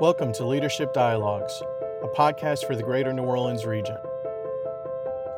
Welcome 0.00 0.32
to 0.34 0.46
Leadership 0.46 0.94
Dialogues, 0.94 1.60
a 2.04 2.06
podcast 2.06 2.68
for 2.68 2.76
the 2.76 2.84
greater 2.84 3.12
New 3.12 3.24
Orleans 3.24 3.66
region. 3.66 3.96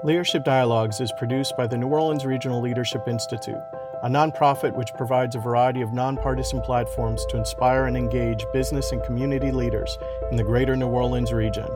Leadership 0.04 0.44
Dialogues 0.44 1.00
is 1.00 1.10
produced 1.16 1.56
by 1.56 1.66
the 1.66 1.78
New 1.78 1.86
Orleans 1.86 2.26
Regional 2.26 2.60
Leadership 2.60 3.08
Institute, 3.08 3.62
a 4.02 4.08
nonprofit 4.10 4.76
which 4.76 4.90
provides 4.98 5.34
a 5.34 5.38
variety 5.38 5.80
of 5.80 5.94
nonpartisan 5.94 6.60
platforms 6.60 7.24
to 7.30 7.38
inspire 7.38 7.86
and 7.86 7.96
engage 7.96 8.44
business 8.52 8.92
and 8.92 9.02
community 9.02 9.50
leaders 9.50 9.96
in 10.30 10.36
the 10.36 10.44
greater 10.44 10.76
New 10.76 10.88
Orleans 10.88 11.32
region. 11.32 11.66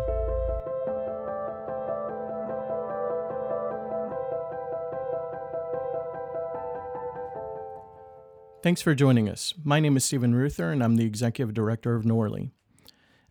Thanks 8.63 8.83
for 8.83 8.95
joining 8.95 9.31
us. 9.31 9.55
My 9.65 9.81
name 9.81 9.97
is 9.97 10.05
Stephen 10.05 10.35
Ruther, 10.35 10.71
and 10.71 10.85
I'm 10.85 10.97
the 10.97 11.07
Executive 11.07 11.55
Director 11.55 11.95
of 11.95 12.05
NORLI. 12.05 12.51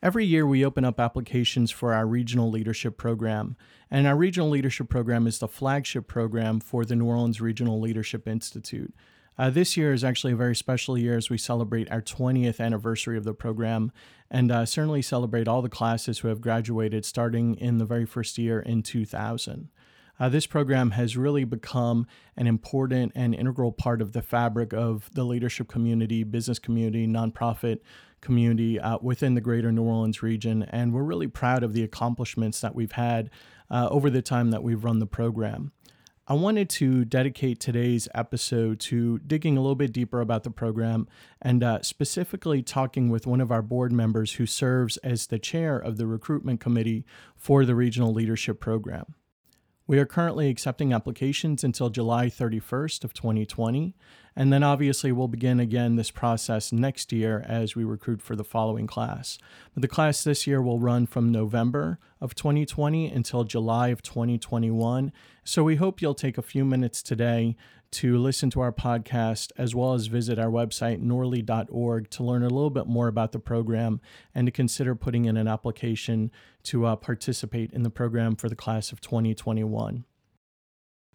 Every 0.03 0.25
year, 0.25 0.45
we 0.45 0.65
open 0.65 0.83
up 0.83 0.99
applications 0.99 1.71
for 1.71 1.93
our 1.93 2.05
Regional 2.05 2.51
Leadership 2.51 2.97
Program, 2.97 3.55
and 3.89 4.05
our 4.05 4.17
Regional 4.17 4.49
Leadership 4.49 4.89
Program 4.89 5.25
is 5.27 5.39
the 5.39 5.47
flagship 5.47 6.09
program 6.09 6.59
for 6.59 6.83
the 6.83 6.97
New 6.97 7.05
Orleans 7.05 7.39
Regional 7.39 7.79
Leadership 7.79 8.27
Institute. 8.27 8.93
Uh, 9.37 9.49
this 9.49 9.77
year 9.77 9.93
is 9.93 10.03
actually 10.03 10.33
a 10.33 10.35
very 10.35 10.57
special 10.57 10.97
year 10.97 11.15
as 11.15 11.29
we 11.29 11.37
celebrate 11.37 11.89
our 11.89 12.01
20th 12.01 12.59
anniversary 12.59 13.15
of 13.15 13.23
the 13.23 13.33
program 13.33 13.93
and 14.29 14.51
uh, 14.51 14.65
certainly 14.65 15.01
celebrate 15.01 15.47
all 15.47 15.61
the 15.61 15.69
classes 15.69 16.19
who 16.19 16.27
have 16.27 16.41
graduated 16.41 17.05
starting 17.05 17.55
in 17.55 17.77
the 17.77 17.85
very 17.85 18.05
first 18.05 18.37
year 18.37 18.59
in 18.59 18.83
2000. 18.83 19.69
Uh, 20.19 20.29
this 20.29 20.45
program 20.45 20.91
has 20.91 21.15
really 21.15 21.45
become 21.45 22.05
an 22.35 22.45
important 22.45 23.13
and 23.15 23.33
integral 23.33 23.71
part 23.71 24.01
of 24.01 24.11
the 24.11 24.21
fabric 24.21 24.73
of 24.73 25.09
the 25.13 25.23
leadership 25.23 25.69
community, 25.69 26.23
business 26.23 26.59
community, 26.59 27.07
nonprofit 27.07 27.79
community 28.23 28.79
uh, 28.79 28.97
within 29.01 29.35
the 29.35 29.41
greater 29.41 29.71
New 29.71 29.83
Orleans 29.83 30.23
region. 30.23 30.63
And 30.63 30.93
we're 30.93 31.03
really 31.03 31.27
proud 31.27 31.63
of 31.63 31.73
the 31.73 31.83
accomplishments 31.83 32.59
that 32.61 32.73
we've 32.73 32.93
had 32.93 33.29
uh, 33.69 33.87
over 33.91 34.09
the 34.09 34.23
time 34.23 34.49
that 34.49 34.63
we've 34.63 34.83
run 34.83 34.97
the 34.97 35.05
program. 35.05 35.71
I 36.25 36.35
wanted 36.35 36.69
to 36.69 37.03
dedicate 37.03 37.59
today's 37.59 38.07
episode 38.15 38.79
to 38.81 39.19
digging 39.19 39.57
a 39.57 39.61
little 39.61 39.75
bit 39.75 39.91
deeper 39.91 40.21
about 40.21 40.43
the 40.43 40.51
program 40.51 41.05
and 41.41 41.61
uh, 41.61 41.81
specifically 41.81 42.63
talking 42.63 43.09
with 43.09 43.27
one 43.27 43.41
of 43.41 43.51
our 43.51 43.61
board 43.61 43.91
members 43.91 44.33
who 44.33 44.45
serves 44.45 44.95
as 44.97 45.27
the 45.27 45.37
chair 45.37 45.77
of 45.77 45.97
the 45.97 46.07
recruitment 46.07 46.61
committee 46.61 47.05
for 47.35 47.65
the 47.65 47.75
regional 47.75 48.13
leadership 48.13 48.61
program. 48.61 49.15
We 49.85 49.99
are 49.99 50.05
currently 50.05 50.49
accepting 50.49 50.93
applications 50.93 51.61
until 51.61 51.89
July 51.89 52.27
31st 52.27 53.03
of 53.03 53.13
2020, 53.13 53.93
and 54.35 54.51
then 54.51 54.63
obviously 54.63 55.11
we'll 55.11 55.27
begin 55.27 55.59
again 55.59 55.95
this 55.95 56.11
process 56.11 56.71
next 56.71 57.11
year 57.11 57.45
as 57.47 57.75
we 57.75 57.83
recruit 57.83 58.21
for 58.21 58.35
the 58.35 58.43
following 58.43 58.87
class. 58.87 59.37
But 59.73 59.81
the 59.81 59.87
class 59.87 60.23
this 60.23 60.47
year 60.47 60.61
will 60.61 60.79
run 60.79 61.05
from 61.05 61.31
November 61.31 61.99
of 62.19 62.35
2020 62.35 63.07
until 63.07 63.43
July 63.43 63.89
of 63.89 64.01
2021. 64.01 65.11
So 65.43 65.63
we 65.63 65.75
hope 65.75 66.01
you'll 66.01 66.15
take 66.15 66.37
a 66.37 66.41
few 66.41 66.65
minutes 66.65 67.03
today 67.03 67.55
to 67.91 68.17
listen 68.17 68.49
to 68.49 68.59
our 68.59 68.71
podcast 68.71 69.51
as 69.55 69.75
well 69.75 69.93
as 69.93 70.07
visit 70.07 70.39
our 70.39 70.49
website, 70.49 71.03
norli.org, 71.03 72.09
to 72.09 72.23
learn 72.23 72.41
a 72.41 72.49
little 72.49 72.71
bit 72.71 72.87
more 72.87 73.07
about 73.07 73.33
the 73.33 73.39
program 73.39 74.01
and 74.33 74.47
to 74.47 74.51
consider 74.51 74.95
putting 74.95 75.25
in 75.25 75.37
an 75.37 75.47
application 75.47 76.31
to 76.63 76.85
uh, 76.85 76.95
participate 76.95 77.71
in 77.71 77.83
the 77.83 77.91
program 77.91 78.35
for 78.35 78.49
the 78.49 78.55
class 78.55 78.91
of 78.91 78.99
2021. 78.99 80.05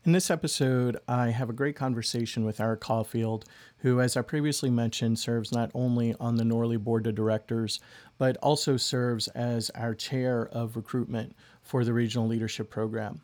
In 0.04 0.12
this 0.12 0.30
episode, 0.30 0.96
I 1.08 1.30
have 1.30 1.50
a 1.50 1.52
great 1.52 1.74
conversation 1.74 2.44
with 2.44 2.60
Eric 2.60 2.80
Caulfield, 2.80 3.44
who, 3.78 4.00
as 4.00 4.16
I 4.16 4.22
previously 4.22 4.70
mentioned, 4.70 5.18
serves 5.18 5.50
not 5.50 5.72
only 5.74 6.14
on 6.20 6.36
the 6.36 6.44
NORLI 6.44 6.78
Board 6.78 7.08
of 7.08 7.16
Directors, 7.16 7.80
but 8.16 8.36
also 8.36 8.76
serves 8.76 9.26
as 9.28 9.70
our 9.70 9.96
chair 9.96 10.48
of 10.52 10.76
recruitment 10.76 11.34
for 11.62 11.84
the 11.84 11.92
Regional 11.92 12.28
Leadership 12.28 12.70
Program. 12.70 13.22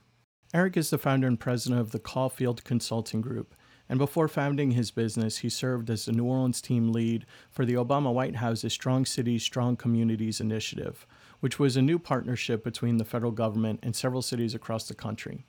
Eric 0.53 0.77
is 0.77 0.91
the 0.91 0.99
founder 0.99 1.29
and 1.29 1.39
president 1.39 1.81
of 1.81 1.93
the 1.93 2.01
Caulfield 2.01 2.65
Consulting 2.65 3.21
Group, 3.21 3.55
and 3.89 3.99
before 3.99 4.29
founding 4.29 4.73
his 4.73 4.91
business, 4.91 5.39
he 5.39 5.49
served 5.49 5.89
as 5.91 6.05
the 6.05 6.13
New 6.13 6.25
Orleans 6.25 6.61
team 6.61 6.91
lead 6.91 7.25
for 7.51 7.65
the 7.65 7.75
Obama 7.75 8.13
White 8.13 8.37
House's 8.37 8.73
Strong 8.73 9.07
Cities, 9.07 9.45
Strong 9.45 9.77
Communities 9.77 10.41
initiative, 10.41 11.07
which 11.39 11.61
was 11.61 11.77
a 11.77 11.83
new 11.83 12.01
partnership 12.01 12.65
between 12.65 12.97
the 12.97 13.05
federal 13.05 13.33
government 13.33 13.79
and 13.85 13.95
several 13.95 14.23
cities 14.23 14.55
across 14.55 14.89
the 14.89 14.95
country. 14.95 15.47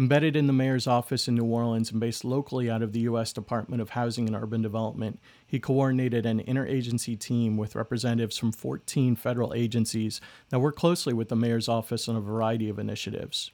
Embedded 0.00 0.34
in 0.34 0.46
the 0.46 0.54
mayor's 0.54 0.86
office 0.86 1.28
in 1.28 1.34
New 1.34 1.44
Orleans 1.44 1.90
and 1.90 2.00
based 2.00 2.24
locally 2.24 2.70
out 2.70 2.80
of 2.80 2.94
the 2.94 3.00
U.S. 3.00 3.34
Department 3.34 3.82
of 3.82 3.90
Housing 3.90 4.26
and 4.26 4.34
Urban 4.34 4.62
Development, 4.62 5.20
he 5.46 5.60
coordinated 5.60 6.24
an 6.24 6.42
interagency 6.44 7.20
team 7.20 7.58
with 7.58 7.74
representatives 7.74 8.38
from 8.38 8.50
14 8.50 9.14
federal 9.14 9.52
agencies 9.52 10.18
that 10.48 10.60
work 10.60 10.74
closely 10.74 11.12
with 11.12 11.28
the 11.28 11.36
mayor's 11.36 11.68
office 11.68 12.08
on 12.08 12.16
a 12.16 12.20
variety 12.22 12.70
of 12.70 12.78
initiatives. 12.78 13.50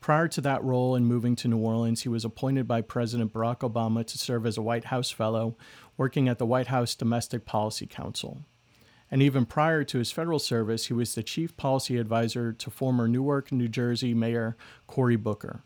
Prior 0.00 0.28
to 0.28 0.40
that 0.40 0.64
role 0.64 0.96
in 0.96 1.04
moving 1.04 1.36
to 1.36 1.48
New 1.48 1.58
Orleans, 1.58 2.04
he 2.04 2.08
was 2.08 2.24
appointed 2.24 2.66
by 2.66 2.80
President 2.80 3.34
Barack 3.34 3.58
Obama 3.58 4.02
to 4.06 4.16
serve 4.16 4.46
as 4.46 4.56
a 4.56 4.62
White 4.62 4.86
House 4.86 5.10
Fellow, 5.10 5.56
working 5.98 6.26
at 6.26 6.38
the 6.38 6.46
White 6.46 6.68
House 6.68 6.94
Domestic 6.94 7.44
Policy 7.44 7.86
Council. 7.86 8.46
And 9.10 9.22
even 9.22 9.46
prior 9.46 9.84
to 9.84 9.98
his 9.98 10.10
federal 10.10 10.38
service, 10.38 10.86
he 10.86 10.92
was 10.92 11.14
the 11.14 11.22
chief 11.22 11.56
policy 11.56 11.96
advisor 11.96 12.52
to 12.52 12.70
former 12.70 13.06
Newark, 13.06 13.52
New 13.52 13.68
Jersey 13.68 14.14
Mayor 14.14 14.56
Cory 14.86 15.16
Booker. 15.16 15.62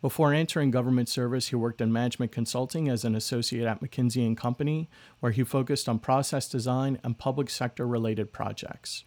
Before 0.00 0.32
entering 0.32 0.70
government 0.70 1.10
service, 1.10 1.48
he 1.48 1.56
worked 1.56 1.82
in 1.82 1.92
management 1.92 2.32
consulting 2.32 2.88
as 2.88 3.04
an 3.04 3.14
associate 3.14 3.66
at 3.66 3.82
McKinsey 3.82 4.26
and 4.26 4.34
Company, 4.34 4.88
where 5.20 5.32
he 5.32 5.44
focused 5.44 5.90
on 5.90 5.98
process 5.98 6.48
design 6.48 6.98
and 7.04 7.18
public 7.18 7.50
sector 7.50 7.86
related 7.86 8.32
projects. 8.32 9.04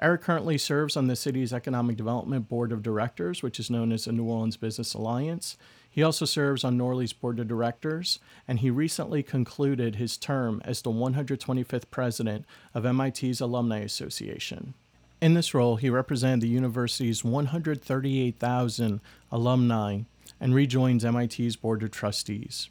Eric 0.00 0.22
currently 0.22 0.58
serves 0.58 0.96
on 0.96 1.06
the 1.06 1.14
city's 1.14 1.52
Economic 1.52 1.96
Development 1.96 2.48
Board 2.48 2.72
of 2.72 2.82
Directors, 2.82 3.42
which 3.42 3.60
is 3.60 3.70
known 3.70 3.92
as 3.92 4.06
the 4.06 4.12
New 4.12 4.24
Orleans 4.24 4.56
Business 4.56 4.94
Alliance. 4.94 5.56
He 5.90 6.04
also 6.04 6.24
serves 6.24 6.62
on 6.62 6.76
NORLI's 6.76 7.12
Board 7.12 7.40
of 7.40 7.48
Directors, 7.48 8.20
and 8.46 8.60
he 8.60 8.70
recently 8.70 9.24
concluded 9.24 9.96
his 9.96 10.16
term 10.16 10.62
as 10.64 10.80
the 10.80 10.92
125th 10.92 11.90
president 11.90 12.44
of 12.72 12.84
MIT's 12.84 13.40
Alumni 13.40 13.80
Association. 13.80 14.74
In 15.20 15.34
this 15.34 15.52
role, 15.52 15.76
he 15.76 15.90
represented 15.90 16.40
the 16.40 16.48
university's 16.48 17.24
138,000 17.24 19.00
alumni 19.32 20.02
and 20.40 20.54
rejoins 20.54 21.04
MIT's 21.04 21.56
Board 21.56 21.82
of 21.82 21.90
Trustees. 21.90 22.70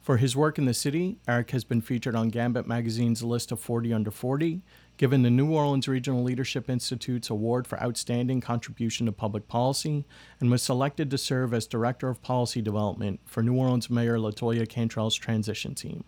For 0.00 0.16
his 0.16 0.34
work 0.34 0.56
in 0.56 0.64
the 0.64 0.72
city, 0.72 1.18
Eric 1.28 1.50
has 1.50 1.64
been 1.64 1.82
featured 1.82 2.14
on 2.14 2.30
Gambit 2.30 2.66
magazine's 2.66 3.22
list 3.22 3.52
of 3.52 3.60
40 3.60 3.92
under 3.92 4.10
40, 4.10 4.62
given 5.00 5.22
the 5.22 5.30
New 5.30 5.50
Orleans 5.50 5.88
Regional 5.88 6.22
Leadership 6.22 6.68
Institute's 6.68 7.30
award 7.30 7.66
for 7.66 7.82
outstanding 7.82 8.42
contribution 8.42 9.06
to 9.06 9.12
public 9.12 9.48
policy, 9.48 10.04
and 10.38 10.50
was 10.50 10.62
selected 10.62 11.10
to 11.10 11.16
serve 11.16 11.54
as 11.54 11.66
Director 11.66 12.10
of 12.10 12.20
Policy 12.20 12.60
Development 12.60 13.18
for 13.24 13.42
New 13.42 13.56
Orleans 13.56 13.88
Mayor 13.88 14.18
LaToya 14.18 14.68
Cantrell's 14.68 15.16
transition 15.16 15.74
team. 15.74 16.04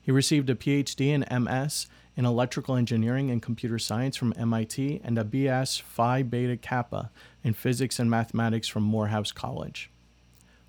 He 0.00 0.10
received 0.10 0.48
a 0.48 0.54
PhD 0.54 1.10
and 1.14 1.44
MS 1.44 1.88
in 2.16 2.24
electrical 2.24 2.74
engineering 2.74 3.30
and 3.30 3.42
computer 3.42 3.78
science 3.78 4.16
from 4.16 4.32
MIT 4.34 5.02
and 5.04 5.18
a 5.18 5.24
BS 5.24 5.82
Phi 5.82 6.22
Beta 6.22 6.56
Kappa 6.56 7.10
in 7.44 7.52
physics 7.52 7.98
and 7.98 8.10
mathematics 8.10 8.66
from 8.66 8.82
Morehouse 8.82 9.30
College. 9.30 9.90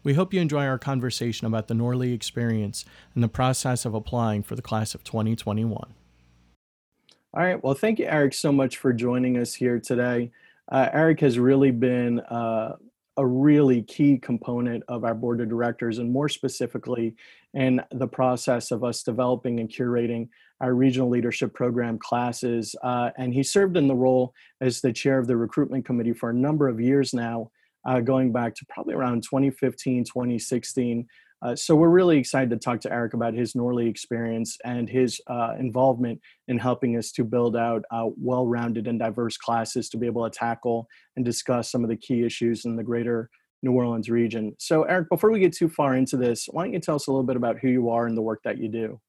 We 0.04 0.16
hope 0.16 0.34
you 0.34 0.42
enjoy 0.42 0.66
our 0.66 0.78
conversation 0.78 1.48
about 1.48 1.70
the 1.70 1.76
NORLI 1.76 2.14
experience 2.14 2.84
and 3.16 3.24
the 3.24 3.30
process 3.30 3.86
of 3.86 3.94
applying 3.94 4.44
for 4.44 4.58
the 4.58 4.62
class 4.62 4.94
of 4.94 5.06
2021. 5.06 5.94
All 7.34 7.42
right. 7.42 7.64
Well, 7.64 7.76
thank 7.76 7.98
you, 7.98 8.08
Eric, 8.08 8.34
so 8.34 8.52
much 8.52 8.76
for 8.76 8.92
joining 8.92 9.38
us 9.38 9.54
here 9.54 9.80
today. 9.80 10.32
Uh, 10.70 10.90
Eric 10.92 11.22
has 11.22 11.40
really 11.40 11.72
been 11.72 12.20
uh, 12.20 12.76
a 13.16 13.26
really 13.26 13.84
key 13.84 14.18
component 14.18 14.84
of 14.90 15.06
our 15.06 15.16
board 15.16 15.40
of 15.40 15.48
directors, 15.48 16.00
and 16.00 16.12
more 16.12 16.28
specifically, 16.28 17.16
in 17.54 17.82
the 17.92 18.08
process 18.08 18.72
of 18.72 18.84
us 18.84 19.02
developing 19.04 19.62
and 19.62 19.70
curating 19.70 20.28
our 20.60 20.74
regional 20.74 21.08
leadership 21.08 21.54
program 21.54 21.98
classes. 21.98 22.76
Uh, 22.84 23.12
and 23.18 23.34
he 23.34 23.44
served 23.44 23.78
in 23.78 23.88
the 23.88 23.96
role 23.96 24.34
as 24.60 24.82
the 24.82 24.92
chair 24.92 25.18
of 25.18 25.28
the 25.28 25.38
recruitment 25.38 25.86
committee 25.86 26.14
for 26.14 26.32
a 26.32 26.34
number 26.34 26.68
of 26.68 26.82
years 26.82 27.14
now, 27.14 27.50
uh, 27.86 28.02
going 28.02 28.34
back 28.34 28.54
to 28.56 28.66
probably 28.66 28.94
around 28.94 29.24
2015, 29.24 30.04
2016. 30.04 31.08
Uh, 31.44 31.56
so 31.56 31.76
we're 31.76 31.90
really 31.90 32.18
excited 32.18 32.52
to 32.52 32.58
talk 32.58 32.80
to 32.80 32.92
Eric 32.92 33.16
about 33.16 33.34
his 33.34 33.54
NORLI 33.54 33.90
experience 33.90 34.58
and 34.64 34.88
his 34.88 35.20
uh, 35.28 35.56
involvement 35.60 36.22
in 36.48 36.60
helping 36.60 36.98
us 36.98 37.12
to 37.14 37.24
build 37.24 37.56
out 37.56 37.84
uh, 37.90 38.08
well-rounded 38.16 38.88
and 38.88 39.00
diverse 39.00 39.38
classes 39.38 39.90
to 39.90 39.98
be 39.98 40.06
able 40.06 40.30
to 40.30 40.38
tackle 40.38 40.88
and 41.16 41.26
discuss 41.26 41.72
some 41.72 41.84
of 41.84 41.90
the 41.90 41.96
key 41.96 42.24
issues 42.24 42.66
in 42.66 42.76
the 42.76 42.84
greater 42.84 43.30
New 43.64 43.72
Orleans 43.72 44.10
region. 44.10 44.56
So 44.60 44.84
Eric, 44.84 45.10
before 45.10 45.32
we 45.32 45.40
get 45.40 45.54
too 45.54 45.70
far 45.70 45.96
into 45.96 46.16
this, 46.16 46.48
why 46.52 46.64
don't 46.64 46.74
you 46.74 46.80
tell 46.80 46.96
us 46.96 47.08
a 47.08 47.12
little 47.12 47.26
bit 47.26 47.38
about 47.38 47.58
who 47.60 47.70
you 47.70 47.90
are 47.90 48.06
and 48.06 48.16
the 48.16 48.22
work 48.22 48.42
that 48.44 48.58
you 48.58 48.68
do? 48.68 49.00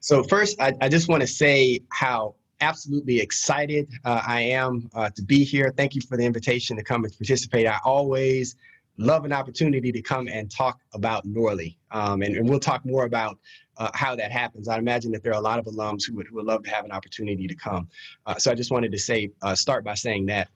So 0.00 0.22
first, 0.24 0.60
I, 0.60 0.72
I 0.80 0.88
just 0.88 1.08
want 1.08 1.22
to 1.22 1.28
say 1.28 1.80
how 1.90 2.34
absolutely 2.60 3.20
excited 3.20 3.88
uh, 4.04 4.22
I 4.26 4.40
am 4.42 4.88
uh, 4.94 5.10
to 5.10 5.22
be 5.22 5.44
here. 5.44 5.72
Thank 5.76 5.94
you 5.94 6.00
for 6.00 6.16
the 6.16 6.24
invitation 6.24 6.76
to 6.76 6.84
come 6.84 7.04
and 7.04 7.12
participate. 7.12 7.66
I 7.66 7.78
always 7.84 8.56
love 8.98 9.24
an 9.24 9.32
opportunity 9.32 9.90
to 9.92 10.02
come 10.02 10.28
and 10.28 10.50
talk 10.50 10.80
about 10.92 11.26
NORLI. 11.26 11.76
Um, 11.90 12.22
and, 12.22 12.36
and, 12.36 12.48
we'll 12.48 12.60
talk 12.60 12.84
more 12.84 13.04
about 13.04 13.38
uh, 13.78 13.90
how 13.94 14.14
that 14.14 14.30
happens. 14.30 14.68
I 14.68 14.78
imagine 14.78 15.10
that 15.12 15.22
there 15.22 15.32
are 15.32 15.38
a 15.38 15.42
lot 15.42 15.58
of 15.58 15.64
alums 15.64 16.06
who 16.06 16.14
would, 16.16 16.26
who 16.28 16.36
would 16.36 16.44
love 16.44 16.62
to 16.64 16.70
have 16.70 16.84
an 16.84 16.92
opportunity 16.92 17.46
to 17.46 17.54
come. 17.54 17.88
Uh, 18.26 18.36
so 18.36 18.50
I 18.50 18.54
just 18.54 18.70
wanted 18.70 18.92
to 18.92 18.98
say, 18.98 19.30
uh, 19.42 19.54
start 19.54 19.84
by 19.84 19.94
saying 19.94 20.26
that. 20.26 20.48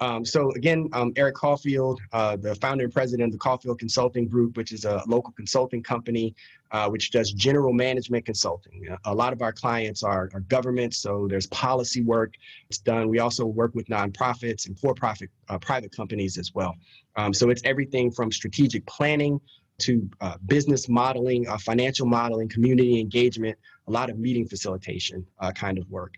Um, 0.00 0.24
so 0.24 0.50
again, 0.52 0.88
um, 0.92 1.12
Eric 1.16 1.36
Caulfield, 1.36 2.00
uh, 2.12 2.36
the 2.36 2.54
founder 2.56 2.84
and 2.84 2.92
president 2.92 3.28
of 3.28 3.32
the 3.32 3.38
Caulfield 3.38 3.78
Consulting 3.78 4.26
Group, 4.26 4.56
which 4.56 4.72
is 4.72 4.84
a 4.84 5.02
local 5.06 5.32
consulting 5.32 5.82
company 5.82 6.34
uh, 6.74 6.88
which 6.88 7.12
does 7.12 7.30
general 7.30 7.72
management 7.72 8.26
consulting. 8.26 8.84
A 9.04 9.14
lot 9.14 9.32
of 9.32 9.42
our 9.42 9.52
clients 9.52 10.02
are, 10.02 10.28
are 10.34 10.40
governments, 10.40 10.96
so 10.96 11.28
there's 11.28 11.46
policy 11.46 12.02
work 12.02 12.34
it's 12.68 12.78
done. 12.78 13.08
We 13.08 13.20
also 13.20 13.46
work 13.46 13.76
with 13.76 13.86
nonprofits 13.86 14.66
and 14.66 14.76
for-profit 14.76 15.30
uh, 15.48 15.58
private 15.58 15.94
companies 15.94 16.36
as 16.36 16.52
well. 16.52 16.74
Um, 17.14 17.32
so 17.32 17.50
it's 17.50 17.62
everything 17.64 18.10
from 18.10 18.32
strategic 18.32 18.84
planning 18.86 19.40
to 19.78 20.08
uh, 20.20 20.36
business 20.46 20.88
modeling, 20.88 21.46
uh, 21.46 21.58
financial 21.58 22.06
modeling, 22.06 22.48
community 22.48 22.98
engagement, 22.98 23.56
a 23.86 23.92
lot 23.92 24.10
of 24.10 24.18
meeting 24.18 24.46
facilitation 24.48 25.24
uh, 25.38 25.52
kind 25.52 25.78
of 25.78 25.88
work. 25.88 26.14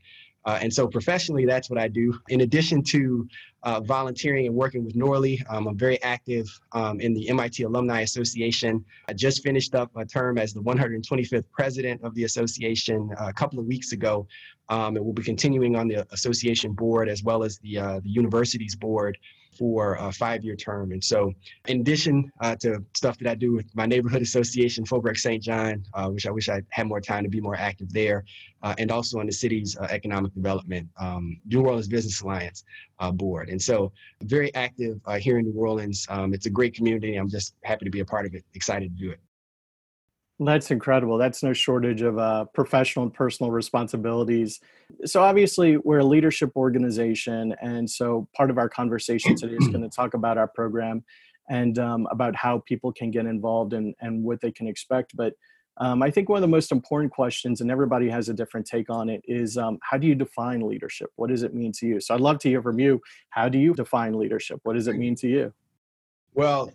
Uh, 0.47 0.61
and 0.63 0.73
so 0.73 0.87
professionally, 0.87 1.45
that's 1.45 1.69
what 1.69 1.79
I 1.79 1.89
do. 1.89 2.19
In 2.29 2.43
addition 2.43 2.83
to 2.85 3.29
uh, 3.65 3.81
volunteering 3.81 4.47
and 4.47 4.55
working 4.55 4.85
with 4.85 4.95
NORLI, 4.95 5.43
um, 5.51 5.67
I'm 5.67 5.77
very 5.77 6.01
active 6.05 6.47
um, 6.71 7.01
in 7.01 7.15
the 7.15 7.29
MIT 7.29 7.65
Alumni 7.65 8.03
Association. 8.03 8.85
I 9.09 9.13
just 9.13 9.43
finished 9.43 9.75
up 9.75 9.91
a 9.97 10.05
term 10.07 10.39
as 10.39 10.55
the 10.55 10.61
125th 10.61 11.45
president 11.51 12.01
of 12.05 12.15
the 12.15 12.25
association 12.25 13.11
uh, 13.21 13.27
a 13.27 13.33
couple 13.33 13.59
of 13.59 13.67
weeks 13.67 13.91
ago. 13.91 14.29
Um, 14.69 14.97
and 14.97 15.05
we'll 15.05 15.15
be 15.15 15.23
continuing 15.23 15.75
on 15.75 15.89
the 15.89 16.07
association 16.13 16.73
board 16.73 17.09
as 17.09 17.25
well 17.25 17.43
as 17.43 17.59
the, 17.59 17.79
uh, 17.79 18.01
the 18.01 18.11
university's 18.11 18.77
board 18.77 19.19
for 19.59 19.95
a 19.95 20.13
five-year 20.13 20.57
term. 20.57 20.93
And 20.93 21.03
so 21.03 21.33
in 21.69 21.81
addition 21.81 22.31
uh, 22.41 22.57
to 22.57 22.85
stuff 22.95 23.19
that 23.19 23.31
I 23.31 23.35
do 23.35 23.55
with 23.55 23.67
my 23.75 23.87
neighborhood 23.87 24.23
association, 24.23 24.85
Faubourg 24.85 25.19
St. 25.19 25.43
John, 25.43 25.85
uh, 25.95 26.09
which 26.09 26.27
I 26.27 26.31
wish 26.31 26.49
I 26.49 26.63
had 26.71 26.87
more 26.87 27.01
time 27.01 27.25
to 27.25 27.31
be 27.31 27.41
more 27.41 27.57
active 27.57 27.93
there, 27.93 28.25
uh, 28.63 28.75
and 28.79 28.91
also 28.91 29.19
on 29.19 29.27
the 29.27 29.33
city's 29.33 29.77
uh, 29.77 29.87
economic 29.91 30.35
development, 30.35 30.89
um, 30.99 31.41
New 31.47 31.63
Orleans 31.65 31.89
Business 31.89 32.21
Alliance 32.21 32.65
uh, 32.99 33.11
board. 33.11 33.49
And 33.49 33.61
so 33.61 33.93
very 34.23 34.55
active 34.55 35.01
uh, 35.07 35.19
here 35.19 35.39
in 35.39 35.47
New 35.47 35.59
Orleans. 35.59 36.07
Um, 36.09 36.35
it's 36.35 36.47
a 36.47 36.51
great 36.51 36.75
community. 36.75 37.17
I'm 37.17 37.31
just 37.31 37.55
happy 37.63 37.85
to 37.85 37.91
be 37.91 38.01
a 38.01 38.05
part 38.05 38.27
of 38.27 38.35
it, 38.35 38.45
excited 38.55 38.97
to 38.97 39.05
do 39.05 39.11
it. 39.11 39.21
That's 40.39 40.71
incredible. 40.71 41.17
That's 41.17 41.43
no 41.43 41.55
shortage 41.55 42.03
of 42.03 42.19
uh, 42.19 42.45
professional 42.47 43.05
and 43.07 43.15
personal 43.15 43.51
responsibilities. 43.51 44.61
So, 45.07 45.23
obviously, 45.23 45.79
we're 45.79 46.01
a 46.01 46.05
leadership 46.05 46.53
organization. 46.57 47.55
And 47.63 47.89
so, 47.89 48.29
part 48.37 48.51
of 48.51 48.59
our 48.59 48.69
conversation 48.69 49.35
today 49.35 49.57
is 49.59 49.69
going 49.69 49.83
to 49.83 49.89
talk 49.89 50.13
about 50.13 50.37
our 50.37 50.47
program 50.47 51.05
and 51.49 51.79
um, 51.79 52.07
about 52.11 52.37
how 52.37 52.59
people 52.67 52.93
can 52.93 53.11
get 53.11 53.25
involved 53.25 53.73
and, 53.73 53.95
and 54.01 54.23
what 54.23 54.43
they 54.43 54.53
can 54.53 54.67
expect. 54.67 55.17
But 55.17 55.33
um, 55.79 56.03
I 56.03 56.11
think 56.11 56.29
one 56.29 56.37
of 56.37 56.43
the 56.43 56.49
most 56.49 56.71
important 56.71 57.13
questions, 57.13 57.63
and 57.63 57.71
everybody 57.71 58.09
has 58.11 58.29
a 58.29 58.35
different 58.35 58.67
take 58.67 58.91
on 58.91 59.09
it, 59.09 59.23
is 59.27 59.57
um, 59.57 59.79
how 59.81 59.97
do 59.97 60.07
you 60.07 60.15
define 60.15 60.61
leadership? 60.61 61.11
What 61.17 61.31
does 61.31 61.45
it 61.45 61.55
mean 61.55 61.73
to 61.79 61.87
you? 61.87 61.99
So, 61.99 62.15
I'd 62.15 62.21
love 62.21 62.41
to 62.41 62.51
hear 62.51 62.61
from 62.61 62.79
you. 62.79 63.01
How 63.31 63.49
do 63.49 63.57
you 63.57 63.73
define 63.73 64.13
leadership? 64.13 64.61
What 64.65 64.75
does 64.75 64.87
it 64.87 64.97
mean 64.97 65.15
to 65.17 65.29
you? 65.29 65.55
Well, 66.35 66.71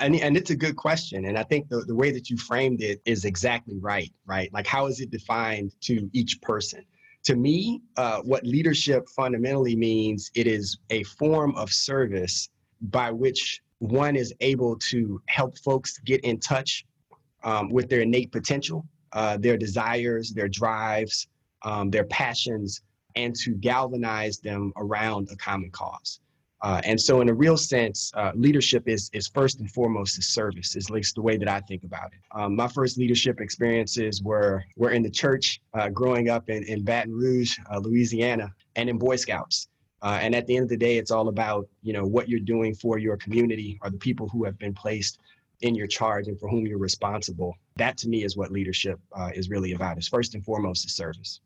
and, 0.00 0.16
and 0.16 0.36
it's 0.36 0.50
a 0.50 0.56
good 0.56 0.76
question 0.76 1.26
and 1.26 1.38
i 1.38 1.42
think 1.42 1.68
the, 1.68 1.80
the 1.86 1.94
way 1.94 2.10
that 2.10 2.28
you 2.28 2.36
framed 2.36 2.82
it 2.82 3.00
is 3.04 3.24
exactly 3.24 3.78
right 3.78 4.12
right? 4.26 4.52
Like 4.52 4.66
how 4.66 4.86
is 4.86 5.00
it 5.00 5.10
defined 5.10 5.72
to 5.82 6.10
each 6.12 6.40
person? 6.42 6.84
To 7.24 7.36
me 7.36 7.80
uh, 7.96 8.20
what 8.22 8.44
leadership 8.44 9.08
fundamentally 9.08 9.76
means 9.76 10.30
it 10.34 10.46
is 10.46 10.78
a 10.90 11.02
form 11.04 11.56
of 11.56 11.72
service 11.72 12.50
by 12.82 13.10
which 13.10 13.62
one 13.78 14.16
is 14.16 14.32
able 14.40 14.76
to 14.90 15.20
help 15.26 15.58
folks 15.58 15.98
get 15.98 16.20
in 16.22 16.38
touch 16.38 16.84
um, 17.42 17.70
with 17.70 17.88
their 17.88 18.02
innate 18.02 18.32
potential 18.32 18.86
uh, 19.12 19.36
their 19.38 19.56
desires 19.56 20.32
their 20.32 20.48
drives 20.48 21.28
um, 21.62 21.90
their 21.90 22.04
passions 22.04 22.82
and 23.16 23.34
to 23.34 23.54
galvanize 23.54 24.38
them 24.38 24.72
around 24.76 25.28
a 25.32 25.36
common 25.36 25.70
cause 25.70 26.20
uh, 26.66 26.80
and 26.82 27.00
so, 27.00 27.20
in 27.20 27.28
a 27.28 27.32
real 27.32 27.56
sense, 27.56 28.10
uh, 28.16 28.32
leadership 28.34 28.88
is 28.88 29.08
is 29.12 29.28
first 29.28 29.60
and 29.60 29.70
foremost 29.70 30.18
a 30.18 30.22
service. 30.22 30.74
Is 30.74 30.86
at 30.86 30.90
least 30.90 31.14
the 31.14 31.22
way 31.22 31.36
that 31.36 31.46
I 31.46 31.60
think 31.60 31.84
about 31.84 32.12
it. 32.12 32.18
Um, 32.32 32.56
my 32.56 32.66
first 32.66 32.98
leadership 32.98 33.40
experiences 33.40 34.20
were 34.20 34.64
were 34.74 34.90
in 34.90 35.04
the 35.04 35.10
church, 35.22 35.60
uh, 35.74 35.90
growing 35.90 36.28
up 36.28 36.50
in 36.50 36.64
in 36.64 36.82
Baton 36.82 37.14
Rouge, 37.14 37.56
uh, 37.72 37.78
Louisiana, 37.78 38.52
and 38.74 38.90
in 38.90 38.98
Boy 38.98 39.14
Scouts. 39.14 39.68
Uh, 40.02 40.18
and 40.20 40.34
at 40.34 40.44
the 40.48 40.56
end 40.56 40.64
of 40.64 40.68
the 40.68 40.76
day, 40.76 40.98
it's 40.98 41.12
all 41.12 41.28
about 41.28 41.68
you 41.82 41.92
know 41.92 42.04
what 42.04 42.28
you're 42.28 42.40
doing 42.40 42.74
for 42.74 42.98
your 42.98 43.16
community 43.16 43.78
or 43.84 43.90
the 43.90 43.98
people 43.98 44.28
who 44.28 44.42
have 44.42 44.58
been 44.58 44.74
placed 44.74 45.20
in 45.60 45.76
your 45.76 45.86
charge 45.86 46.26
and 46.26 46.36
for 46.40 46.48
whom 46.48 46.66
you're 46.66 46.78
responsible. 46.78 47.54
That 47.76 47.96
to 47.98 48.08
me 48.08 48.24
is 48.24 48.36
what 48.36 48.50
leadership 48.50 48.98
uh, 49.16 49.30
is 49.32 49.50
really 49.50 49.74
about. 49.74 49.98
Is 49.98 50.08
first 50.08 50.34
and 50.34 50.44
foremost 50.44 50.84
a 50.84 50.88
service. 50.88 51.40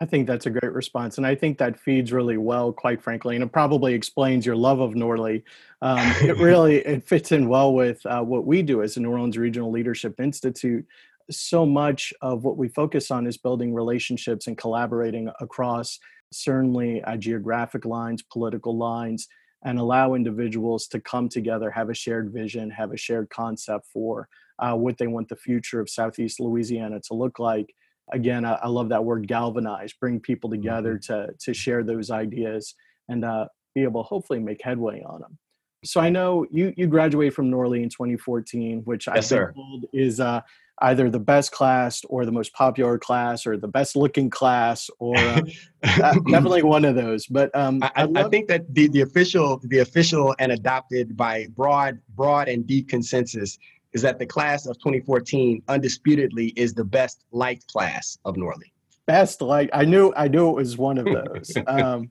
I 0.00 0.06
think 0.06 0.26
that's 0.26 0.46
a 0.46 0.50
great 0.50 0.72
response. 0.72 1.18
And 1.18 1.26
I 1.26 1.34
think 1.36 1.56
that 1.58 1.78
feeds 1.78 2.12
really 2.12 2.36
well, 2.36 2.72
quite 2.72 3.00
frankly, 3.00 3.36
and 3.36 3.44
it 3.44 3.52
probably 3.52 3.94
explains 3.94 4.44
your 4.44 4.56
love 4.56 4.80
of 4.80 4.94
NORLI. 4.94 5.42
Um, 5.82 5.98
it 6.20 6.36
really 6.38 6.78
it 6.78 7.04
fits 7.04 7.30
in 7.30 7.48
well 7.48 7.72
with 7.72 8.04
uh, 8.06 8.22
what 8.22 8.44
we 8.44 8.62
do 8.62 8.82
as 8.82 8.94
the 8.94 9.00
New 9.00 9.10
Orleans 9.10 9.38
Regional 9.38 9.70
Leadership 9.70 10.18
Institute. 10.18 10.84
So 11.30 11.64
much 11.64 12.12
of 12.22 12.44
what 12.44 12.56
we 12.56 12.68
focus 12.68 13.10
on 13.10 13.26
is 13.26 13.36
building 13.36 13.72
relationships 13.72 14.48
and 14.48 14.58
collaborating 14.58 15.30
across 15.40 16.00
certainly 16.32 17.02
uh, 17.04 17.16
geographic 17.16 17.84
lines, 17.84 18.20
political 18.22 18.76
lines, 18.76 19.28
and 19.64 19.78
allow 19.78 20.14
individuals 20.14 20.88
to 20.88 21.00
come 21.00 21.28
together, 21.28 21.70
have 21.70 21.88
a 21.88 21.94
shared 21.94 22.32
vision, 22.32 22.68
have 22.68 22.92
a 22.92 22.96
shared 22.96 23.30
concept 23.30 23.86
for 23.86 24.28
uh, 24.58 24.74
what 24.74 24.98
they 24.98 25.06
want 25.06 25.28
the 25.28 25.36
future 25.36 25.80
of 25.80 25.88
Southeast 25.88 26.40
Louisiana 26.40 27.00
to 27.00 27.14
look 27.14 27.38
like 27.38 27.74
again, 28.12 28.44
I, 28.44 28.54
I, 28.54 28.68
love 28.68 28.88
that 28.90 29.04
word 29.04 29.26
galvanize, 29.26 29.92
bring 29.92 30.20
people 30.20 30.50
together 30.50 30.98
mm-hmm. 30.98 31.26
to, 31.26 31.34
to 31.38 31.54
share 31.54 31.82
those 31.82 32.10
ideas 32.10 32.74
and 33.08 33.24
uh, 33.24 33.46
be 33.74 33.82
able 33.82 34.02
to 34.02 34.08
hopefully 34.08 34.40
make 34.40 34.62
headway 34.62 35.02
on 35.02 35.20
them. 35.20 35.38
So 35.84 36.00
I 36.00 36.08
know 36.08 36.46
you, 36.50 36.72
you 36.76 36.86
graduated 36.86 37.34
from 37.34 37.50
NORLI 37.50 37.82
in 37.82 37.90
2014, 37.90 38.82
which 38.84 39.06
yes, 39.06 39.32
I 39.32 39.36
think 39.36 39.84
is 39.92 40.18
uh, 40.18 40.40
either 40.80 41.10
the 41.10 41.20
best 41.20 41.52
class 41.52 42.02
or 42.08 42.24
the 42.24 42.32
most 42.32 42.52
popular 42.52 42.98
class 42.98 43.46
or 43.46 43.56
the 43.56 43.68
best 43.68 43.94
looking 43.94 44.30
class 44.30 44.88
or 44.98 45.16
uh, 45.18 45.42
definitely 45.82 46.62
one 46.62 46.84
of 46.84 46.94
those. 46.94 47.26
But 47.26 47.54
um, 47.54 47.82
I, 47.82 47.90
I, 47.96 48.08
I, 48.16 48.28
think 48.28 48.48
that 48.48 48.72
the, 48.74 48.88
the 48.88 49.02
official 49.02 49.60
the 49.64 49.80
official 49.80 50.34
and 50.38 50.52
adopted 50.52 51.16
by 51.16 51.46
broad 51.54 52.00
broad 52.14 52.48
and 52.48 52.66
deep 52.66 52.88
consensus 52.88 53.58
is 53.94 54.02
that 54.02 54.18
the 54.18 54.26
class 54.26 54.66
of 54.66 54.76
2014 54.78 55.62
undisputedly 55.68 56.48
is 56.56 56.74
the 56.74 56.84
best 56.84 57.24
liked 57.32 57.66
class 57.68 58.18
of 58.24 58.34
NORLI. 58.34 58.72
Best 59.06 59.40
like 59.40 59.70
I 59.72 59.84
knew 59.84 60.12
I 60.16 60.28
knew 60.28 60.50
it 60.50 60.56
was 60.56 60.76
one 60.76 60.98
of 60.98 61.04
those. 61.06 61.52
um, 61.66 62.10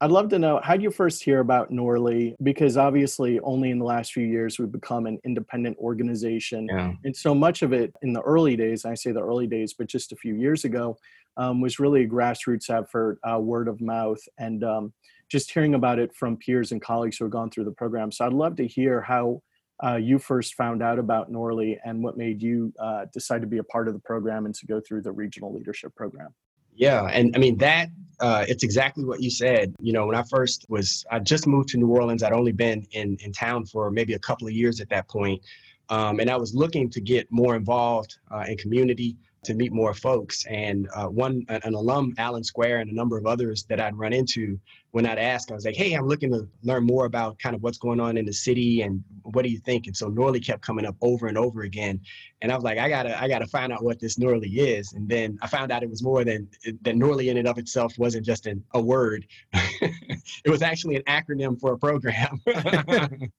I'd 0.00 0.12
love 0.12 0.28
to 0.28 0.38
know 0.38 0.60
how 0.62 0.74
did 0.74 0.82
you 0.82 0.92
first 0.92 1.24
hear 1.24 1.40
about 1.40 1.72
NORLI? 1.72 2.36
Because 2.42 2.76
obviously, 2.76 3.40
only 3.40 3.70
in 3.70 3.80
the 3.80 3.84
last 3.84 4.12
few 4.12 4.24
years 4.24 4.58
we've 4.58 4.70
become 4.70 5.06
an 5.06 5.18
independent 5.24 5.76
organization, 5.78 6.68
yeah. 6.70 6.92
and 7.04 7.16
so 7.16 7.34
much 7.34 7.62
of 7.62 7.72
it 7.72 7.92
in 8.02 8.12
the 8.12 8.20
early 8.20 8.56
days. 8.56 8.84
I 8.84 8.94
say 8.94 9.10
the 9.10 9.22
early 9.22 9.48
days, 9.48 9.74
but 9.74 9.88
just 9.88 10.12
a 10.12 10.16
few 10.16 10.34
years 10.34 10.64
ago, 10.64 10.96
um, 11.36 11.60
was 11.60 11.80
really 11.80 12.04
a 12.04 12.08
grassroots 12.08 12.70
effort, 12.70 13.18
uh, 13.28 13.38
word 13.40 13.66
of 13.66 13.80
mouth, 13.80 14.20
and 14.38 14.62
um, 14.62 14.92
just 15.28 15.50
hearing 15.50 15.74
about 15.74 15.98
it 15.98 16.14
from 16.14 16.36
peers 16.36 16.70
and 16.70 16.80
colleagues 16.80 17.16
who 17.16 17.24
have 17.24 17.32
gone 17.32 17.50
through 17.50 17.64
the 17.64 17.72
program. 17.72 18.12
So 18.12 18.24
I'd 18.24 18.32
love 18.32 18.54
to 18.56 18.66
hear 18.66 19.00
how 19.00 19.42
uh, 19.84 19.96
you 19.96 20.18
first 20.18 20.54
found 20.54 20.82
out 20.82 20.98
about 20.98 21.30
NORLI 21.30 21.78
and 21.84 22.02
what 22.02 22.16
made 22.16 22.42
you 22.42 22.72
uh, 22.78 23.06
decide 23.12 23.40
to 23.42 23.46
be 23.46 23.58
a 23.58 23.64
part 23.64 23.88
of 23.88 23.94
the 23.94 24.00
program 24.00 24.46
and 24.46 24.54
to 24.56 24.66
go 24.66 24.80
through 24.80 25.02
the 25.02 25.12
regional 25.12 25.52
leadership 25.52 25.94
program. 25.94 26.34
Yeah, 26.74 27.06
and 27.06 27.34
I 27.34 27.40
mean 27.40 27.56
that 27.58 27.88
uh, 28.20 28.44
it's 28.48 28.62
exactly 28.62 29.04
what 29.04 29.20
you 29.20 29.30
said. 29.30 29.74
You 29.80 29.92
know, 29.92 30.06
when 30.06 30.14
I 30.14 30.22
first 30.22 30.64
was, 30.68 31.04
I 31.10 31.18
just 31.18 31.46
moved 31.46 31.68
to 31.70 31.76
New 31.76 31.88
Orleans. 31.88 32.22
I'd 32.22 32.32
only 32.32 32.52
been 32.52 32.86
in 32.92 33.16
in 33.20 33.32
town 33.32 33.66
for 33.66 33.90
maybe 33.90 34.14
a 34.14 34.18
couple 34.18 34.46
of 34.46 34.52
years 34.52 34.80
at 34.80 34.88
that 34.90 35.08
point, 35.08 35.42
um, 35.88 36.20
and 36.20 36.30
I 36.30 36.36
was 36.36 36.54
looking 36.54 36.88
to 36.90 37.00
get 37.00 37.26
more 37.30 37.56
involved 37.56 38.18
uh, 38.30 38.44
in 38.48 38.56
community 38.56 39.16
to 39.44 39.54
meet 39.54 39.72
more 39.72 39.94
folks. 39.94 40.44
And 40.46 40.88
uh, 40.94 41.06
one, 41.06 41.44
an 41.48 41.74
alum, 41.74 42.14
Alan 42.18 42.44
Square, 42.44 42.80
and 42.80 42.90
a 42.90 42.94
number 42.94 43.18
of 43.18 43.26
others 43.26 43.64
that 43.64 43.80
I'd 43.80 43.96
run 43.96 44.12
into 44.12 44.58
when 44.92 45.06
I'd 45.06 45.18
ask, 45.18 45.50
I 45.50 45.54
was 45.54 45.64
like, 45.64 45.76
hey, 45.76 45.92
I'm 45.92 46.06
looking 46.06 46.30
to 46.32 46.48
learn 46.62 46.84
more 46.84 47.04
about 47.04 47.38
kind 47.38 47.54
of 47.54 47.62
what's 47.62 47.78
going 47.78 48.00
on 48.00 48.16
in 48.16 48.24
the 48.24 48.32
city 48.32 48.82
and 48.82 49.04
what 49.22 49.42
do 49.42 49.50
you 49.50 49.58
think? 49.58 49.86
And 49.86 49.96
so 49.96 50.08
NORLI 50.10 50.44
kept 50.44 50.62
coming 50.62 50.86
up 50.86 50.96
over 51.02 51.26
and 51.26 51.36
over 51.36 51.62
again. 51.62 52.00
And 52.40 52.50
I 52.50 52.54
was 52.54 52.64
like, 52.64 52.78
I 52.78 52.88
gotta, 52.88 53.20
I 53.20 53.28
gotta 53.28 53.46
find 53.46 53.72
out 53.72 53.84
what 53.84 54.00
this 54.00 54.16
NORLI 54.16 54.56
is. 54.56 54.94
And 54.94 55.08
then 55.08 55.38
I 55.42 55.46
found 55.46 55.72
out 55.72 55.82
it 55.82 55.90
was 55.90 56.02
more 56.02 56.24
than 56.24 56.48
that 56.82 56.94
NORLI 56.94 57.28
in 57.28 57.36
and 57.36 57.48
of 57.48 57.58
itself 57.58 57.98
wasn't 57.98 58.24
just 58.24 58.46
an, 58.46 58.64
a 58.72 58.80
word. 58.80 59.26
it 59.52 60.50
was 60.50 60.62
actually 60.62 60.96
an 60.96 61.02
acronym 61.02 61.60
for 61.60 61.74
a 61.74 61.78
program. 61.78 62.40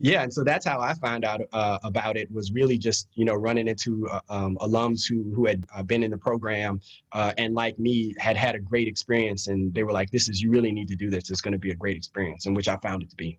yeah 0.00 0.22
and 0.22 0.32
so 0.32 0.44
that's 0.44 0.64
how 0.64 0.80
i 0.80 0.94
found 0.94 1.24
out 1.24 1.40
uh, 1.52 1.78
about 1.82 2.16
it 2.16 2.30
was 2.30 2.52
really 2.52 2.78
just 2.78 3.08
you 3.14 3.24
know 3.24 3.34
running 3.34 3.68
into 3.68 4.08
uh, 4.08 4.20
um, 4.28 4.56
alums 4.60 5.08
who 5.08 5.32
who 5.34 5.46
had 5.46 5.66
uh, 5.74 5.82
been 5.82 6.02
in 6.02 6.10
the 6.10 6.16
program 6.16 6.80
uh, 7.12 7.32
and 7.38 7.54
like 7.54 7.78
me 7.78 8.14
had 8.18 8.36
had 8.36 8.54
a 8.54 8.58
great 8.58 8.86
experience 8.86 9.48
and 9.48 9.74
they 9.74 9.82
were 9.82 9.92
like 9.98 10.10
this 10.10 10.28
is 10.28 10.40
you 10.40 10.50
really 10.50 10.72
need 10.72 10.88
to 10.88 10.96
do 10.96 11.10
this 11.10 11.30
it's 11.30 11.40
going 11.40 11.52
to 11.52 11.58
be 11.58 11.72
a 11.72 11.74
great 11.74 11.96
experience 11.96 12.46
and 12.46 12.54
which 12.56 12.68
i 12.68 12.76
found 12.76 13.02
it 13.02 13.10
to 13.10 13.16
be 13.16 13.38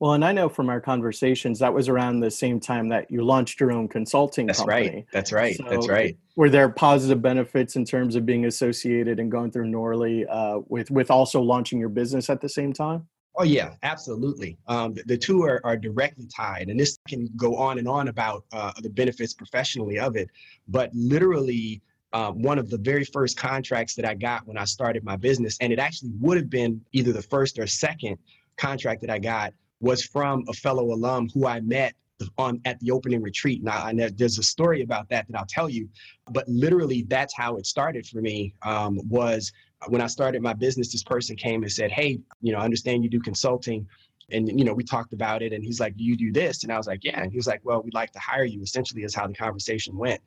Well, 0.00 0.14
and 0.14 0.24
I 0.24 0.32
know 0.32 0.48
from 0.48 0.68
our 0.68 0.80
conversations 0.80 1.56
that 1.60 1.72
was 1.72 1.88
around 1.88 2.14
the 2.20 2.30
same 2.30 2.58
time 2.58 2.88
that 2.88 3.04
you 3.12 3.24
launched 3.24 3.60
your 3.60 3.70
own 3.70 3.86
consulting 3.88 4.46
That's 4.46 4.58
company. 4.58 4.88
right. 4.88 5.06
That's 5.12 5.32
right. 5.32 5.56
So 5.56 5.64
That's 5.70 5.88
right. 5.88 6.16
Were 6.34 6.50
there 6.50 6.68
positive 6.68 7.22
benefits 7.22 7.76
in 7.76 7.84
terms 7.84 8.16
of 8.16 8.26
being 8.26 8.44
associated 8.46 9.20
and 9.20 9.30
going 9.30 9.50
through 9.52 9.68
NORLI 9.76 10.16
uh, 10.28 10.60
with 10.74 10.90
with 10.90 11.10
also 11.10 11.38
launching 11.40 11.78
your 11.78 11.92
business 12.00 12.28
at 12.28 12.40
the 12.40 12.48
same 12.48 12.72
time? 12.72 13.00
Oh 13.36 13.44
yeah, 13.44 13.70
absolutely. 13.82 14.58
Um, 14.66 14.94
the, 14.94 15.02
the, 15.12 15.18
two 15.26 15.42
are, 15.42 15.60
are 15.64 15.76
directly 15.76 16.26
tied, 16.26 16.68
and 16.70 16.78
this 16.78 16.98
can 17.08 17.28
go 17.36 17.56
on 17.56 17.78
and 17.78 17.88
on 17.88 18.08
about 18.08 18.44
uh, 18.52 18.72
the 18.82 18.90
benefits 18.90 19.32
professionally 19.32 19.98
of 19.98 20.16
it. 20.16 20.28
But 20.68 20.90
literally, 21.12 21.82
um, 22.14 22.40
one 22.40 22.58
of 22.58 22.70
the 22.70 22.78
very 22.78 23.04
first 23.04 23.36
contracts 23.36 23.94
that 23.96 24.06
I 24.06 24.14
got 24.14 24.46
when 24.46 24.56
I 24.56 24.64
started 24.64 25.02
my 25.04 25.16
business, 25.16 25.58
and 25.60 25.72
it 25.72 25.80
actually 25.80 26.12
would 26.20 26.36
have 26.36 26.48
been 26.48 26.80
either 26.92 27.12
the 27.12 27.22
first 27.22 27.58
or 27.58 27.66
second 27.66 28.18
contract 28.56 29.00
that 29.00 29.10
I 29.10 29.18
got, 29.18 29.52
was 29.80 30.04
from 30.04 30.44
a 30.48 30.52
fellow 30.52 30.94
alum 30.94 31.28
who 31.34 31.46
I 31.46 31.60
met 31.60 31.94
on 32.38 32.60
at 32.64 32.78
the 32.78 32.92
opening 32.92 33.20
retreat. 33.20 33.64
Now, 33.64 33.84
I 33.84 33.92
there's 34.14 34.38
a 34.38 34.44
story 34.44 34.82
about 34.82 35.08
that 35.08 35.26
that 35.28 35.36
I'll 35.36 35.44
tell 35.46 35.68
you, 35.68 35.88
but 36.30 36.48
literally 36.48 37.04
that's 37.08 37.34
how 37.34 37.56
it 37.56 37.66
started 37.66 38.06
for 38.06 38.20
me. 38.20 38.54
Um, 38.62 39.00
was 39.08 39.52
when 39.88 40.00
I 40.00 40.06
started 40.06 40.40
my 40.40 40.52
business, 40.52 40.92
this 40.92 41.02
person 41.02 41.34
came 41.34 41.64
and 41.64 41.72
said, 41.72 41.90
Hey, 41.90 42.20
you 42.40 42.52
know, 42.52 42.58
I 42.58 42.64
understand 42.64 43.02
you 43.02 43.10
do 43.10 43.20
consulting. 43.20 43.86
And, 44.30 44.58
you 44.58 44.64
know, 44.64 44.72
we 44.72 44.84
talked 44.84 45.12
about 45.12 45.42
it 45.42 45.52
and 45.52 45.62
he's 45.62 45.80
like, 45.80 45.96
Do 45.96 46.04
you 46.04 46.16
do 46.16 46.32
this? 46.32 46.62
And 46.62 46.72
I 46.72 46.78
was 46.78 46.86
like, 46.86 47.02
Yeah. 47.02 47.20
And 47.20 47.30
he 47.30 47.36
was 47.36 47.48
like, 47.48 47.60
Well, 47.64 47.82
we'd 47.82 47.92
like 47.92 48.12
to 48.12 48.20
hire 48.20 48.44
you, 48.44 48.62
essentially, 48.62 49.02
is 49.02 49.14
how 49.14 49.26
the 49.26 49.34
conversation 49.34 49.96
went. 49.96 50.20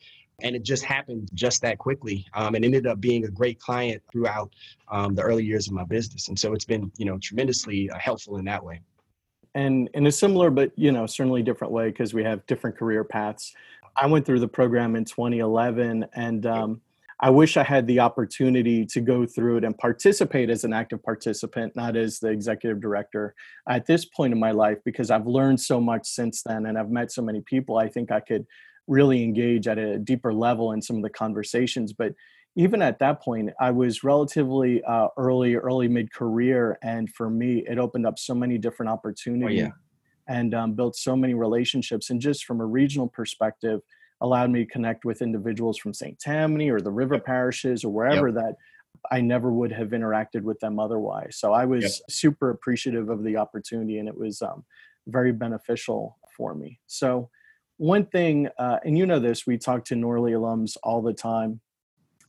And 0.43 0.55
it 0.55 0.63
just 0.63 0.83
happened 0.83 1.29
just 1.33 1.61
that 1.63 1.79
quickly 1.79 2.27
um, 2.33 2.53
and 2.53 2.63
ended 2.63 2.85
up 2.85 3.01
being 3.01 3.25
a 3.25 3.29
great 3.29 3.59
client 3.59 4.03
throughout 4.11 4.53
um, 4.89 5.15
the 5.15 5.23
early 5.23 5.43
years 5.43 5.67
of 5.67 5.73
my 5.73 5.83
business. 5.83 6.27
And 6.27 6.37
so 6.37 6.53
it's 6.53 6.65
been, 6.65 6.91
you 6.97 7.05
know, 7.05 7.17
tremendously 7.17 7.89
uh, 7.89 7.97
helpful 7.97 8.37
in 8.37 8.45
that 8.45 8.63
way. 8.63 8.81
And 9.55 9.89
in 9.95 10.05
a 10.05 10.11
similar, 10.11 10.51
but, 10.51 10.71
you 10.75 10.91
know, 10.91 11.07
certainly 11.07 11.41
different 11.41 11.73
way 11.73 11.89
because 11.89 12.13
we 12.13 12.23
have 12.23 12.45
different 12.45 12.77
career 12.77 13.03
paths. 13.03 13.55
I 13.95 14.05
went 14.05 14.27
through 14.27 14.39
the 14.39 14.47
program 14.47 14.95
in 14.95 15.05
2011 15.05 16.05
and, 16.13 16.45
um, 16.45 16.81
I 17.19 17.31
wish 17.31 17.57
I 17.57 17.63
had 17.63 17.87
the 17.87 17.99
opportunity 17.99 18.85
to 18.85 19.01
go 19.01 19.25
through 19.25 19.57
it 19.57 19.63
and 19.63 19.75
participate 19.75 20.51
as 20.51 20.63
an 20.63 20.71
active 20.71 21.01
participant, 21.01 21.75
not 21.75 21.95
as 21.95 22.19
the 22.19 22.27
executive 22.27 22.79
director 22.79 23.33
at 23.67 23.87
this 23.87 24.05
point 24.05 24.33
in 24.33 24.39
my 24.39 24.51
life, 24.51 24.77
because 24.85 25.09
I've 25.09 25.25
learned 25.25 25.59
so 25.59 25.81
much 25.81 26.05
since 26.05 26.43
then 26.43 26.67
and 26.67 26.77
I've 26.77 26.91
met 26.91 27.11
so 27.11 27.23
many 27.23 27.41
people. 27.41 27.79
I 27.79 27.87
think 27.87 28.11
I 28.11 28.19
could 28.19 28.45
really 28.87 29.23
engage 29.23 29.67
at 29.67 29.77
a 29.77 29.97
deeper 29.99 30.33
level 30.33 30.71
in 30.71 30.81
some 30.81 30.95
of 30.95 31.03
the 31.03 31.09
conversations. 31.09 31.93
But 31.93 32.13
even 32.55 32.81
at 32.81 32.99
that 32.99 33.21
point, 33.21 33.51
I 33.59 33.71
was 33.71 34.03
relatively 34.03 34.83
uh, 34.83 35.09
early, 35.17 35.55
early 35.55 35.87
mid 35.87 36.11
career. 36.11 36.79
And 36.81 37.09
for 37.13 37.29
me, 37.29 37.63
it 37.67 37.77
opened 37.77 38.07
up 38.07 38.17
so 38.17 38.33
many 38.33 38.57
different 38.57 38.89
opportunities 38.89 39.63
oh, 39.63 39.65
yeah. 39.65 40.35
and 40.35 40.55
um, 40.55 40.73
built 40.73 40.95
so 40.95 41.15
many 41.15 41.33
relationships. 41.33 42.09
And 42.09 42.19
just 42.19 42.45
from 42.45 42.59
a 42.61 42.65
regional 42.65 43.07
perspective, 43.07 43.81
allowed 44.21 44.49
me 44.49 44.65
to 44.65 44.71
connect 44.71 45.05
with 45.05 45.21
individuals 45.21 45.77
from 45.77 45.93
St. 45.93 46.17
Tammany 46.19 46.69
or 46.69 46.81
the 46.81 46.91
river 46.91 47.19
parishes 47.19 47.83
or 47.83 47.89
wherever 47.89 48.29
yep. 48.29 48.35
that 48.35 48.55
I 49.11 49.21
never 49.21 49.51
would 49.51 49.71
have 49.71 49.89
interacted 49.89 50.41
with 50.41 50.59
them 50.59 50.79
otherwise. 50.79 51.37
So 51.37 51.53
I 51.53 51.65
was 51.65 51.83
yep. 51.83 51.91
super 52.09 52.49
appreciative 52.49 53.09
of 53.09 53.23
the 53.23 53.37
opportunity 53.37 53.99
and 53.99 54.07
it 54.07 54.17
was 54.17 54.41
um, 54.41 54.65
very 55.05 55.31
beneficial 55.31 56.17
for 56.35 56.55
me. 56.55 56.79
So, 56.87 57.29
one 57.77 58.05
thing, 58.05 58.49
uh, 58.59 58.79
and 58.83 58.97
you 58.97 59.05
know 59.05 59.19
this, 59.19 59.47
we 59.47 59.57
talk 59.57 59.85
to 59.85 59.95
NORLI 59.95 60.33
alums 60.33 60.77
all 60.83 61.01
the 61.01 61.13
time 61.13 61.61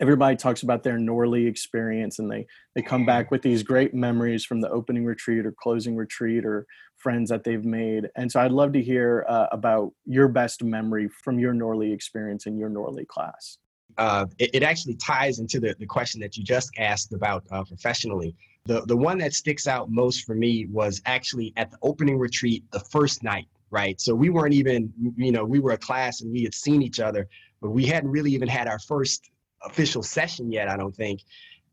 everybody 0.00 0.36
talks 0.36 0.62
about 0.62 0.82
their 0.82 0.98
NORLI 0.98 1.46
experience 1.46 2.18
and 2.18 2.30
they 2.30 2.46
they 2.74 2.82
come 2.82 3.04
back 3.04 3.30
with 3.30 3.42
these 3.42 3.62
great 3.62 3.94
memories 3.94 4.44
from 4.44 4.60
the 4.60 4.70
opening 4.70 5.04
retreat 5.04 5.44
or 5.44 5.52
closing 5.52 5.96
retreat 5.96 6.44
or 6.44 6.66
friends 6.96 7.30
that 7.30 7.44
they've 7.44 7.64
made. 7.64 8.08
And 8.16 8.30
so 8.30 8.40
I'd 8.40 8.52
love 8.52 8.72
to 8.72 8.82
hear 8.82 9.24
uh, 9.28 9.46
about 9.52 9.92
your 10.04 10.28
best 10.28 10.62
memory 10.62 11.08
from 11.22 11.38
your 11.38 11.54
NORLI 11.54 11.92
experience 11.92 12.46
in 12.46 12.58
your 12.58 12.70
NORLI 12.70 13.06
class. 13.06 13.58
Uh, 13.96 14.26
it, 14.38 14.50
it, 14.54 14.62
actually 14.62 14.94
ties 14.96 15.38
into 15.38 15.58
the, 15.58 15.74
the 15.78 15.86
question 15.86 16.20
that 16.20 16.36
you 16.36 16.44
just 16.44 16.70
asked 16.78 17.12
about 17.12 17.44
uh, 17.50 17.64
professionally. 17.64 18.36
The, 18.66 18.82
the 18.82 18.96
one 18.96 19.18
that 19.18 19.32
sticks 19.32 19.66
out 19.66 19.90
most 19.90 20.24
for 20.24 20.34
me 20.34 20.66
was 20.66 21.00
actually 21.06 21.52
at 21.56 21.70
the 21.70 21.78
opening 21.82 22.18
retreat 22.18 22.64
the 22.70 22.80
first 22.80 23.24
night, 23.24 23.48
right? 23.70 24.00
So 24.00 24.14
we 24.14 24.30
weren't 24.30 24.54
even, 24.54 24.92
you 25.16 25.32
know, 25.32 25.44
we 25.44 25.60
were 25.60 25.72
a 25.72 25.78
class 25.78 26.20
and 26.20 26.32
we 26.32 26.42
had 26.42 26.54
seen 26.54 26.82
each 26.82 27.00
other, 27.00 27.28
but 27.60 27.70
we 27.70 27.86
hadn't 27.86 28.10
really 28.10 28.32
even 28.32 28.48
had 28.48 28.68
our 28.68 28.78
first 28.78 29.30
official 29.64 30.02
session 30.02 30.50
yet, 30.50 30.68
I 30.68 30.76
don't 30.76 30.94
think. 30.94 31.22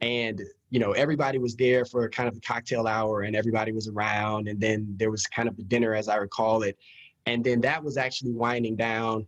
And 0.02 0.42
you 0.76 0.80
know, 0.80 0.92
everybody 0.92 1.38
was 1.38 1.56
there 1.56 1.86
for 1.86 2.10
kind 2.10 2.28
of 2.28 2.36
the 2.36 2.42
cocktail 2.42 2.86
hour, 2.86 3.22
and 3.22 3.34
everybody 3.34 3.72
was 3.72 3.88
around. 3.88 4.50
And 4.50 4.60
then 4.60 4.94
there 4.98 5.10
was 5.10 5.26
kind 5.26 5.48
of 5.48 5.56
the 5.56 5.64
dinner, 5.64 5.94
as 5.94 6.10
I 6.10 6.18
recall 6.18 6.64
it. 6.64 6.78
And 7.26 7.46
then 7.46 7.62
that 7.62 7.82
was 7.82 7.96
actually 7.96 8.34
winding 8.34 8.76
down. 8.76 9.26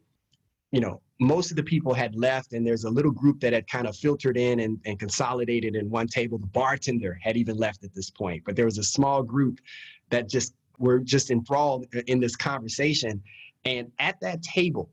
You 0.71 0.81
know, 0.81 1.01
most 1.21 1.49
of 1.49 1.55
the 1.55 1.63
people 1.63 1.93
had 1.93 2.15
left, 2.15 2.51
and 2.51 2.67
there's 2.67 2.83
a 2.83 2.89
little 2.89 3.13
group 3.13 3.39
that 3.39 3.53
had 3.53 3.65
kind 3.69 3.87
of 3.87 3.95
filtered 3.95 4.35
in 4.35 4.59
and, 4.59 4.77
and 4.85 4.99
consolidated 4.99 5.77
in 5.77 5.89
one 5.89 6.07
table. 6.07 6.37
The 6.37 6.47
bartender 6.47 7.17
had 7.21 7.37
even 7.37 7.55
left 7.55 7.85
at 7.85 7.95
this 7.95 8.09
point, 8.09 8.43
but 8.45 8.57
there 8.57 8.65
was 8.65 8.77
a 8.77 8.83
small 8.83 9.23
group 9.23 9.61
that 10.09 10.27
just 10.27 10.53
were 10.77 10.99
just 10.99 11.31
enthralled 11.31 11.85
in 12.07 12.19
this 12.19 12.35
conversation. 12.35 13.21
And 13.65 13.91
at 13.99 14.19
that 14.21 14.41
table, 14.43 14.89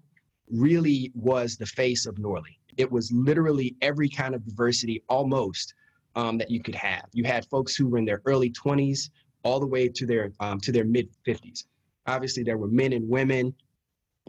really 0.51 1.11
was 1.15 1.57
the 1.57 1.67
face 1.67 2.07
of 2.07 2.17
Norley 2.17 2.59
it 2.77 2.91
was 2.91 3.11
literally 3.13 3.77
every 3.83 4.09
kind 4.09 4.35
of 4.35 4.45
diversity 4.45 5.03
almost 5.09 5.75
um, 6.17 6.39
that 6.39 6.51
you 6.51 6.63
could 6.63 6.75
have. 6.75 7.05
You 7.13 7.25
had 7.25 7.47
folks 7.47 7.75
who 7.75 7.89
were 7.89 7.99
in 7.99 8.05
their 8.05 8.23
early 8.25 8.51
20s 8.51 9.11
all 9.43 9.61
the 9.61 9.67
way 9.67 9.89
to 9.89 10.07
their 10.07 10.33
um, 10.41 10.61
to 10.61 10.73
their 10.73 10.85
mid 10.85 11.09
50s. 11.27 11.65
Obviously, 12.07 12.43
there 12.43 12.59
were 12.59 12.69
men 12.69 12.93
and 12.93 13.09
women, 13.09 13.55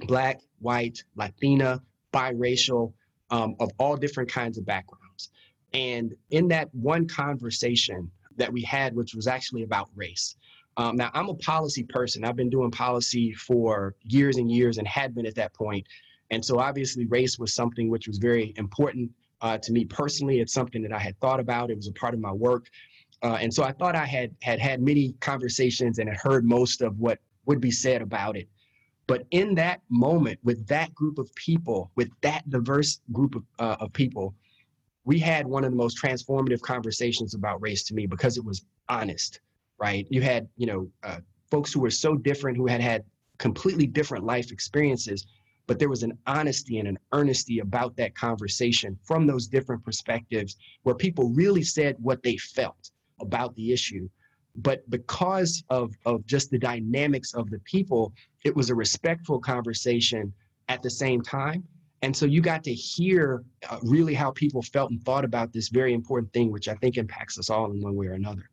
black, 0.08 0.42
white, 0.60 1.04
Latina, 1.16 1.82
biracial, 2.14 2.94
um, 3.30 3.56
of 3.60 3.72
all 3.78 3.96
different 3.96 4.30
kinds 4.30 4.58
of 4.58 4.66
backgrounds. 4.66 5.30
And 5.74 6.14
in 6.32 6.48
that 6.50 6.74
one 6.74 7.08
conversation 7.08 8.10
that 8.38 8.52
we 8.52 8.62
had, 8.62 8.96
which 8.96 9.14
was 9.14 9.28
actually 9.28 9.64
about 9.64 9.90
race. 9.96 10.36
Um, 10.78 10.96
now, 10.98 11.10
I'm 11.14 11.30
a 11.30 11.36
policy 11.36 11.84
person. 11.84 12.26
I've 12.26 12.36
been 12.36 12.50
doing 12.50 12.72
policy 12.72 13.34
for 13.34 13.96
years 14.04 14.38
and 14.38 14.52
years 14.52 14.78
and 14.78 14.88
had 14.88 15.16
been 15.16 15.26
at 15.26 15.36
that 15.36 15.54
point. 15.54 15.88
and 16.32 16.44
so 16.44 16.60
obviously 16.60 17.06
race 17.06 17.38
was 17.38 17.54
something 17.54 17.90
which 17.90 18.08
was 18.08 18.18
very 18.18 18.54
important 18.58 19.12
uh, 19.42 19.58
to 19.60 19.72
me 19.72 19.86
personally. 19.86 20.40
It's 20.40 20.54
something 20.54 20.82
that 20.82 20.92
I 20.92 21.00
had 21.00 21.20
thought 21.20 21.40
about. 21.40 21.70
It 21.70 21.78
was 21.78 21.88
a 21.88 21.94
part 21.94 22.14
of 22.14 22.20
my 22.20 22.32
work. 22.32 22.68
Uh, 23.22 23.38
and 23.40 23.54
so 23.54 23.64
I 23.64 23.72
thought 23.72 23.96
I 23.96 24.06
had 24.06 24.36
had 24.42 24.60
had 24.60 24.82
many 24.82 25.14
conversations 25.20 26.00
and 26.00 26.10
had 26.10 26.18
heard 26.18 26.46
most 26.46 26.82
of 26.82 27.00
what 27.00 27.20
would 27.46 27.62
be 27.62 27.72
said 27.72 28.02
about 28.02 28.36
it. 28.36 28.48
But 29.08 29.26
in 29.32 29.54
that 29.56 29.82
moment, 29.90 30.40
with 30.44 30.66
that 30.68 30.94
group 30.96 31.20
of 31.20 31.34
people, 31.36 31.92
with 31.96 32.10
that 32.22 32.50
diverse 32.50 33.02
group 33.12 33.36
of, 33.36 33.44
uh, 33.60 33.76
of 33.80 33.94
people, 33.94 34.34
we 35.06 35.20
had 35.20 35.46
one 35.46 35.64
of 35.64 35.72
the 35.72 35.78
most 35.78 36.02
transformative 36.02 36.62
conversations 36.62 37.36
about 37.36 37.62
race 37.62 37.84
to 37.84 37.94
me 37.94 38.08
because 38.08 38.38
it 38.38 38.44
was 38.44 38.66
honest, 38.90 39.42
right? 39.80 40.08
You 40.10 40.22
had, 40.22 40.48
you 40.58 40.66
know, 40.66 40.90
uh, 41.04 41.20
folks 41.50 41.74
who 41.74 41.80
were 41.80 41.92
so 41.92 42.16
different, 42.16 42.58
who 42.58 42.68
had 42.68 42.82
had 42.82 43.04
completely 43.38 43.86
different 43.86 44.24
life 44.24 44.52
experiences, 44.52 45.26
but 45.68 45.80
there 45.80 45.90
was 45.90 46.04
an 46.04 46.18
honesty 46.28 46.80
and 46.80 46.88
an 46.88 47.00
earnesty 47.14 47.60
about 47.60 47.96
that 47.98 48.16
conversation 48.16 48.98
from 49.04 49.26
those 49.26 49.48
different 49.48 49.84
perspectives 49.84 50.58
where 50.84 50.96
people 50.96 51.30
really 51.30 51.64
said 51.64 51.96
what 52.00 52.22
they 52.24 52.38
felt 52.38 52.92
about 53.20 53.56
the 53.56 53.74
issue. 53.74 54.08
But 54.58 54.90
because 54.90 55.64
of 55.70 55.94
of 56.06 56.26
just 56.26 56.50
the 56.50 56.60
dynamics 56.60 57.34
of 57.34 57.50
the 57.50 57.60
people 57.60 58.14
it 58.46 58.56
was 58.56 58.70
a 58.70 58.76
respectful 58.76 59.40
conversation 59.40 60.32
at 60.70 60.82
the 60.82 60.90
same 60.90 61.22
time. 61.22 61.64
And 62.04 62.16
so 62.16 62.28
you 62.28 62.40
got 62.40 62.64
to 62.66 62.74
hear 62.74 63.44
uh, 63.70 63.80
really 63.82 64.14
how 64.14 64.30
people 64.32 64.62
felt 64.62 64.92
and 64.92 65.04
thought 65.04 65.26
about 65.26 65.52
this 65.52 65.70
very 65.70 65.94
important 65.94 66.32
thing 66.34 66.52
which 66.52 66.68
i 66.68 66.76
think 66.76 66.98
impacts 66.98 67.40
us 67.40 67.50
all 67.50 67.72
in 67.72 67.82
one 67.82 67.96
way 67.96 68.06
or 68.06 68.14
another 68.14 68.48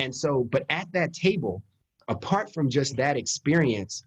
and 0.00 0.14
so 0.14 0.44
but 0.50 0.64
at 0.70 0.90
that 0.92 1.12
table 1.12 1.62
apart 2.08 2.52
from 2.52 2.68
just 2.68 2.96
that 2.96 3.16
experience 3.16 4.04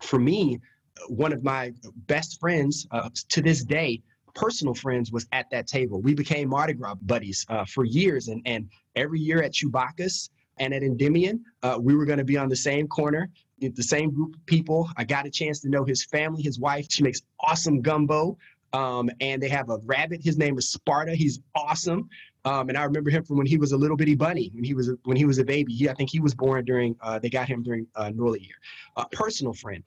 for 0.00 0.18
me 0.18 0.60
one 1.08 1.32
of 1.32 1.42
my 1.42 1.72
best 2.06 2.40
friends 2.40 2.86
uh, 2.90 3.08
to 3.30 3.40
this 3.42 3.64
day, 3.64 4.02
personal 4.34 4.74
friends, 4.74 5.12
was 5.12 5.26
at 5.32 5.50
that 5.50 5.66
table. 5.66 6.00
We 6.00 6.14
became 6.14 6.48
Mardi 6.48 6.74
Gras 6.74 6.94
buddies 7.02 7.44
uh, 7.48 7.64
for 7.64 7.84
years, 7.84 8.28
and 8.28 8.42
and 8.46 8.68
every 8.96 9.20
year 9.20 9.42
at 9.42 9.52
Chewbacchus 9.52 10.30
and 10.58 10.74
at 10.74 10.82
Endymion, 10.82 11.44
uh, 11.62 11.78
we 11.80 11.94
were 11.94 12.04
going 12.04 12.18
to 12.18 12.24
be 12.24 12.36
on 12.36 12.48
the 12.48 12.56
same 12.56 12.86
corner, 12.86 13.30
the 13.58 13.82
same 13.82 14.10
group 14.10 14.34
of 14.34 14.46
people. 14.46 14.88
I 14.96 15.04
got 15.04 15.26
a 15.26 15.30
chance 15.30 15.60
to 15.60 15.68
know 15.68 15.84
his 15.84 16.04
family, 16.04 16.42
his 16.42 16.58
wife. 16.58 16.86
She 16.90 17.02
makes 17.02 17.22
awesome 17.40 17.80
gumbo. 17.80 18.36
Um, 18.74 19.10
and 19.20 19.42
they 19.42 19.50
have 19.50 19.68
a 19.68 19.78
rabbit. 19.84 20.22
His 20.24 20.38
name 20.38 20.56
is 20.56 20.70
Sparta. 20.70 21.14
He's 21.14 21.40
awesome. 21.54 22.08
Um, 22.44 22.68
and 22.68 22.76
I 22.76 22.84
remember 22.84 23.10
him 23.10 23.24
from 23.24 23.36
when 23.36 23.46
he 23.46 23.56
was 23.56 23.72
a 23.72 23.76
little 23.76 23.96
bitty 23.96 24.16
bunny, 24.16 24.50
when 24.52 24.64
he 24.64 24.74
was 24.74 24.88
a, 24.88 24.96
when 25.04 25.16
he 25.16 25.24
was 25.24 25.38
a 25.38 25.44
baby. 25.44 25.72
He, 25.72 25.88
I 25.88 25.94
think 25.94 26.10
he 26.10 26.20
was 26.20 26.34
born 26.34 26.64
during. 26.64 26.96
Uh, 27.00 27.18
they 27.18 27.30
got 27.30 27.46
him 27.48 27.62
during 27.62 27.86
uh, 27.94 28.10
NORLI 28.10 28.40
year. 28.40 28.56
A 28.96 29.06
personal 29.10 29.52
friend 29.52 29.84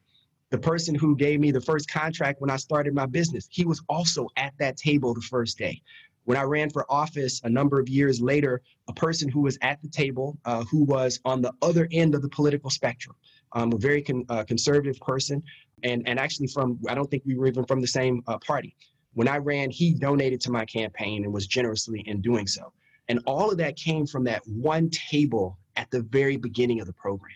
the 0.51 0.57
person 0.57 0.95
who 0.95 1.15
gave 1.15 1.39
me 1.39 1.51
the 1.51 1.61
first 1.61 1.89
contract 1.89 2.39
when 2.39 2.49
I 2.49 2.57
started 2.57 2.93
my 2.93 3.05
business, 3.05 3.47
he 3.49 3.65
was 3.65 3.81
also 3.89 4.27
at 4.37 4.53
that 4.59 4.77
table 4.77 5.13
the 5.13 5.21
first 5.21 5.57
day. 5.57 5.81
When 6.25 6.37
I 6.37 6.43
ran 6.43 6.69
for 6.69 6.89
office 6.89 7.41
a 7.43 7.49
number 7.49 7.79
of 7.79 7.87
years 7.87 8.21
later, 8.21 8.61
a 8.87 8.93
person 8.93 9.29
who 9.29 9.41
was 9.41 9.57
at 9.61 9.81
the 9.81 9.89
table, 9.89 10.37
uh, 10.45 10.63
who 10.63 10.83
was 10.83 11.19
on 11.25 11.41
the 11.41 11.53
other 11.61 11.87
end 11.91 12.15
of 12.15 12.21
the 12.21 12.29
political 12.29 12.69
spectrum, 12.69 13.15
um, 13.51 13.73
a 13.73 13.77
very 13.77 14.01
con- 14.01 14.25
uh, 14.29 14.43
conservative 14.43 14.99
person, 14.99 15.43
and 15.83 16.07
and 16.07 16.19
actually 16.19 16.47
from 16.47 16.79
I 16.87 16.95
don't 16.95 17.09
think 17.11 17.23
we 17.25 17.35
were 17.35 17.47
even 17.47 17.65
from 17.65 17.79
the 17.79 17.87
same 17.87 18.23
uh, 18.27 18.37
party. 18.39 18.75
When 19.15 19.27
I 19.27 19.37
ran, 19.37 19.71
he 19.71 19.93
donated 19.93 20.41
to 20.41 20.51
my 20.51 20.65
campaign 20.65 21.23
and 21.23 21.33
was 21.33 21.47
generously 21.47 22.01
in 22.05 22.21
doing 22.21 22.47
so. 22.47 22.71
And 23.07 23.19
all 23.25 23.49
of 23.49 23.57
that 23.57 23.75
came 23.75 24.05
from 24.05 24.23
that 24.25 24.45
one 24.45 24.89
table 24.89 25.57
at 25.75 25.89
the 25.89 26.01
very 26.01 26.37
beginning 26.37 26.81
of 26.81 26.87
the 26.87 26.93
program. 26.93 27.31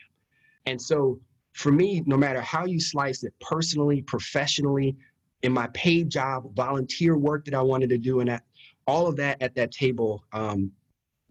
And 0.65 0.81
so 0.81 1.19
for 1.53 1.71
me, 1.71 2.03
no 2.05 2.17
matter 2.17 2.41
how 2.41 2.65
you 2.65 2.79
slice 2.79 3.23
it, 3.23 3.33
personally, 3.39 4.01
professionally, 4.01 4.95
in 5.41 5.53
my 5.53 5.67
paid 5.67 6.09
job, 6.09 6.53
volunteer 6.53 7.17
work 7.17 7.45
that 7.45 7.53
I 7.53 7.61
wanted 7.61 7.89
to 7.89 7.97
do, 7.97 8.19
and 8.19 8.29
that, 8.29 8.43
all 8.85 9.07
of 9.07 9.15
that 9.17 9.41
at 9.41 9.55
that 9.55 9.71
table 9.71 10.23
um, 10.33 10.71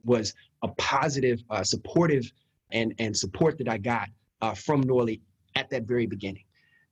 was 0.05 0.35
a 0.63 0.69
positive, 0.69 1.43
uh, 1.51 1.63
supportive, 1.63 2.31
and 2.71 2.95
and 2.99 3.17
support 3.17 3.59
that 3.59 3.69
I 3.69 3.79
got 3.79 4.09
uh, 4.41 4.55
from 4.55 4.85
NORLI 4.85 5.21
at 5.57 5.69
that 5.71 5.85
very 5.85 6.07
beginning. 6.07 6.45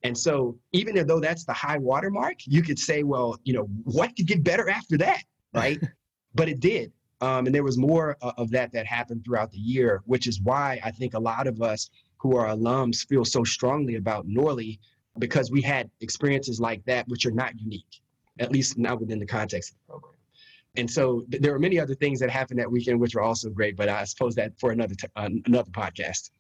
And 0.07 0.17
so, 0.17 0.57
even 0.73 1.07
though 1.07 1.21
that's 1.21 1.45
the 1.45 1.53
high 1.53 1.79
watermark, 1.79 2.37
you 2.47 2.63
could 2.63 2.79
say, 2.79 3.03
well, 3.03 3.39
you 3.45 3.53
know, 3.53 3.65
what 3.83 4.15
could 4.17 4.27
get 4.27 4.45
better 4.45 4.69
after 4.69 4.97
that, 4.99 5.23
right? 5.53 5.81
but 6.35 6.49
it 6.49 6.61
did. 6.61 6.93
Um, 7.21 7.47
and 7.47 7.55
there 7.55 7.65
was 7.65 7.77
more 7.77 8.17
of 8.21 8.51
that 8.51 8.73
that 8.73 8.87
happened 8.87 9.25
throughout 9.25 9.51
the 9.51 9.59
year, 9.59 10.03
which 10.05 10.27
is 10.27 10.41
why 10.41 10.79
I 10.85 10.91
think 10.93 11.15
a 11.15 11.19
lot 11.19 11.47
of 11.47 11.61
us 11.61 11.91
who 12.19 12.37
are 12.37 12.47
alums 12.47 13.07
feel 13.07 13.25
so 13.25 13.43
strongly 13.43 13.97
about 13.97 14.29
NORLI 14.29 14.79
because 15.19 15.51
we 15.51 15.63
had 15.63 15.91
experiences 16.01 16.61
like 16.61 16.85
that, 16.85 17.09
which 17.09 17.27
are 17.27 17.31
not 17.31 17.59
unique, 17.59 18.01
at 18.39 18.53
least 18.53 18.79
not 18.79 19.01
within 19.01 19.19
the 19.19 19.27
context 19.27 19.73
of 19.73 19.77
the 19.79 19.93
program. 19.93 20.15
And 20.77 20.91
so 20.91 21.25
th- 21.31 21.43
there 21.43 21.53
were 21.53 21.59
many 21.59 21.81
other 21.81 21.95
things 21.95 22.21
that 22.21 22.31
happened 22.31 22.61
that 22.61 22.71
weekend, 22.71 23.01
which 23.01 23.15
were 23.15 23.23
also 23.23 23.49
great, 23.49 23.77
but 23.77 23.89
I 23.89 24.05
suppose 24.05 24.35
that 24.37 24.53
for 24.61 24.73
another 24.73 24.95
t- 24.95 25.09
uh, 25.17 25.31
another 25.47 25.71
podcast. 25.71 26.31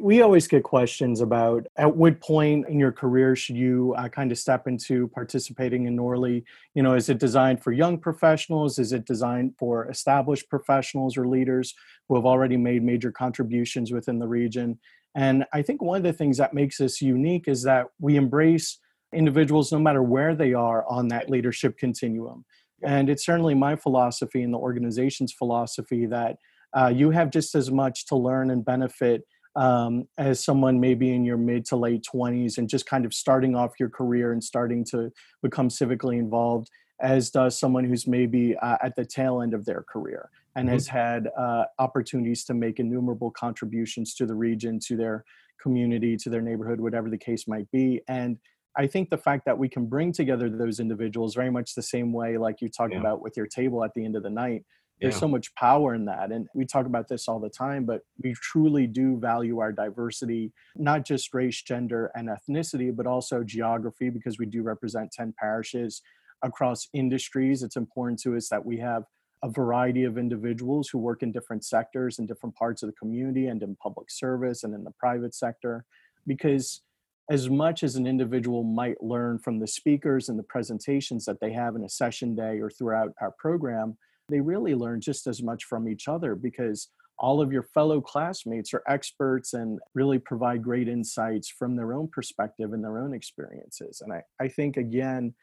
We 0.00 0.22
always 0.22 0.46
get 0.46 0.62
questions 0.62 1.20
about 1.20 1.66
at 1.76 1.96
what 1.96 2.20
point 2.20 2.68
in 2.68 2.78
your 2.78 2.92
career 2.92 3.34
should 3.34 3.56
you 3.56 3.94
uh, 3.98 4.08
kind 4.08 4.30
of 4.30 4.38
step 4.38 4.68
into 4.68 5.08
participating 5.08 5.86
in 5.86 5.96
NORLI? 5.96 6.44
You 6.74 6.84
know, 6.84 6.94
is 6.94 7.08
it 7.08 7.18
designed 7.18 7.64
for 7.64 7.72
young 7.72 7.98
professionals? 7.98 8.78
Is 8.78 8.92
it 8.92 9.04
designed 9.04 9.56
for 9.58 9.90
established 9.90 10.48
professionals 10.48 11.16
or 11.16 11.26
leaders 11.26 11.74
who 12.08 12.14
have 12.14 12.24
already 12.24 12.56
made 12.56 12.84
major 12.84 13.10
contributions 13.10 13.90
within 13.90 14.20
the 14.20 14.28
region? 14.28 14.78
And 15.16 15.44
I 15.52 15.62
think 15.62 15.82
one 15.82 15.96
of 15.96 16.04
the 16.04 16.12
things 16.12 16.36
that 16.36 16.54
makes 16.54 16.80
us 16.80 17.02
unique 17.02 17.48
is 17.48 17.64
that 17.64 17.86
we 17.98 18.14
embrace 18.14 18.78
individuals 19.12 19.72
no 19.72 19.80
matter 19.80 20.02
where 20.04 20.36
they 20.36 20.54
are 20.54 20.86
on 20.86 21.08
that 21.08 21.28
leadership 21.28 21.76
continuum. 21.76 22.44
And 22.84 23.10
it's 23.10 23.26
certainly 23.26 23.56
my 23.56 23.74
philosophy 23.74 24.44
and 24.44 24.54
the 24.54 24.58
organization's 24.58 25.32
philosophy 25.32 26.06
that 26.06 26.36
uh, 26.72 26.92
you 26.94 27.10
have 27.10 27.30
just 27.30 27.56
as 27.56 27.72
much 27.72 28.06
to 28.06 28.16
learn 28.16 28.50
and 28.52 28.64
benefit 28.64 29.22
um, 29.56 30.06
as 30.18 30.42
someone 30.42 30.80
maybe 30.80 31.14
in 31.14 31.24
your 31.24 31.36
mid 31.36 31.64
to 31.66 31.76
late 31.76 32.04
20s 32.14 32.58
and 32.58 32.68
just 32.68 32.86
kind 32.86 33.04
of 33.04 33.12
starting 33.12 33.54
off 33.54 33.72
your 33.80 33.90
career 33.90 34.32
and 34.32 34.42
starting 34.42 34.84
to 34.84 35.10
become 35.42 35.68
civically 35.68 36.18
involved 36.18 36.68
as 37.00 37.30
does 37.30 37.58
someone 37.58 37.84
who's 37.84 38.06
maybe 38.06 38.56
uh, 38.56 38.76
at 38.82 38.96
the 38.96 39.04
tail 39.04 39.40
end 39.40 39.54
of 39.54 39.64
their 39.64 39.82
career 39.82 40.30
and 40.56 40.66
mm-hmm. 40.66 40.74
has 40.74 40.88
had 40.88 41.28
uh, 41.38 41.64
opportunities 41.78 42.44
to 42.44 42.54
make 42.54 42.80
innumerable 42.80 43.30
contributions 43.30 44.14
to 44.14 44.26
the 44.26 44.34
region 44.34 44.78
to 44.80 44.96
their 44.96 45.24
community 45.60 46.16
to 46.16 46.30
their 46.30 46.42
neighborhood 46.42 46.80
whatever 46.80 47.10
the 47.10 47.18
case 47.18 47.48
might 47.48 47.68
be 47.72 48.00
and 48.08 48.38
i 48.76 48.86
think 48.86 49.10
the 49.10 49.18
fact 49.18 49.44
that 49.44 49.58
we 49.58 49.68
can 49.68 49.86
bring 49.86 50.12
together 50.12 50.48
those 50.48 50.78
individuals 50.78 51.34
very 51.34 51.50
much 51.50 51.74
the 51.74 51.82
same 51.82 52.12
way 52.12 52.38
like 52.38 52.60
you 52.60 52.68
talked 52.68 52.92
yeah. 52.92 53.00
about 53.00 53.20
with 53.20 53.36
your 53.36 53.46
table 53.46 53.82
at 53.82 53.92
the 53.94 54.04
end 54.04 54.14
of 54.14 54.22
the 54.22 54.30
night 54.30 54.64
there's 55.00 55.14
yeah. 55.14 55.20
so 55.20 55.28
much 55.28 55.54
power 55.54 55.94
in 55.94 56.04
that 56.04 56.32
and 56.32 56.48
we 56.54 56.64
talk 56.64 56.86
about 56.86 57.08
this 57.08 57.28
all 57.28 57.38
the 57.38 57.48
time 57.48 57.84
but 57.84 58.02
we 58.22 58.34
truly 58.34 58.86
do 58.86 59.18
value 59.18 59.58
our 59.58 59.72
diversity 59.72 60.52
not 60.76 61.04
just 61.04 61.32
race 61.34 61.62
gender 61.62 62.10
and 62.14 62.28
ethnicity 62.28 62.94
but 62.94 63.06
also 63.06 63.42
geography 63.42 64.10
because 64.10 64.38
we 64.38 64.46
do 64.46 64.62
represent 64.62 65.10
10 65.12 65.34
parishes 65.38 66.02
across 66.42 66.88
industries 66.92 67.62
it's 67.62 67.76
important 67.76 68.18
to 68.20 68.36
us 68.36 68.48
that 68.48 68.64
we 68.64 68.78
have 68.78 69.04
a 69.44 69.48
variety 69.48 70.02
of 70.02 70.18
individuals 70.18 70.88
who 70.88 70.98
work 70.98 71.22
in 71.22 71.30
different 71.30 71.64
sectors 71.64 72.18
in 72.18 72.26
different 72.26 72.54
parts 72.56 72.82
of 72.82 72.88
the 72.88 72.96
community 72.96 73.46
and 73.46 73.62
in 73.62 73.76
public 73.76 74.10
service 74.10 74.64
and 74.64 74.74
in 74.74 74.84
the 74.84 74.92
private 74.98 75.34
sector 75.34 75.84
because 76.26 76.82
as 77.30 77.50
much 77.50 77.82
as 77.82 77.94
an 77.94 78.06
individual 78.06 78.62
might 78.64 79.02
learn 79.02 79.38
from 79.38 79.58
the 79.58 79.66
speakers 79.66 80.28
and 80.28 80.38
the 80.38 80.44
presentations 80.44 81.26
that 81.26 81.40
they 81.40 81.52
have 81.52 81.76
in 81.76 81.84
a 81.84 81.88
session 81.88 82.34
day 82.34 82.58
or 82.58 82.70
throughout 82.70 83.12
our 83.20 83.32
program 83.38 83.96
they 84.28 84.40
really 84.40 84.74
learn 84.74 85.00
just 85.00 85.26
as 85.26 85.42
much 85.42 85.64
from 85.64 85.88
each 85.88 86.08
other 86.08 86.34
because 86.34 86.88
all 87.18 87.40
of 87.40 87.52
your 87.52 87.62
fellow 87.62 88.00
classmates 88.00 88.72
are 88.72 88.82
experts 88.86 89.54
and 89.54 89.80
really 89.94 90.18
provide 90.18 90.62
great 90.62 90.88
insights 90.88 91.48
from 91.48 91.74
their 91.74 91.92
own 91.92 92.08
perspective 92.08 92.72
and 92.72 92.84
their 92.84 92.98
own 92.98 93.12
experiences. 93.12 94.00
And 94.02 94.12
I, 94.12 94.22
I 94.40 94.48
think, 94.48 94.76
again, 94.76 95.34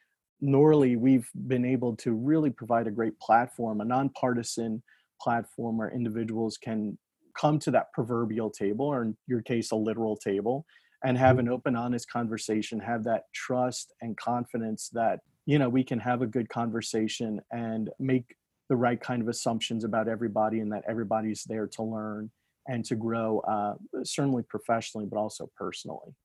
NORLI, 0.42 0.98
we've 0.98 1.30
been 1.48 1.66
able 1.66 1.96
to 1.98 2.14
really 2.14 2.50
provide 2.50 2.88
a 2.88 2.92
great 2.92 3.20
platform, 3.20 3.82
a 3.82 3.86
nonpartisan 3.86 4.84
platform 5.22 5.78
where 5.78 5.92
individuals 5.92 6.58
can 6.58 6.98
come 7.38 7.60
to 7.60 7.72
that 7.72 7.92
proverbial 7.94 8.50
table, 8.50 8.86
or 8.86 9.04
in 9.04 9.18
your 9.28 9.42
case, 9.42 9.72
a 9.72 9.76
literal 9.76 10.16
table, 10.16 10.66
and 11.04 11.18
have 11.18 11.38
mm-hmm. 11.38 11.48
an 11.48 11.54
open, 11.54 11.76
honest 11.76 12.10
conversation, 12.10 12.80
have 12.80 13.04
that 13.04 13.24
trust 13.34 13.94
and 14.02 14.16
confidence 14.16 14.90
that, 14.94 15.20
you 15.46 15.60
know, 15.60 15.68
we 15.68 15.84
can 15.84 16.00
have 16.00 16.22
a 16.22 16.28
good 16.28 16.48
conversation 16.48 17.42
and 17.52 17.90
make 18.00 18.36
the 18.70 18.76
right 18.76 19.00
kind 19.00 19.22
of 19.22 19.28
assumptions 19.28 19.84
about 19.84 20.08
everybody 20.08 20.60
and 20.60 20.72
that 20.72 20.84
everybody's 20.88 21.44
there 21.44 21.68
to 21.68 21.84
learn 21.84 22.30
and 22.68 22.84
to 22.86 22.96
grow, 22.96 23.40
uh, 23.42 23.76
certainly 24.04 24.44
professionally, 24.44 25.06
but 25.06 25.18
also 25.18 25.50
personally. 25.58 26.16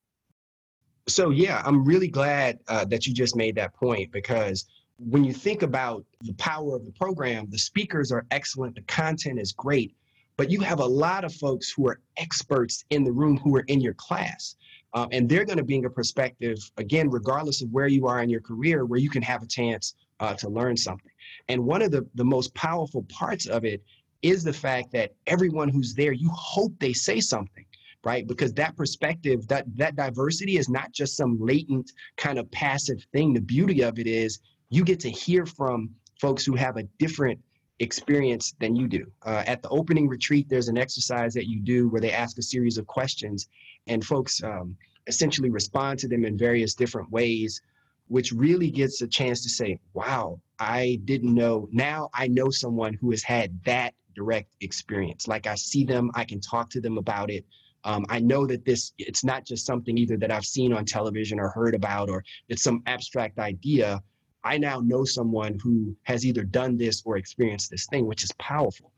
So, 1.07 1.31
yeah, 1.31 1.62
I'm 1.64 1.85
really 1.85 2.09
glad 2.09 2.61
uh, 2.68 2.85
that 2.87 3.07
you 3.07 3.12
just 3.12 3.37
made 3.37 3.55
that 3.57 3.74
point 3.74 4.11
because 4.12 4.66
when 4.98 5.24
you 5.24 5.33
think 5.33 5.62
about 5.62 6.05
the 6.22 6.33
power 6.35 6.76
of 6.76 6.85
the 6.85 6.92
program, 6.92 7.46
the 7.50 7.59
speakers 7.59 8.12
are 8.12 8.26
excellent, 8.31 8.74
the 8.74 8.83
content 8.83 9.40
is 9.40 9.53
great, 9.53 9.94
but 10.37 10.50
you 10.50 10.61
have 10.61 10.81
a 10.81 10.87
lot 10.87 11.24
of 11.24 11.35
folks 11.35 11.72
who 11.74 11.88
are 11.88 12.00
experts 12.16 12.85
in 12.90 13.05
the 13.05 13.12
room 13.12 13.37
who 13.38 13.57
are 13.57 13.64
in 13.68 13.81
your 13.81 13.94
class. 13.94 14.57
Um, 14.92 15.09
and 15.12 15.29
they're 15.29 15.44
going 15.44 15.59
to 15.59 15.64
bring 15.64 15.85
a 15.85 15.90
perspective, 15.90 16.59
again, 16.76 17.11
regardless 17.11 17.62
of 17.62 17.70
where 17.70 17.87
you 17.87 18.07
are 18.07 18.22
in 18.22 18.29
your 18.29 18.40
career, 18.40 18.85
where 18.85 18.98
you 18.98 19.11
can 19.11 19.22
have 19.22 19.42
a 19.42 19.46
chance 19.46 19.94
uh, 20.21 20.35
to 20.35 20.49
learn 20.49 20.77
something. 20.77 21.11
And 21.49 21.65
one 21.65 21.83
of 21.83 21.91
the, 21.91 22.07
the 22.15 22.25
most 22.25 22.55
powerful 22.55 23.03
parts 23.05 23.47
of 23.47 23.65
it 23.65 23.83
is 24.23 24.45
the 24.45 24.53
fact 24.53 24.93
that 24.93 25.15
everyone 25.27 25.69
who's 25.69 25.95
there, 25.95 26.13
you 26.13 26.31
hope 26.33 26.73
they 26.79 26.93
say 26.93 27.21
something, 27.21 27.65
right? 28.05 28.27
Because 28.27 28.53
that 28.55 28.77
perspective, 28.77 29.49
that 29.49 29.65
that 29.77 29.97
diversity 29.97 30.59
is 30.59 30.69
not 30.69 30.93
just 30.93 31.17
some 31.17 31.39
latent 31.41 31.91
kind 32.17 32.39
of 32.39 32.51
passive 32.51 33.05
thing. 33.13 33.33
The 33.33 33.41
beauty 33.41 33.83
of 33.83 33.99
it 33.99 34.07
is 34.07 34.41
you 34.69 34.85
get 34.85 35.01
to 35.01 35.11
hear 35.11 35.47
from 35.47 35.91
folks 36.21 36.45
who 36.45 36.55
have 36.55 36.77
a 36.77 36.85
different 36.99 37.41
experience 37.79 38.55
than 38.61 38.77
you 38.77 38.87
do. 38.87 39.11
Uh, 39.25 39.43
at 39.47 39.63
the 39.63 39.71
opening 39.71 40.07
retreat, 40.07 40.47
there's 40.51 40.69
an 40.69 40.77
exercise 40.77 41.33
that 41.33 41.49
you 41.49 41.61
do 41.61 41.89
where 41.89 42.01
they 42.01 42.13
ask 42.13 42.37
a 42.39 42.43
series 42.43 42.77
of 42.77 42.87
questions, 42.87 43.49
and 43.87 44.05
folks 44.05 44.43
um, 44.45 44.77
essentially 45.07 45.49
respond 45.49 45.99
to 45.99 46.09
them 46.09 46.27
in 46.27 46.37
various 46.37 46.75
different 46.75 47.11
ways 47.11 47.63
which 48.11 48.33
really 48.33 48.73
gets 48.73 49.01
a 49.03 49.07
chance 49.07 49.40
to 49.40 49.49
say, 49.49 49.79
wow, 49.94 50.40
I 50.59 50.99
didn't 51.05 51.33
know. 51.33 51.68
Now 51.70 52.11
I 52.12 52.27
know 52.27 52.51
someone 52.51 52.92
who 52.94 53.12
has 53.12 53.23
had 53.23 53.57
that 53.64 53.94
direct 54.16 54.49
experience. 54.61 55.29
Like 55.29 55.46
I 55.46 55.55
see 55.55 55.85
them, 55.85 56.11
I 56.16 56.25
can 56.25 56.40
talk 56.40 56.70
to 56.70 56.81
them 56.81 56.99
about 56.99 57.31
it. 57.31 57.44
Um, 57.85 58.05
I 58.09 58.18
know 58.18 58.49
that 58.49 58.64
this, 58.64 58.92
it's 58.99 59.23
not 59.23 59.46
just 59.46 59.64
something 59.64 59.96
either 59.96 60.16
that 60.16 60.33
I've 60.33 60.44
seen 60.44 60.73
on 60.73 60.85
television 60.85 61.38
or 61.38 61.51
heard 61.51 61.73
about, 61.73 62.11
or 62.11 62.25
it's 62.49 62.64
some 62.64 62.83
abstract 62.87 63.38
idea. 63.38 64.03
I 64.42 64.59
now 64.59 64.81
know 64.81 65.05
someone 65.05 65.57
who 65.62 65.96
has 66.03 66.27
either 66.27 66.42
done 66.42 66.77
this 66.77 67.03
or 67.05 67.16
experienced 67.16 67.70
this 67.70 67.87
thing, 67.87 68.07
which 68.07 68.25
is 68.25 68.33
powerful. 68.40 68.92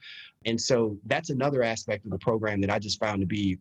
And 0.47 0.59
so 0.59 0.97
that's 1.05 1.29
another 1.29 1.63
aspect 1.63 2.07
of 2.07 2.13
the 2.13 2.19
program 2.19 2.63
that 2.63 2.71
I 2.71 2.79
just 2.79 2.99
found 2.99 3.21
to 3.21 3.27
be 3.27 3.59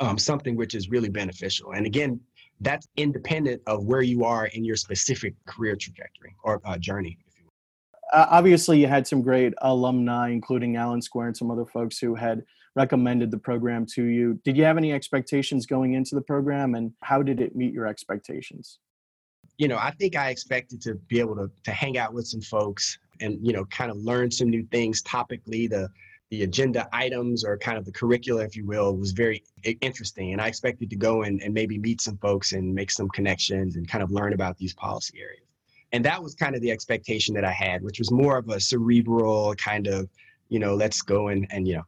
um, 0.00 0.18
something 0.18 0.54
which 0.54 0.74
is 0.74 0.90
really 0.90 1.08
beneficial. 1.08 1.72
And 1.72 1.86
again, 1.86 2.20
that's 2.60 2.88
independent 2.96 3.62
of 3.66 3.84
where 3.84 4.02
you 4.02 4.24
are 4.24 4.46
in 4.46 4.64
your 4.64 4.76
specific 4.76 5.34
career 5.46 5.76
trajectory 5.76 6.34
or 6.44 6.60
uh, 6.64 6.76
journey. 6.76 7.18
Uh, 8.12 8.26
obviously, 8.30 8.80
you 8.80 8.86
had 8.86 9.06
some 9.06 9.22
great 9.22 9.54
alumni, 9.62 10.30
including 10.30 10.76
Allen 10.76 11.00
Square 11.00 11.28
and 11.28 11.36
some 11.36 11.50
other 11.50 11.64
folks 11.64 11.98
who 11.98 12.14
had 12.14 12.42
recommended 12.74 13.30
the 13.30 13.38
program 13.38 13.86
to 13.94 14.04
you. 14.04 14.40
Did 14.44 14.56
you 14.56 14.64
have 14.64 14.76
any 14.76 14.92
expectations 14.92 15.66
going 15.66 15.94
into 15.94 16.14
the 16.14 16.20
program, 16.20 16.74
and 16.74 16.92
how 17.02 17.22
did 17.22 17.40
it 17.40 17.54
meet 17.54 17.72
your 17.72 17.86
expectations? 17.86 18.78
You 19.58 19.68
know, 19.68 19.76
I 19.76 19.92
think 19.92 20.16
I 20.16 20.30
expected 20.30 20.80
to 20.82 20.94
be 20.94 21.20
able 21.20 21.36
to 21.36 21.50
to 21.64 21.70
hang 21.70 21.98
out 21.98 22.12
with 22.12 22.26
some 22.26 22.40
folks 22.40 22.98
and 23.20 23.38
you 23.46 23.52
know 23.52 23.64
kind 23.66 23.90
of 23.90 23.96
learn 23.98 24.30
some 24.30 24.50
new 24.50 24.66
things 24.70 25.02
topically. 25.02 25.68
The 25.68 25.88
the 26.30 26.44
agenda 26.44 26.88
items 26.92 27.44
or 27.44 27.58
kind 27.58 27.76
of 27.76 27.84
the 27.84 27.92
curricula, 27.92 28.44
if 28.44 28.54
you 28.56 28.64
will, 28.64 28.96
was 28.96 29.12
very 29.12 29.42
interesting. 29.80 30.32
And 30.32 30.40
I 30.40 30.46
expected 30.46 30.88
to 30.90 30.96
go 30.96 31.22
and, 31.22 31.42
and 31.42 31.52
maybe 31.52 31.76
meet 31.76 32.00
some 32.00 32.16
folks 32.18 32.52
and 32.52 32.72
make 32.72 32.90
some 32.90 33.08
connections 33.08 33.76
and 33.76 33.88
kind 33.88 34.02
of 34.02 34.10
learn 34.12 34.32
about 34.32 34.56
these 34.56 34.72
policy 34.72 35.18
areas. 35.20 35.42
And 35.92 36.04
that 36.04 36.22
was 36.22 36.36
kind 36.36 36.54
of 36.54 36.62
the 36.62 36.70
expectation 36.70 37.34
that 37.34 37.44
I 37.44 37.50
had, 37.50 37.82
which 37.82 37.98
was 37.98 38.12
more 38.12 38.38
of 38.38 38.48
a 38.48 38.60
cerebral 38.60 39.54
kind 39.56 39.88
of, 39.88 40.08
you 40.48 40.60
know, 40.60 40.76
let's 40.76 41.02
go 41.02 41.28
and, 41.28 41.48
and 41.50 41.66
you 41.66 41.74
know, 41.74 41.86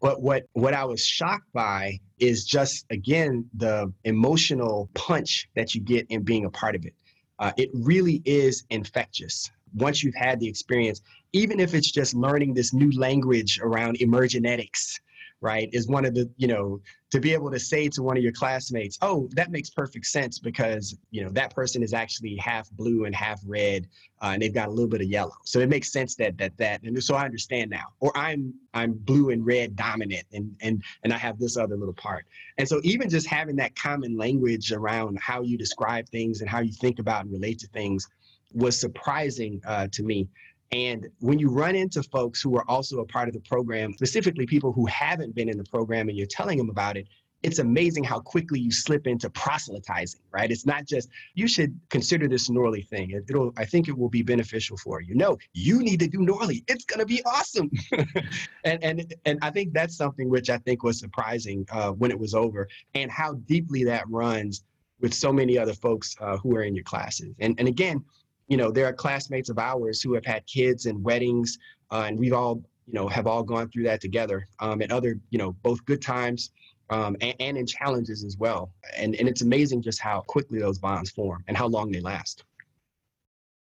But 0.00 0.20
what 0.20 0.44
what 0.52 0.74
I 0.74 0.84
was 0.84 1.04
shocked 1.04 1.52
by 1.52 2.00
is 2.18 2.44
just 2.44 2.86
again 2.90 3.48
the 3.54 3.92
emotional 4.04 4.88
punch 4.94 5.48
that 5.54 5.74
you 5.74 5.80
get 5.80 6.06
in 6.08 6.22
being 6.22 6.44
a 6.44 6.50
part 6.50 6.74
of 6.74 6.84
it. 6.84 6.94
Uh, 7.38 7.52
it 7.56 7.70
really 7.72 8.22
is 8.24 8.64
infectious 8.70 9.50
once 9.74 10.02
you've 10.02 10.14
had 10.14 10.40
the 10.40 10.48
experience, 10.48 11.02
even 11.32 11.60
if 11.60 11.74
it's 11.74 11.90
just 11.90 12.14
learning 12.14 12.54
this 12.54 12.72
new 12.72 12.90
language 12.98 13.60
around 13.62 13.98
emergenetics 13.98 14.98
right 15.40 15.68
is 15.72 15.86
one 15.86 16.04
of 16.04 16.14
the 16.14 16.30
you 16.36 16.48
know 16.48 16.80
to 17.10 17.20
be 17.20 17.32
able 17.32 17.50
to 17.50 17.58
say 17.58 17.88
to 17.88 18.02
one 18.02 18.16
of 18.16 18.22
your 18.22 18.32
classmates 18.32 18.96
oh 19.02 19.28
that 19.32 19.50
makes 19.50 19.68
perfect 19.68 20.06
sense 20.06 20.38
because 20.38 20.96
you 21.10 21.22
know 21.22 21.30
that 21.30 21.54
person 21.54 21.82
is 21.82 21.92
actually 21.92 22.36
half 22.36 22.70
blue 22.72 23.04
and 23.04 23.14
half 23.14 23.40
red 23.46 23.86
uh, 24.22 24.30
and 24.32 24.40
they've 24.40 24.54
got 24.54 24.68
a 24.68 24.70
little 24.70 24.88
bit 24.88 25.02
of 25.02 25.08
yellow. 25.08 25.34
So 25.44 25.58
it 25.60 25.68
makes 25.68 25.92
sense 25.92 26.14
that 26.16 26.38
that 26.38 26.56
that 26.56 26.82
and 26.82 27.02
so 27.02 27.14
i 27.14 27.24
understand 27.24 27.70
now. 27.70 27.86
Or 28.00 28.16
i'm 28.16 28.54
i'm 28.72 28.94
blue 28.94 29.30
and 29.30 29.44
red 29.44 29.76
dominant 29.76 30.24
and 30.32 30.56
and 30.62 30.82
and 31.02 31.12
i 31.12 31.18
have 31.18 31.38
this 31.38 31.56
other 31.56 31.76
little 31.76 31.94
part. 31.94 32.26
And 32.58 32.66
so 32.66 32.80
even 32.82 33.10
just 33.10 33.26
having 33.26 33.56
that 33.56 33.76
common 33.76 34.16
language 34.16 34.72
around 34.72 35.18
how 35.20 35.42
you 35.42 35.58
describe 35.58 36.08
things 36.08 36.40
and 36.40 36.48
how 36.48 36.60
you 36.60 36.72
think 36.72 36.98
about 36.98 37.24
and 37.24 37.32
relate 37.32 37.58
to 37.60 37.68
things 37.68 38.08
was 38.54 38.78
surprising 38.78 39.60
uh, 39.66 39.88
to 39.92 40.02
me 40.02 40.28
and 40.72 41.08
when 41.20 41.38
you 41.38 41.48
run 41.50 41.76
into 41.76 42.02
folks 42.02 42.42
who 42.42 42.56
are 42.56 42.68
also 42.68 43.00
a 43.00 43.06
part 43.06 43.28
of 43.28 43.34
the 43.34 43.40
program, 43.40 43.92
specifically 43.94 44.46
people 44.46 44.72
who 44.72 44.86
haven't 44.86 45.34
been 45.34 45.48
in 45.48 45.58
the 45.58 45.64
program 45.64 46.08
and 46.08 46.16
you're 46.18 46.26
telling 46.26 46.58
them 46.58 46.70
about 46.70 46.96
it, 46.96 47.06
it's 47.42 47.58
amazing 47.60 48.02
how 48.02 48.18
quickly 48.18 48.58
you 48.58 48.72
slip 48.72 49.06
into 49.06 49.30
proselytizing, 49.30 50.20
right? 50.32 50.50
It's 50.50 50.66
not 50.66 50.84
just 50.84 51.08
you 51.34 51.46
should 51.46 51.78
consider 51.90 52.26
this 52.26 52.48
NORLI 52.48 52.88
thing. 52.88 53.10
It, 53.10 53.24
will 53.32 53.52
I 53.56 53.64
think 53.64 53.88
it 53.88 53.96
will 53.96 54.08
be 54.08 54.22
beneficial 54.22 54.76
for 54.76 55.00
you. 55.00 55.14
No, 55.14 55.38
you 55.52 55.80
need 55.80 56.00
to 56.00 56.08
do 56.08 56.18
NORLI. 56.18 56.64
It's 56.66 56.84
going 56.84 57.00
to 57.00 57.06
be 57.06 57.22
awesome. 57.24 57.70
and 58.64 58.82
and 58.82 59.14
and 59.26 59.38
I 59.42 59.50
think 59.50 59.74
that's 59.74 59.96
something 59.96 60.28
which 60.28 60.50
I 60.50 60.58
think 60.58 60.82
was 60.82 60.98
surprising 60.98 61.66
uh, 61.70 61.92
when 61.92 62.10
it 62.10 62.18
was 62.18 62.34
over, 62.34 62.68
and 62.94 63.10
how 63.10 63.34
deeply 63.34 63.84
that 63.84 64.08
runs 64.08 64.64
with 65.00 65.12
so 65.12 65.32
many 65.32 65.58
other 65.58 65.74
folks 65.74 66.16
uh, 66.20 66.38
who 66.38 66.56
are 66.56 66.62
in 66.62 66.74
your 66.74 66.84
classes. 66.84 67.34
And 67.38 67.54
and 67.58 67.68
again, 67.68 68.02
you 68.48 68.56
know, 68.56 68.70
there 68.70 68.86
are 68.86 68.92
classmates 68.92 69.48
of 69.48 69.58
ours 69.58 70.00
who 70.00 70.14
have 70.14 70.24
had 70.24 70.46
kids 70.46 70.86
and 70.86 71.02
weddings, 71.02 71.58
uh, 71.90 72.04
and 72.06 72.18
we've 72.18 72.32
all, 72.32 72.62
you 72.86 72.94
know, 72.94 73.08
have 73.08 73.26
all 73.26 73.42
gone 73.42 73.68
through 73.68 73.84
that 73.84 74.00
together 74.00 74.48
um, 74.60 74.80
and 74.80 74.92
other, 74.92 75.18
you 75.30 75.38
know, 75.38 75.52
both 75.62 75.84
good 75.84 76.00
times 76.00 76.50
um, 76.90 77.16
and, 77.20 77.34
and 77.40 77.58
in 77.58 77.66
challenges 77.66 78.24
as 78.24 78.36
well. 78.36 78.70
And, 78.96 79.14
and 79.16 79.28
it's 79.28 79.42
amazing 79.42 79.82
just 79.82 80.00
how 80.00 80.20
quickly 80.20 80.58
those 80.58 80.78
bonds 80.78 81.10
form 81.10 81.42
and 81.48 81.56
how 81.56 81.66
long 81.66 81.90
they 81.90 82.00
last. 82.00 82.44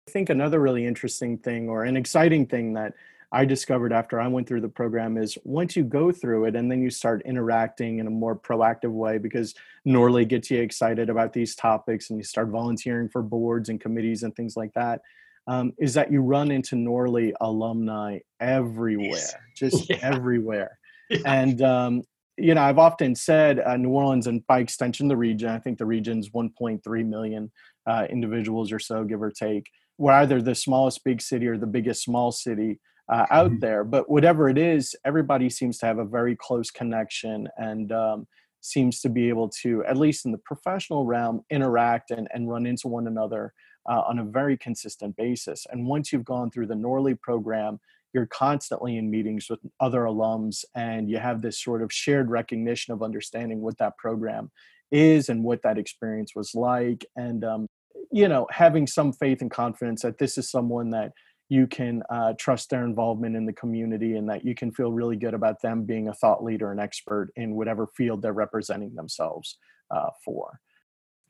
I 0.09 0.13
think 0.13 0.31
another 0.31 0.61
really 0.61 0.87
interesting 0.87 1.39
thing 1.39 1.69
or 1.69 1.85
an 1.85 1.97
exciting 1.97 2.47
thing 2.47 2.75
that 2.75 2.95
I 3.33 3.45
discovered 3.45 3.93
after 3.93 4.21
I 4.21 4.29
went 4.29 4.47
through 4.47 4.61
the 4.61 4.69
program 4.69 5.17
is 5.17 5.37
once 5.45 5.75
you 5.75 5.83
go 5.83 6.13
through 6.13 6.45
it 6.45 6.55
and 6.55 6.71
then 6.71 6.81
you 6.81 6.91
start 6.91 7.23
interacting 7.25 7.99
in 7.99 8.07
a 8.07 8.11
more 8.11 8.37
proactive 8.37 8.93
way 8.93 9.19
because 9.19 9.55
NORLI 9.87 10.29
gets 10.29 10.51
you 10.51 10.61
excited 10.61 11.11
about 11.11 11.33
these 11.33 11.57
topics 11.57 12.11
and 12.11 12.19
you 12.19 12.25
start 12.25 12.49
volunteering 12.49 13.09
for 13.09 13.23
boards 13.23 13.69
and 13.69 13.81
committees 13.81 14.23
and 14.23 14.35
things 14.37 14.57
like 14.57 14.73
that. 14.75 15.01
Um, 15.49 15.73
is 15.79 15.95
that 15.95 16.11
you 16.11 16.23
run 16.23 16.51
into 16.51 16.77
NORLI 16.77 17.33
alumni 17.41 18.19
everywhere, 18.41 19.11
yes. 19.11 19.35
just 19.57 19.91
yeah. 19.91 19.99
everywhere. 20.03 20.79
Yeah. 21.09 21.19
And, 21.25 21.63
um, 21.63 22.03
you 22.37 22.55
know, 22.55 22.63
I've 22.63 22.79
often 22.79 23.15
said 23.15 23.61
uh, 23.61 23.77
New 23.77 23.91
Orleans 23.91 24.27
and 24.27 24.47
by 24.47 24.59
extension 24.61 25.09
the 25.09 25.17
region, 25.17 25.49
I 25.49 25.59
think 25.59 25.79
the 25.79 25.87
region's 25.87 26.31
1.3 26.31 27.07
million 27.07 27.51
uh, 27.87 28.07
individuals 28.11 28.73
or 28.73 28.79
so, 28.79 29.05
give 29.05 29.23
or 29.23 29.31
take. 29.31 29.71
We're 29.99 30.13
either 30.13 30.43
the 30.43 30.55
smallest 30.55 31.05
big 31.05 31.23
city 31.23 31.47
or 31.47 31.57
the 31.57 31.67
biggest 31.67 32.03
small 32.03 32.33
city 32.33 32.81
uh, 33.13 33.27
out 33.31 33.51
mm-hmm. 33.51 33.61
there. 33.61 33.85
But 33.85 34.11
whatever 34.11 34.49
it 34.49 34.59
is, 34.59 34.95
everybody 35.05 35.51
seems 35.51 35.79
to 35.79 35.87
have 35.87 35.99
a 35.99 36.05
very 36.05 36.37
close 36.37 36.71
connection 36.71 37.49
and 37.57 37.93
um, 37.93 38.27
seems 38.61 39.01
to 39.01 39.09
be 39.09 39.29
able 39.29 39.49
to, 39.63 39.85
at 39.85 39.97
least 39.97 40.27
in 40.27 40.33
the 40.33 40.39
professional 40.39 41.05
realm, 41.05 41.43
interact 41.51 42.11
and, 42.11 42.29
and 42.33 42.49
run 42.49 42.67
into 42.67 42.89
one 42.89 43.07
another 43.07 43.53
uh, 43.89 44.03
on 44.07 44.19
a 44.19 44.25
very 44.25 44.57
consistent 44.57 45.17
basis. 45.17 45.67
And 45.71 45.87
once 45.87 46.13
you've 46.13 46.25
gone 46.25 46.51
through 46.51 46.67
the 46.67 46.75
NORLI 46.75 47.21
program, 47.21 47.79
you're 48.13 48.27
constantly 48.27 48.97
in 48.97 49.11
meetings 49.11 49.49
with 49.51 49.61
other 49.79 50.01
alums 50.01 50.65
and 50.75 51.11
you 51.11 51.19
have 51.19 51.43
this 51.43 51.63
sort 51.63 51.83
of 51.83 51.93
shared 51.93 52.31
recognition 52.31 52.95
of 52.95 53.03
understanding 53.03 53.61
what 53.61 53.77
that 53.79 53.97
program 53.99 54.51
is 54.91 55.29
and 55.29 55.45
what 55.45 55.63
that 55.63 55.77
experience 55.77 56.33
was 56.35 56.55
like 56.55 57.05
and 57.17 57.45
um, 57.45 57.67
you 58.11 58.27
know 58.27 58.47
having 58.51 58.87
some 58.87 59.13
faith 59.13 59.43
and 59.43 59.51
confidence 59.51 60.01
that 60.03 60.17
this 60.19 60.39
is 60.39 60.51
someone 60.51 60.91
that 60.91 61.13
you 61.49 61.67
can 61.67 62.03
uh, 62.11 62.33
trust 62.39 62.71
their 62.71 62.85
involvement 62.85 63.37
in 63.37 63.47
the 63.47 63.53
community 63.53 64.17
and 64.17 64.29
that 64.29 64.45
you 64.45 64.55
can 64.55 64.73
feel 64.73 64.93
really 64.93 65.17
good 65.17 65.35
about 65.35 65.63
them 65.63 65.85
being 65.85 66.09
a 66.09 66.15
thought 66.15 66.43
leader 66.43 66.71
and 66.73 66.81
expert 66.81 67.31
in 67.37 67.55
whatever 67.55 67.87
field 67.87 68.23
they're 68.23 68.33
representing 68.33 68.95
themselves 68.95 69.59
uh, 69.91 70.11
for. 70.25 70.61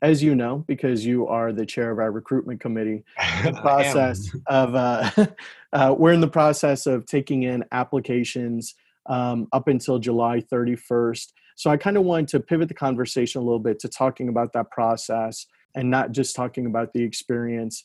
As 0.02 0.22
you 0.22 0.34
know, 0.34 0.64
because 0.66 1.04
you 1.04 1.26
are 1.26 1.52
the 1.52 1.66
chair 1.66 1.90
of 1.90 1.98
our 1.98 2.10
recruitment 2.10 2.60
committee, 2.60 3.04
the 3.44 3.52
process 3.52 4.30
of 4.46 4.74
uh, 4.74 5.10
uh, 5.72 5.94
we're 5.96 6.12
in 6.12 6.20
the 6.20 6.28
process 6.28 6.86
of 6.86 7.06
taking 7.06 7.42
in 7.42 7.64
applications 7.72 8.74
um, 9.06 9.48
up 9.52 9.68
until 9.68 9.98
July 9.98 10.40
31st. 10.40 11.32
So 11.56 11.70
I 11.70 11.76
kind 11.76 11.96
of 11.96 12.04
wanted 12.04 12.28
to 12.28 12.40
pivot 12.40 12.68
the 12.68 12.74
conversation 12.74 13.40
a 13.40 13.44
little 13.44 13.58
bit 13.58 13.78
to 13.80 13.88
talking 13.88 14.28
about 14.28 14.52
that 14.52 14.70
process 14.70 15.46
and 15.74 15.90
not 15.90 16.12
just 16.12 16.36
talking 16.36 16.66
about 16.66 16.92
the 16.92 17.02
experience 17.02 17.84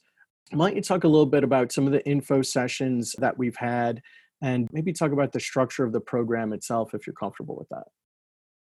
don't 0.58 0.76
you 0.76 0.82
talk 0.82 1.04
a 1.04 1.08
little 1.08 1.26
bit 1.26 1.44
about 1.44 1.72
some 1.72 1.86
of 1.86 1.94
the 1.94 2.06
info 2.06 2.42
sessions 2.42 3.16
that 3.20 3.38
we've 3.38 3.56
had 3.56 4.02
and 4.42 4.68
maybe 4.72 4.92
talk 4.92 5.12
about 5.12 5.32
the 5.32 5.40
structure 5.40 5.84
of 5.84 5.92
the 5.92 6.00
program 6.00 6.54
itself 6.54 6.94
if 6.94 7.06
you're 7.06 7.14
comfortable 7.14 7.56
with 7.56 7.70
that? 7.70 7.84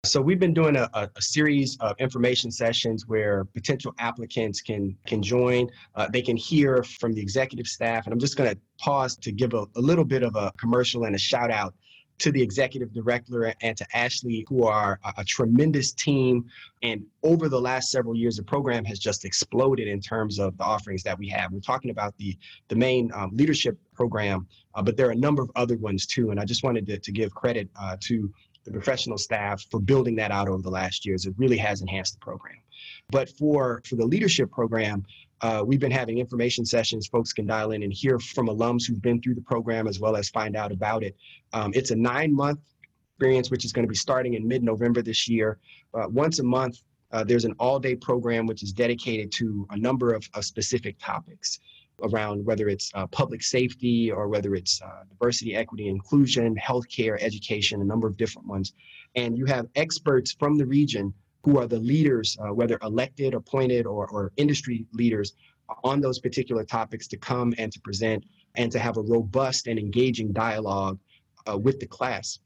So 0.05 0.21
we've 0.21 0.39
been 0.39 0.53
doing 0.53 0.75
a, 0.75 0.87
a, 0.93 1.21
series 1.21 1.77
of 1.79 1.95
information 1.99 2.51
sessions 2.51 3.07
where 3.07 3.43
potential 3.43 3.91
applicants 3.97 4.61
can 4.61 4.95
can 5.07 5.23
join. 5.23 5.67
Uh, 5.95 6.07
they 6.07 6.21
can 6.21 6.37
hear 6.37 6.83
from 6.83 7.13
the 7.13 7.21
executive 7.21 7.65
staff, 7.65 8.05
and 8.05 8.13
I'm 8.13 8.19
just 8.19 8.37
going 8.37 8.51
to 8.51 8.57
pause 8.79 9.15
to 9.17 9.31
give 9.31 9.55
a, 9.55 9.65
a 9.75 9.81
little 9.81 10.05
bit 10.05 10.21
of 10.21 10.35
a 10.35 10.51
commercial 10.59 11.05
and 11.05 11.15
a 11.15 11.17
shout 11.17 11.49
out 11.49 11.73
to 12.19 12.31
the 12.31 12.41
executive 12.41 12.93
director 12.93 13.53
and 13.61 13.77
to 13.77 13.85
Ashley, 13.93 14.45
who 14.47 14.63
are 14.63 14.99
a, 15.03 15.13
a, 15.17 15.23
tremendous 15.23 15.91
team. 15.91 16.45
And 16.81 17.05
over 17.23 17.49
the 17.49 17.59
last 17.59 17.91
several 17.91 18.15
years, 18.15 18.37
the 18.37 18.43
program 18.43 18.85
has 18.85 18.99
just 18.99 19.25
exploded 19.25 19.87
in 19.87 19.99
terms 19.99 20.39
of 20.39 20.57
the 20.57 20.63
offerings 20.63 21.03
that 21.03 21.17
we 21.17 21.27
have. 21.29 21.51
We're 21.51 21.59
talking 21.59 21.91
about 21.91 22.15
the, 22.17 22.37
the 22.69 22.75
main 22.75 23.11
um, 23.13 23.31
leadership 23.33 23.77
program, 23.93 24.47
uh, 24.75 24.81
but 24.81 24.95
there 24.95 25.07
are 25.07 25.11
a 25.11 25.15
number 25.15 25.41
of 25.41 25.51
other 25.55 25.77
ones 25.77 26.05
too. 26.05 26.31
And 26.31 26.39
I 26.39 26.45
just 26.45 26.63
wanted 26.63 26.85
to, 26.87 26.99
to 26.99 27.11
give 27.11 27.33
credit 27.33 27.69
uh, 27.79 27.97
to 28.01 28.31
the 28.63 28.71
professional 28.71 29.17
staff 29.17 29.63
for 29.69 29.79
building 29.79 30.15
that 30.15 30.31
out 30.31 30.47
over 30.47 30.61
the 30.61 30.69
last 30.69 31.05
years. 31.05 31.25
It 31.25 31.35
really 31.37 31.57
has 31.57 31.81
enhanced 31.81 32.13
the 32.13 32.19
program. 32.19 32.57
But 33.09 33.29
for, 33.29 33.81
for 33.87 33.95
the 33.95 34.05
leadership 34.05 34.51
program, 34.51 35.05
uh, 35.41 35.63
we've 35.65 35.79
been 35.79 35.91
having 35.91 36.17
information 36.17 36.65
sessions. 36.65 37.07
Folks 37.07 37.33
can 37.33 37.45
dial 37.45 37.71
in 37.71 37.83
and 37.83 37.93
hear 37.93 38.19
from 38.19 38.47
alums 38.47 38.87
who've 38.87 39.01
been 39.01 39.21
through 39.21 39.35
the 39.35 39.41
program 39.41 39.87
as 39.87 39.99
well 39.99 40.15
as 40.15 40.29
find 40.29 40.55
out 40.55 40.71
about 40.71 41.03
it. 41.03 41.15
Um, 41.53 41.71
it's 41.73 41.91
a 41.91 41.95
nine 41.95 42.33
month 42.33 42.59
experience, 43.13 43.49
which 43.51 43.65
is 43.65 43.71
going 43.71 43.85
to 43.85 43.89
be 43.89 43.95
starting 43.95 44.33
in 44.33 44.47
mid 44.47 44.63
November 44.63 45.01
this 45.01 45.27
year. 45.27 45.57
Uh, 45.93 46.07
once 46.09 46.39
a 46.39 46.43
month, 46.43 46.79
uh, 47.11 47.23
there's 47.23 47.45
an 47.45 47.53
all 47.59 47.79
day 47.79 47.95
program 47.95 48.45
which 48.45 48.63
is 48.63 48.73
dedicated 48.73 49.31
to 49.33 49.67
a 49.71 49.77
number 49.77 50.13
of, 50.13 50.27
of 50.33 50.43
specific 50.43 50.97
topics 50.99 51.59
around 52.03 52.45
whether 52.45 52.67
it's 52.67 52.91
uh, 52.93 53.07
public 53.07 53.41
safety 53.41 54.11
or 54.11 54.27
whether 54.27 54.53
it's 54.55 54.81
uh, 54.81 55.03
diversity, 55.09 55.55
equity, 55.55 55.87
inclusion, 55.87 56.55
healthcare, 56.55 57.17
education, 57.21 57.81
a 57.81 57.85
number 57.85 58.07
of 58.07 58.17
different 58.17 58.47
ones. 58.47 58.73
And 59.15 59.37
you 59.37 59.45
have 59.45 59.67
experts 59.75 60.33
from 60.33 60.57
the 60.57 60.65
region 60.65 61.13
who 61.45 61.59
are 61.59 61.67
the 61.67 61.79
leaders, 61.79 62.35
uh, 62.41 62.51
whether 62.51 62.79
elected, 62.81 63.35
appointed, 63.35 63.85
or, 63.85 64.07
or 64.09 64.31
industry 64.35 64.87
leaders 64.93 65.33
on 65.83 66.01
those 66.01 66.19
particular 66.19 66.63
topics 66.63 67.07
to 67.07 67.17
come 67.17 67.53
and 67.59 67.71
to 67.71 67.79
present 67.81 68.25
and 68.55 68.71
to 68.71 68.79
have 68.79 68.97
a 68.97 69.01
robust 69.01 69.67
and 69.67 69.77
engaging 69.77 70.33
dialogue 70.33 70.97
uh, 71.47 71.55
with 71.55 71.79
the 71.79 71.85
class. 71.85 72.39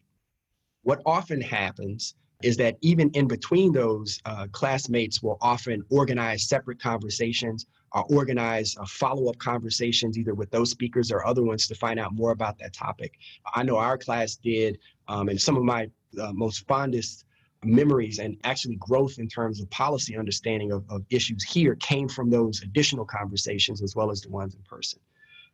What 0.83 1.01
often 1.05 1.39
happens 1.39 2.15
is 2.43 2.57
that 2.57 2.75
even 2.81 3.09
in 3.11 3.25
between 3.27 3.71
those, 3.71 4.19
uh, 4.25 4.47
classmates 4.51 5.23
will 5.23 5.37
often 5.41 5.81
organize 5.89 6.49
separate 6.49 6.81
conversations 6.81 7.67
or 7.93 8.03
organize 8.09 8.75
uh, 8.77 8.85
follow-up 8.85 9.37
conversations 9.37 10.17
either 10.17 10.33
with 10.33 10.51
those 10.51 10.71
speakers 10.71 11.09
or 11.09 11.25
other 11.25 11.43
ones 11.43 11.67
to 11.67 11.75
find 11.75 11.99
out 11.99 12.13
more 12.13 12.31
about 12.31 12.57
that 12.59 12.73
topic. 12.73 13.13
I 13.55 13.63
know 13.63 13.77
our 13.77 13.97
class 13.97 14.35
did, 14.35 14.77
um, 15.07 15.29
and 15.29 15.39
some 15.39 15.55
of 15.55 15.63
my 15.63 15.89
uh, 16.21 16.33
most 16.33 16.67
fondest 16.67 17.25
memories 17.63 18.19
and 18.19 18.37
actually 18.43 18.75
growth 18.77 19.19
in 19.19 19.27
terms 19.27 19.61
of 19.61 19.69
policy 19.69 20.17
understanding 20.17 20.71
of, 20.71 20.83
of 20.89 21.03
issues 21.09 21.43
here 21.43 21.75
came 21.75 22.07
from 22.07 22.29
those 22.29 22.61
additional 22.61 23.05
conversations 23.05 23.81
as 23.81 23.95
well 23.95 24.11
as 24.11 24.21
the 24.21 24.29
ones 24.29 24.55
in 24.55 24.61
person. 24.63 24.99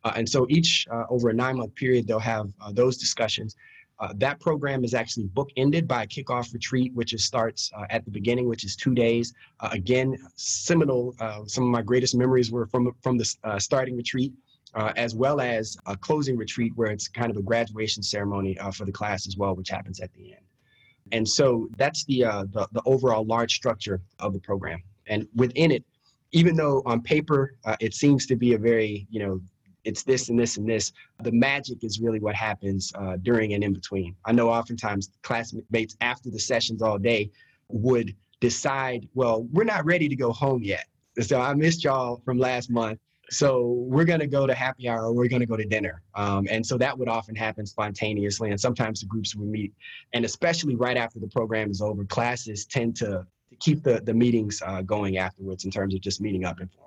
Uh, 0.04 0.12
and 0.14 0.28
so 0.28 0.46
each, 0.48 0.86
uh, 0.90 1.04
over 1.10 1.30
a 1.30 1.34
nine 1.34 1.56
month 1.56 1.74
period, 1.74 2.06
they'll 2.06 2.18
have 2.18 2.48
uh, 2.60 2.70
those 2.72 2.96
discussions. 2.96 3.56
Uh, 3.98 4.12
that 4.16 4.38
program 4.38 4.84
is 4.84 4.94
actually 4.94 5.26
bookended 5.28 5.88
by 5.88 6.04
a 6.04 6.06
kickoff 6.06 6.52
retreat, 6.52 6.92
which 6.94 7.12
is, 7.12 7.24
starts 7.24 7.72
uh, 7.76 7.86
at 7.90 8.04
the 8.04 8.10
beginning, 8.10 8.46
which 8.48 8.62
is 8.62 8.76
two 8.76 8.94
days. 8.94 9.32
Uh, 9.60 9.70
again, 9.72 10.16
seminal, 10.36 11.14
some 11.46 11.64
of 11.64 11.70
my 11.70 11.82
greatest 11.82 12.14
memories 12.14 12.52
were 12.52 12.66
from, 12.66 12.92
from 13.02 13.16
the 13.16 13.24
starting 13.58 13.96
retreat. 13.96 14.32
as 14.96 15.14
well 15.14 15.40
as 15.40 15.76
a 15.86 15.96
closing 15.96 16.36
retreat 16.36 16.72
where 16.76 16.92
it's 16.92 17.08
kind 17.08 17.30
of 17.30 17.36
a 17.38 17.42
graduation 17.42 18.02
ceremony 18.02 18.56
for 18.74 18.84
the 18.84 18.92
class 18.92 19.26
as 19.26 19.36
well, 19.36 19.56
which 19.56 19.70
happens 19.70 19.98
at 20.00 20.12
the 20.12 20.34
end. 20.34 20.45
And 21.12 21.28
so 21.28 21.68
that's 21.76 22.04
the, 22.04 22.24
uh, 22.24 22.44
the, 22.52 22.68
the 22.72 22.82
overall 22.84 23.24
large 23.24 23.54
structure 23.54 24.00
of 24.18 24.32
the 24.32 24.40
program. 24.40 24.82
And 25.06 25.28
within 25.34 25.70
it, 25.70 25.84
even 26.32 26.56
though 26.56 26.82
on 26.84 27.00
paper 27.00 27.54
uh, 27.64 27.76
it 27.80 27.94
seems 27.94 28.26
to 28.26 28.36
be 28.36 28.54
a 28.54 28.58
very 28.58 29.06
you 29.10 29.20
know 29.20 29.40
it's 29.86 30.02
this 30.02 30.28
and 30.28 30.38
this 30.38 30.56
and 30.56 30.68
this. 30.68 30.92
The 31.22 31.32
magic 31.32 31.84
is 31.84 32.00
really 32.00 32.18
what 32.18 32.34
happens 32.34 32.92
uh, 32.96 33.16
during 33.22 33.54
and 33.54 33.62
in 33.62 33.72
between. 33.72 34.16
I 34.24 34.32
know 34.32 34.48
oftentimes 34.50 35.10
classmates 35.22 35.96
after 36.00 36.28
the 36.28 36.40
sessions 36.40 36.82
all 36.82 36.98
day 36.98 37.30
would 37.68 38.14
decide, 38.40 39.08
well, 39.14 39.44
we're 39.52 39.64
not 39.64 39.84
ready 39.84 40.08
to 40.08 40.16
go 40.16 40.32
home 40.32 40.62
yet. 40.62 40.86
So 41.20 41.40
I 41.40 41.54
missed 41.54 41.84
y'all 41.84 42.20
from 42.24 42.36
last 42.36 42.68
month. 42.68 42.98
So 43.30 43.84
we're 43.88 44.04
going 44.04 44.20
to 44.20 44.26
go 44.26 44.46
to 44.46 44.54
happy 44.54 44.88
hour 44.88 45.06
or 45.06 45.12
we're 45.12 45.28
going 45.28 45.40
to 45.40 45.46
go 45.46 45.56
to 45.56 45.64
dinner. 45.64 46.02
Um, 46.14 46.46
and 46.48 46.64
so 46.64 46.78
that 46.78 46.96
would 46.96 47.08
often 47.08 47.34
happen 47.34 47.66
spontaneously. 47.66 48.50
And 48.50 48.60
sometimes 48.60 49.00
the 49.00 49.06
groups 49.06 49.34
would 49.34 49.48
meet. 49.48 49.72
And 50.12 50.24
especially 50.24 50.76
right 50.76 50.96
after 50.96 51.18
the 51.18 51.28
program 51.28 51.70
is 51.70 51.82
over, 51.82 52.04
classes 52.04 52.64
tend 52.64 52.96
to, 52.96 53.26
to 53.50 53.56
keep 53.58 53.82
the, 53.82 54.00
the 54.00 54.14
meetings 54.14 54.62
uh, 54.64 54.82
going 54.82 55.18
afterwards 55.18 55.64
in 55.64 55.70
terms 55.70 55.94
of 55.94 56.00
just 56.00 56.20
meeting 56.20 56.44
up 56.44 56.60
informally. 56.60 56.86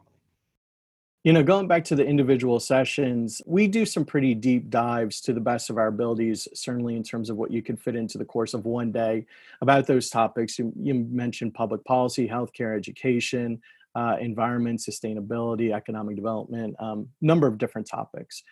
You 1.25 1.33
know, 1.33 1.43
going 1.43 1.67
back 1.67 1.83
to 1.85 1.95
the 1.95 2.05
individual 2.05 2.61
sessions, 2.61 3.41
we 3.45 3.67
do 3.67 3.85
some 3.85 4.05
pretty 4.05 4.33
deep 4.33 4.69
dives 4.69 5.19
to 5.21 5.33
the 5.33 5.41
best 5.41 5.69
of 5.69 5.77
our 5.77 5.87
abilities, 5.87 6.47
certainly 6.53 6.95
in 6.95 7.03
terms 7.03 7.29
of 7.29 7.35
what 7.35 7.51
you 7.51 7.61
could 7.61 7.77
fit 7.77 7.97
into 7.97 8.17
the 8.17 8.23
course 8.23 8.53
of 8.53 8.63
one 8.63 8.93
day 8.93 9.25
about 9.59 9.85
those 9.85 10.09
topics. 10.09 10.57
You, 10.57 10.71
you 10.81 10.93
mentioned 10.93 11.53
public 11.53 11.83
policy, 11.83 12.25
healthcare, 12.25 12.73
education, 12.77 13.61
uh, 13.95 14.15
environment, 14.19 14.79
sustainability, 14.79 15.73
economic 15.73 16.15
development, 16.15 16.75
um, 16.79 17.07
number 17.21 17.47
of 17.47 17.57
different 17.57 17.87
topics. 17.87 18.43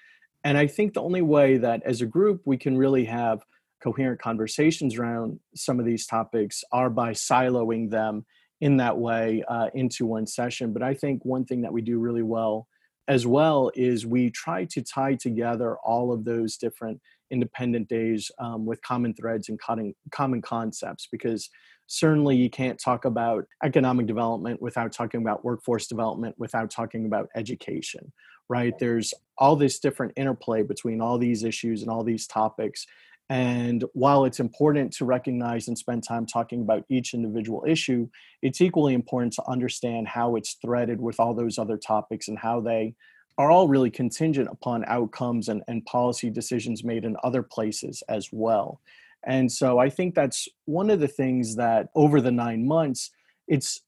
And 0.44 0.58
I 0.58 0.68
think 0.68 0.94
the 0.94 1.02
only 1.02 1.22
way 1.22 1.58
that 1.58 1.84
as 1.84 2.02
a 2.02 2.06
group 2.06 2.42
we 2.46 2.58
can 2.58 2.78
really 2.78 3.06
have 3.06 3.44
coherent 3.84 4.20
conversations 4.22 4.98
around 4.98 5.40
some 5.56 5.80
of 5.80 5.86
these 5.86 6.08
topics 6.08 6.64
are 6.72 6.90
by 6.90 7.12
siloing 7.12 7.90
them 7.90 8.26
in 8.62 8.78
that 8.78 8.98
way 8.98 9.44
uh, 9.48 9.70
into 9.74 10.06
one 10.06 10.26
session. 10.26 10.74
But 10.74 10.82
I 10.82 10.94
think 10.94 11.24
one 11.24 11.46
thing 11.46 11.62
that 11.62 11.74
we 11.74 11.82
do 11.82 12.00
really 12.00 12.24
well 12.24 12.68
as 13.08 13.26
well 13.26 13.72
is 13.76 14.06
we 14.06 14.30
try 14.32 14.66
to 14.66 14.82
tie 14.82 15.16
together 15.16 15.78
all 15.78 16.12
of 16.12 16.26
those 16.26 16.58
different 16.58 17.00
independent 17.30 17.88
days 17.88 18.32
um, 18.40 18.66
with 18.66 18.82
common 18.82 19.14
threads 19.14 19.50
and 19.50 19.60
common, 19.60 19.94
common 20.12 20.42
concepts 20.42 21.08
because 21.12 21.50
certainly 21.88 22.36
you 22.36 22.50
can't 22.50 22.80
talk 22.80 23.06
about 23.06 23.46
economic 23.64 24.06
development 24.06 24.62
without 24.62 24.92
talking 24.92 25.22
about 25.22 25.44
workforce 25.44 25.88
development 25.88 26.36
without 26.38 26.70
talking 26.70 27.06
about 27.06 27.30
education 27.36 28.12
right 28.50 28.78
there's 28.80 29.14
all 29.38 29.56
this 29.56 29.80
different 29.80 30.14
interplay 30.16 30.62
between 30.62 31.02
all 31.02 31.18
these 31.18 31.44
issues 31.44 31.82
and 31.82 31.90
all 31.90 32.04
these 32.04 32.28
topics 32.28 32.86
and 33.30 33.84
while 33.94 34.24
it's 34.24 34.40
important 34.40 34.94
to 34.94 35.06
recognize 35.06 35.68
and 35.68 35.78
spend 35.78 36.04
time 36.04 36.26
talking 36.26 36.62
about 36.62 36.86
each 36.88 37.14
individual 37.14 37.66
issue, 37.68 38.08
it's 38.42 38.62
equally 38.62 38.94
important 38.94 39.34
to 39.34 39.44
understand 39.50 40.08
how 40.08 40.38
it's 40.38 40.54
threaded 40.62 41.02
with 41.02 41.20
all 41.20 41.34
those 41.34 41.58
other 41.58 41.78
topics 41.78 42.30
and 42.30 42.40
how 42.40 42.62
they 42.62 42.96
are 43.38 43.52
all 43.52 43.68
really 43.68 43.92
contingent 43.92 44.48
upon 44.50 44.86
outcomes 44.88 45.50
and, 45.50 45.62
and 45.68 45.86
policy 45.86 46.30
decisions 46.30 46.84
made 46.84 47.04
in 47.04 47.18
other 47.24 47.44
places 47.44 48.02
as 48.08 48.30
well. 48.32 48.80
And 49.26 49.52
so 49.52 49.80
I 49.80 49.90
think 49.90 50.16
that's 50.16 50.48
one 50.66 50.90
of 50.90 51.00
the 51.00 51.08
things 51.08 51.56
that 51.56 51.88
over 51.96 52.22
the 52.22 52.32
nine 52.32 52.68
months, 52.68 53.12
it's 53.48 53.82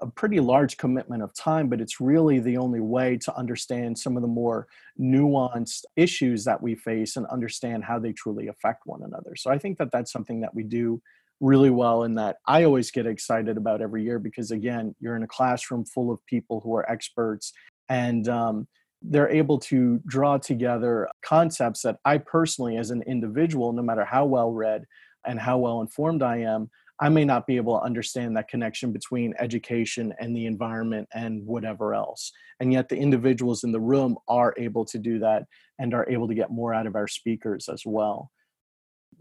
a 0.00 0.06
pretty 0.06 0.40
large 0.40 0.76
commitment 0.76 1.22
of 1.22 1.34
time, 1.34 1.68
but 1.68 1.80
it's 1.80 2.00
really 2.00 2.38
the 2.38 2.56
only 2.56 2.80
way 2.80 3.16
to 3.18 3.36
understand 3.36 3.98
some 3.98 4.16
of 4.16 4.22
the 4.22 4.28
more 4.28 4.66
nuanced 4.98 5.82
issues 5.96 6.44
that 6.44 6.62
we 6.62 6.74
face 6.74 7.16
and 7.16 7.26
understand 7.26 7.84
how 7.84 7.98
they 7.98 8.12
truly 8.12 8.48
affect 8.48 8.82
one 8.86 9.02
another. 9.02 9.36
So 9.36 9.50
I 9.50 9.58
think 9.58 9.78
that 9.78 9.90
that's 9.92 10.12
something 10.12 10.40
that 10.40 10.54
we 10.54 10.62
do 10.62 11.02
really 11.40 11.68
well 11.68 12.04
and 12.04 12.16
that 12.16 12.36
I 12.46 12.64
always 12.64 12.90
get 12.90 13.06
excited 13.06 13.58
about 13.58 13.82
every 13.82 14.02
year 14.02 14.18
because 14.18 14.50
again, 14.50 14.94
you're 15.00 15.16
in 15.16 15.22
a 15.22 15.28
classroom 15.28 15.84
full 15.84 16.10
of 16.10 16.24
people 16.26 16.60
who 16.60 16.74
are 16.74 16.90
experts 16.90 17.52
and 17.88 18.26
um, 18.28 18.66
they're 19.08 19.30
able 19.30 19.58
to 19.58 20.00
draw 20.06 20.38
together 20.38 21.08
concepts 21.24 21.82
that 21.82 21.98
I 22.04 22.18
personally, 22.18 22.76
as 22.76 22.90
an 22.90 23.02
individual, 23.02 23.72
no 23.72 23.82
matter 23.82 24.04
how 24.04 24.24
well 24.24 24.52
read 24.52 24.84
and 25.26 25.38
how 25.38 25.58
well 25.58 25.80
informed 25.80 26.22
I 26.22 26.38
am, 26.38 26.70
I 26.98 27.08
may 27.10 27.24
not 27.24 27.46
be 27.46 27.56
able 27.56 27.78
to 27.78 27.84
understand 27.84 28.36
that 28.36 28.48
connection 28.48 28.90
between 28.92 29.34
education 29.38 30.14
and 30.18 30.34
the 30.34 30.46
environment 30.46 31.08
and 31.14 31.44
whatever 31.46 31.94
else. 31.94 32.32
And 32.58 32.72
yet 32.72 32.88
the 32.88 32.96
individuals 32.96 33.64
in 33.64 33.72
the 33.72 33.80
room 33.80 34.16
are 34.28 34.54
able 34.56 34.84
to 34.86 34.98
do 34.98 35.18
that 35.18 35.44
and 35.78 35.92
are 35.92 36.08
able 36.08 36.26
to 36.26 36.34
get 36.34 36.50
more 36.50 36.72
out 36.72 36.86
of 36.86 36.96
our 36.96 37.08
speakers 37.08 37.68
as 37.68 37.82
well. 37.84 38.30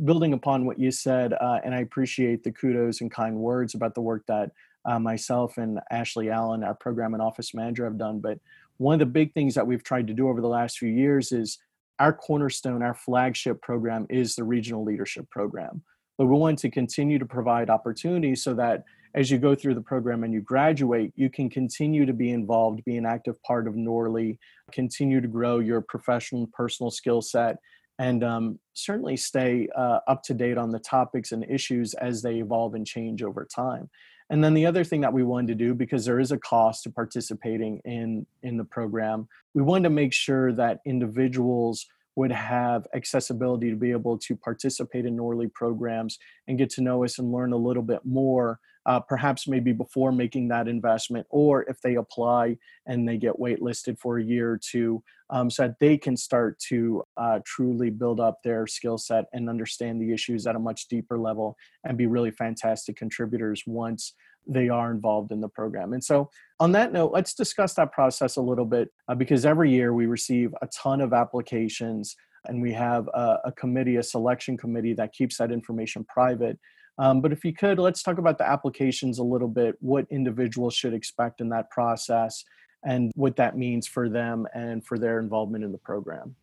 Building 0.03 0.33
upon 0.33 0.65
what 0.65 0.79
you 0.79 0.89
said, 0.89 1.33
uh, 1.33 1.59
and 1.65 1.75
I 1.75 1.79
appreciate 1.79 2.43
the 2.43 2.51
kudos 2.51 3.01
and 3.01 3.11
kind 3.11 3.35
words 3.35 3.75
about 3.75 3.93
the 3.93 4.01
work 4.01 4.23
that 4.27 4.51
uh, 4.85 4.99
myself 4.99 5.57
and 5.57 5.79
Ashley 5.91 6.29
Allen, 6.29 6.63
our 6.63 6.75
program 6.75 7.13
and 7.13 7.21
office 7.21 7.53
manager, 7.53 7.85
have 7.85 7.97
done. 7.97 8.19
But 8.19 8.39
one 8.77 8.93
of 8.93 8.99
the 8.99 9.05
big 9.05 9.33
things 9.33 9.55
that 9.55 9.67
we've 9.67 9.83
tried 9.83 10.07
to 10.07 10.13
do 10.13 10.29
over 10.29 10.41
the 10.41 10.47
last 10.47 10.77
few 10.77 10.89
years 10.89 11.31
is 11.31 11.57
our 11.99 12.11
cornerstone, 12.11 12.83
our 12.83 12.93
flagship 12.93 13.61
program 13.61 14.05
is 14.09 14.35
the 14.35 14.43
regional 14.43 14.83
leadership 14.83 15.29
program 15.29 15.81
but 16.17 16.25
we 16.25 16.35
want 16.35 16.59
to 16.59 16.69
continue 16.69 17.19
to 17.19 17.25
provide 17.25 17.69
opportunities 17.69 18.43
so 18.43 18.53
that 18.53 18.83
as 19.13 19.31
you 19.31 19.37
go 19.37 19.55
through 19.55 19.75
the 19.75 19.81
program 19.81 20.23
and 20.23 20.33
you 20.33 20.41
graduate, 20.41 21.13
you 21.15 21.29
can 21.29 21.49
continue 21.49 22.05
to 22.05 22.13
be 22.13 22.31
involved, 22.31 22.83
be 22.83 22.97
an 22.97 23.05
active 23.05 23.41
part 23.43 23.67
of 23.67 23.75
NORLI, 23.75 24.37
continue 24.71 25.21
to 25.21 25.27
grow 25.27 25.59
your 25.59 25.81
professional 25.81 26.43
and 26.43 26.51
personal 26.51 26.91
skill 26.91 27.21
set, 27.21 27.57
and 27.97 28.23
um, 28.25 28.59
certainly 28.73 29.15
stay 29.15 29.69
uh, 29.75 29.99
up 30.07 30.21
to 30.23 30.33
date 30.33 30.57
on 30.57 30.69
the 30.69 30.79
topics 30.79 31.31
and 31.31 31.45
issues 31.49 31.93
as 31.93 32.21
they 32.21 32.35
evolve 32.35 32.75
and 32.75 32.85
change 32.85 33.23
over 33.23 33.47
time. 33.53 33.89
And 34.29 34.43
then 34.43 34.53
the 34.53 34.65
other 34.65 34.83
thing 34.83 35.01
that 35.01 35.13
we 35.13 35.23
wanted 35.23 35.47
to 35.49 35.55
do, 35.55 35.73
because 35.73 36.05
there 36.05 36.19
is 36.19 36.31
a 36.31 36.37
cost 36.37 36.83
to 36.83 36.89
participating 36.89 37.79
in 37.85 38.25
in 38.41 38.57
the 38.57 38.63
program, 38.63 39.27
we 39.53 39.61
wanted 39.61 39.83
to 39.83 39.89
make 39.91 40.13
sure 40.13 40.51
that 40.53 40.79
individuals 40.85 41.85
would 42.15 42.31
have 42.31 42.87
accessibility 42.95 43.69
to 43.69 43.75
be 43.75 43.91
able 43.91 44.17
to 44.17 44.35
participate 44.35 45.05
in 45.05 45.17
NORLI 45.17 45.53
programs 45.53 46.17
and 46.47 46.57
get 46.57 46.69
to 46.71 46.81
know 46.81 47.03
us 47.03 47.19
and 47.19 47.31
learn 47.31 47.51
a 47.51 47.57
little 47.57 47.83
bit 47.83 48.05
more, 48.05 48.59
uh, 48.85 48.99
perhaps 48.99 49.47
maybe 49.47 49.71
before 49.71 50.11
making 50.11 50.47
that 50.47 50.67
investment, 50.67 51.25
or 51.29 51.63
if 51.63 51.81
they 51.81 51.95
apply 51.95 52.57
and 52.85 53.07
they 53.07 53.17
get 53.17 53.39
waitlisted 53.39 53.97
for 53.99 54.17
a 54.19 54.23
year 54.23 54.51
or 54.51 54.57
two, 54.57 55.03
um, 55.29 55.49
so 55.49 55.63
that 55.63 55.79
they 55.79 55.97
can 55.97 56.15
start 56.15 56.59
to 56.59 57.03
uh, 57.17 57.39
truly 57.45 57.89
build 57.89 58.19
up 58.19 58.41
their 58.43 58.67
skill 58.67 58.97
set 58.97 59.25
and 59.33 59.49
understand 59.49 60.01
the 60.01 60.13
issues 60.13 60.45
at 60.45 60.55
a 60.55 60.59
much 60.59 60.87
deeper 60.87 61.17
level 61.17 61.57
and 61.83 61.97
be 61.97 62.05
really 62.05 62.31
fantastic 62.31 62.95
contributors 62.95 63.63
once 63.65 64.13
they 64.47 64.69
are 64.69 64.91
involved 64.91 65.31
in 65.31 65.41
the 65.41 65.49
program. 65.49 65.93
And 65.93 66.03
so, 66.03 66.29
on 66.59 66.71
that 66.73 66.93
note, 66.93 67.11
let's 67.11 67.33
discuss 67.33 67.73
that 67.73 67.91
process 67.91 68.35
a 68.35 68.41
little 68.41 68.65
bit 68.65 68.89
uh, 69.07 69.15
because 69.15 69.45
every 69.45 69.71
year 69.71 69.93
we 69.93 70.05
receive 70.05 70.53
a 70.61 70.67
ton 70.67 71.01
of 71.01 71.13
applications 71.13 72.15
and 72.47 72.61
we 72.61 72.71
have 72.73 73.07
a, 73.07 73.39
a 73.45 73.51
committee, 73.51 73.97
a 73.97 74.03
selection 74.03 74.57
committee 74.57 74.93
that 74.93 75.13
keeps 75.13 75.37
that 75.37 75.51
information 75.51 76.05
private. 76.05 76.59
Um, 76.97 77.21
but 77.21 77.31
if 77.31 77.43
you 77.43 77.53
could, 77.53 77.77
let's 77.79 78.03
talk 78.03 78.17
about 78.17 78.37
the 78.37 78.47
applications 78.47 79.19
a 79.19 79.23
little 79.23 79.47
bit, 79.47 79.75
what 79.79 80.05
individuals 80.09 80.73
should 80.73 80.93
expect 80.93 81.41
in 81.41 81.49
that 81.49 81.69
process, 81.69 82.43
and 82.83 83.11
what 83.15 83.35
that 83.35 83.57
means 83.57 83.87
for 83.87 84.09
them 84.09 84.47
and 84.53 84.85
for 84.85 84.97
their 84.97 85.19
involvement 85.19 85.63
in 85.63 85.71
the 85.71 85.77
program 85.77 86.35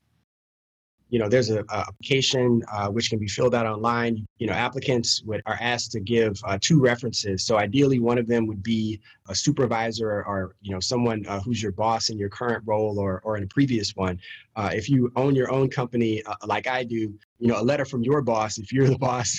you 1.12 1.18
know, 1.18 1.28
there's 1.28 1.50
a, 1.50 1.62
application 1.70 2.62
uh, 2.72 2.88
which 2.88 3.10
can 3.10 3.18
be 3.18 3.28
filled 3.28 3.54
out 3.54 3.66
online. 3.66 4.26
You 4.38 4.46
know, 4.46 4.54
applicants 4.54 5.22
would, 5.26 5.42
are 5.44 5.58
asked 5.60 5.92
to 5.92 6.00
give 6.00 6.40
uh, 6.44 6.56
two 6.58 6.80
references. 6.80 7.44
So 7.44 7.58
ideally, 7.58 7.98
one 8.00 8.16
of 8.16 8.26
them 8.26 8.46
would 8.46 8.62
be 8.62 8.98
a 9.28 9.34
supervisor 9.34 10.10
or, 10.10 10.24
or 10.24 10.56
you 10.62 10.72
know 10.72 10.80
someone 10.80 11.26
uh, 11.26 11.38
who's 11.40 11.62
your 11.62 11.72
boss 11.72 12.08
in 12.08 12.18
your 12.18 12.30
current 12.30 12.64
role 12.66 12.98
or 12.98 13.20
or 13.24 13.36
in 13.36 13.42
a 13.42 13.46
previous 13.46 13.94
one. 13.94 14.18
Uh, 14.56 14.70
if 14.72 14.88
you 14.88 15.12
own 15.14 15.34
your 15.34 15.52
own 15.52 15.68
company 15.68 16.22
uh, 16.24 16.34
like 16.46 16.66
I 16.66 16.82
do, 16.82 17.12
you 17.42 17.48
know, 17.48 17.60
a 17.60 17.60
letter 17.60 17.84
from 17.84 18.04
your 18.04 18.22
boss, 18.22 18.58
if 18.58 18.72
you're 18.72 18.86
the 18.86 18.96
boss, 18.96 19.36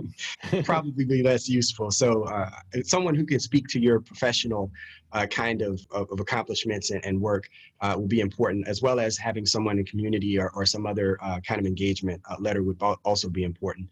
probably 0.64 1.04
be 1.04 1.20
less 1.20 1.48
useful. 1.48 1.90
So 1.90 2.22
uh, 2.22 2.48
someone 2.84 3.16
who 3.16 3.26
can 3.26 3.40
speak 3.40 3.66
to 3.70 3.80
your 3.80 3.98
professional 3.98 4.70
uh, 5.12 5.26
kind 5.26 5.60
of, 5.60 5.84
of, 5.90 6.08
of, 6.12 6.20
accomplishments 6.20 6.92
and, 6.92 7.04
and 7.04 7.20
work 7.20 7.48
uh, 7.80 7.96
will 7.98 8.06
be 8.06 8.20
important, 8.20 8.68
as 8.68 8.82
well 8.82 9.00
as 9.00 9.18
having 9.18 9.44
someone 9.46 9.80
in 9.80 9.84
community 9.84 10.38
or, 10.38 10.50
or 10.50 10.64
some 10.64 10.86
other 10.86 11.18
uh, 11.22 11.40
kind 11.40 11.60
of 11.60 11.66
engagement 11.66 12.22
uh, 12.30 12.36
letter 12.38 12.62
would 12.62 12.80
also 13.04 13.28
be 13.28 13.42
important. 13.42 13.88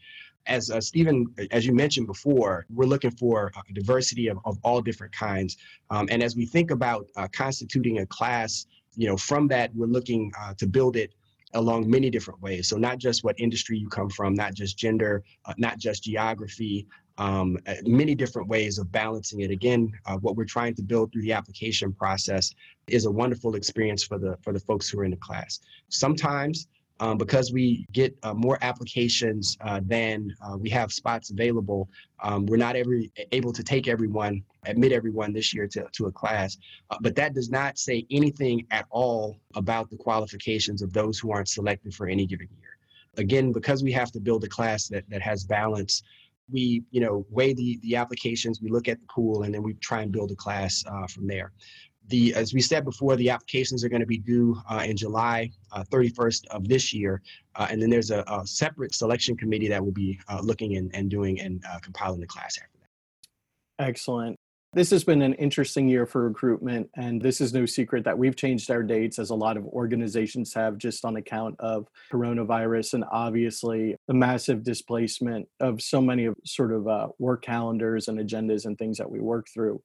As 0.47 0.71
uh, 0.71 0.81
Stephen, 0.81 1.27
as 1.51 1.67
you 1.67 1.75
mentioned 1.75 2.07
before, 2.07 2.65
we're 2.73 2.87
looking 2.87 3.11
for 3.11 3.51
a 3.69 3.73
diversity 3.73 4.29
of, 4.29 4.39
of 4.45 4.57
all 4.63 4.81
different 4.81 5.13
kinds. 5.13 5.57
Um, 5.91 6.07
and 6.13 6.23
as 6.23 6.37
we 6.37 6.47
think 6.47 6.71
about 6.71 7.09
constituting 7.33 7.99
a 7.99 8.07
class, 8.07 8.67
you 8.95 9.09
know, 9.09 9.17
from 9.17 9.49
that, 9.49 9.75
we're 9.75 9.87
looking 9.87 10.31
to 10.59 10.67
build 10.69 10.95
it 10.95 11.13
along 11.55 11.89
many 11.89 12.11
different 12.11 12.41
ways. 12.41 12.69
So 12.69 12.77
not 12.77 12.99
just 12.99 13.25
what 13.25 13.39
industry 13.39 13.79
you 13.79 13.89
come 13.89 14.09
from, 14.09 14.35
not 14.35 14.55
just 14.55 14.79
gender, 14.79 15.23
uh, 15.45 15.55
not 15.59 15.79
just 15.79 16.05
geography, 16.05 16.87
um, 17.19 17.59
many 17.85 18.15
different 18.15 18.49
ways 18.49 18.79
of 18.79 18.91
balancing 18.91 19.41
it. 19.41 19.51
Again, 19.51 19.93
uh, 20.07 20.17
what 20.19 20.37
we're 20.37 20.45
trying 20.45 20.75
to 20.77 20.83
build 20.83 21.13
through 21.13 21.23
the 21.23 21.33
application 21.33 21.93
process 21.93 22.55
is 22.87 23.05
a 23.05 23.11
wonderful 23.11 23.55
experience 23.55 24.03
for 24.03 24.19
the 24.19 24.37
for 24.43 24.53
the 24.53 24.61
folks 24.61 24.89
who 24.89 24.99
are 25.01 25.05
in 25.05 25.11
the 25.11 25.17
class. 25.19 25.61
Sometimes 25.89 26.69
um, 27.01 27.19
because 27.19 27.53
we 27.53 27.87
get 27.93 28.17
uh, 28.23 28.35
more 28.35 28.59
applications 28.63 29.57
uh, 29.61 29.81
than 29.85 30.35
uh, 30.41 30.57
we 30.57 30.71
have 30.71 30.93
spots 30.93 31.31
available. 31.31 31.89
Um, 32.23 32.47
we're 32.47 32.57
not 32.57 32.77
every 32.77 33.11
able 33.33 33.53
to 33.53 33.63
take 33.63 33.89
everyone, 33.89 34.43
admit 34.67 34.93
everyone 34.93 35.33
this 35.33 35.53
year 35.53 35.67
to, 35.69 35.87
to 35.93 36.07
a 36.07 36.13
class, 36.13 36.59
uh, 36.91 36.97
but 37.01 37.15
that 37.17 37.35
does 37.35 37.51
not 37.51 37.79
say 37.79 38.07
anything 38.11 38.67
at 38.71 38.87
all 38.91 39.39
about 39.55 39.91
the 39.91 39.97
qualifications 39.97 40.83
of 40.83 40.93
those 40.93 41.19
who 41.19 41.33
aren't 41.33 41.49
selected 41.49 41.95
for 41.95 42.07
any 42.07 42.27
given 42.27 42.49
year. 42.61 42.77
Again, 43.17 43.53
because 43.53 43.83
we 43.83 43.93
have 43.93 44.11
to 44.13 44.21
build 44.21 44.45
a 44.45 44.49
class 44.49 44.89
that, 44.89 45.05
that 45.11 45.21
has 45.21 45.45
balance, 45.45 46.03
we 46.51 46.83
you 46.91 47.01
know 47.01 47.25
weigh 47.31 47.55
the 47.55 47.79
the 47.83 47.97
applications 47.97 48.61
we 48.61 48.69
look 48.69 48.89
at 48.89 49.01
the 49.01 49.07
pool 49.07 49.45
and 49.45 49.55
then 49.55 49.63
we 49.63 49.75
try 49.75 50.03
and 50.03 50.11
build 50.11 50.31
a 50.33 50.35
class 50.35 50.85
uh, 50.91 51.07
from 51.07 51.27
there 51.27 51.53
the 52.09 52.35
as 52.35 52.53
we 52.53 52.61
said 52.61 52.85
before, 52.85 53.17
the 53.17 53.31
applications 53.31 53.85
are 53.85 53.89
going 53.89 54.01
to 54.01 54.07
be 54.07 54.19
due 54.19 54.61
uh, 54.69 54.85
in 54.87 54.97
July 54.97 55.51
uh, 55.73 55.85
31st 55.91 56.47
of 56.49 56.69
this 56.69 56.93
year, 56.93 57.23
uh, 57.57 57.67
and 57.71 57.81
then 57.81 57.91
there's 57.91 58.11
a, 58.11 58.25
a, 58.27 58.47
separate 58.47 58.95
selection 58.95 59.37
committee 59.37 59.69
that 59.69 59.85
will 59.85 59.93
be 59.93 60.19
uh, 60.29 60.41
looking 60.43 60.77
and, 60.77 60.95
and 60.95 61.11
doing 61.11 61.41
and 61.41 61.65
uh, 61.71 61.79
compiling 61.81 62.21
the 62.21 62.27
class 62.27 62.59
after 62.59 62.79
that. 62.81 63.87
Excellent. 63.89 64.37
This 64.75 64.91
has 64.91 65.05
been 65.05 65.21
an 65.21 65.35
interesting 65.35 65.87
year 65.87 66.07
for 66.07 66.27
recruitment, 66.27 66.89
and 66.97 67.21
this 67.21 67.43
is 67.43 67.53
no 67.53 67.67
secret 67.67 68.05
that 68.05 68.17
we've 68.17 68.35
changed 68.35 68.71
our 68.71 68.83
dates 68.83 69.19
as 69.19 69.29
a 69.29 69.35
lot 69.35 69.59
of 69.59 69.67
organizations 69.67 70.55
have 70.55 70.79
just 70.79 71.05
on 71.05 71.17
account 71.17 71.57
of 71.59 71.89
coronavirus 72.11 72.95
and 72.95 73.05
obviously 73.13 73.95
the 74.09 74.15
massive 74.15 74.63
displacement 74.63 75.47
of 75.61 75.83
so 75.83 76.01
many 76.01 76.25
of 76.25 76.37
sort 76.47 76.73
of 76.73 76.89
uh, 76.89 77.09
work 77.19 77.43
calendars 77.43 78.09
and 78.09 78.19
agendas 78.19 78.65
and 78.65 78.79
things 78.79 78.97
that 78.97 79.11
we 79.11 79.21
work 79.21 79.47
through. 79.53 79.79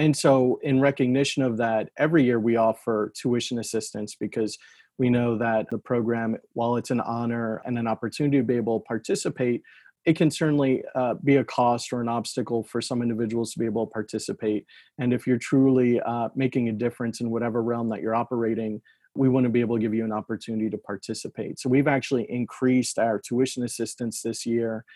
And 0.00 0.16
so, 0.16 0.58
in 0.62 0.80
recognition 0.80 1.42
of 1.42 1.58
that, 1.58 1.90
every 1.98 2.24
year 2.24 2.40
we 2.40 2.56
offer 2.56 3.12
tuition 3.14 3.58
assistance 3.58 4.16
because 4.18 4.56
we 4.96 5.10
know 5.10 5.36
that 5.36 5.68
the 5.68 5.76
program, 5.76 6.38
while 6.54 6.76
it's 6.76 6.90
an 6.90 7.02
honor 7.02 7.60
and 7.66 7.78
an 7.78 7.86
opportunity 7.86 8.38
to 8.38 8.42
be 8.42 8.56
able 8.56 8.80
to 8.80 8.84
participate, 8.84 9.60
it 10.06 10.16
can 10.16 10.30
certainly 10.30 10.82
uh, 10.94 11.16
be 11.22 11.36
a 11.36 11.44
cost 11.44 11.92
or 11.92 12.00
an 12.00 12.08
obstacle 12.08 12.64
for 12.64 12.80
some 12.80 13.02
individuals 13.02 13.52
to 13.52 13.58
be 13.58 13.66
able 13.66 13.86
to 13.86 13.92
participate. 13.92 14.64
And 14.98 15.12
if 15.12 15.26
you're 15.26 15.36
truly 15.36 16.00
uh, 16.00 16.30
making 16.34 16.70
a 16.70 16.72
difference 16.72 17.20
in 17.20 17.28
whatever 17.28 17.62
realm 17.62 17.90
that 17.90 18.00
you're 18.00 18.14
operating, 18.14 18.80
we 19.14 19.28
want 19.28 19.44
to 19.44 19.50
be 19.50 19.60
able 19.60 19.76
to 19.76 19.82
give 19.82 19.92
you 19.92 20.06
an 20.06 20.12
opportunity 20.12 20.70
to 20.70 20.78
participate. 20.78 21.60
So 21.60 21.68
we've 21.68 21.88
actually 21.88 22.24
increased 22.30 22.98
our 22.98 23.18
tuition 23.18 23.64
assistance 23.64 24.22
this 24.22 24.46
year 24.46 24.86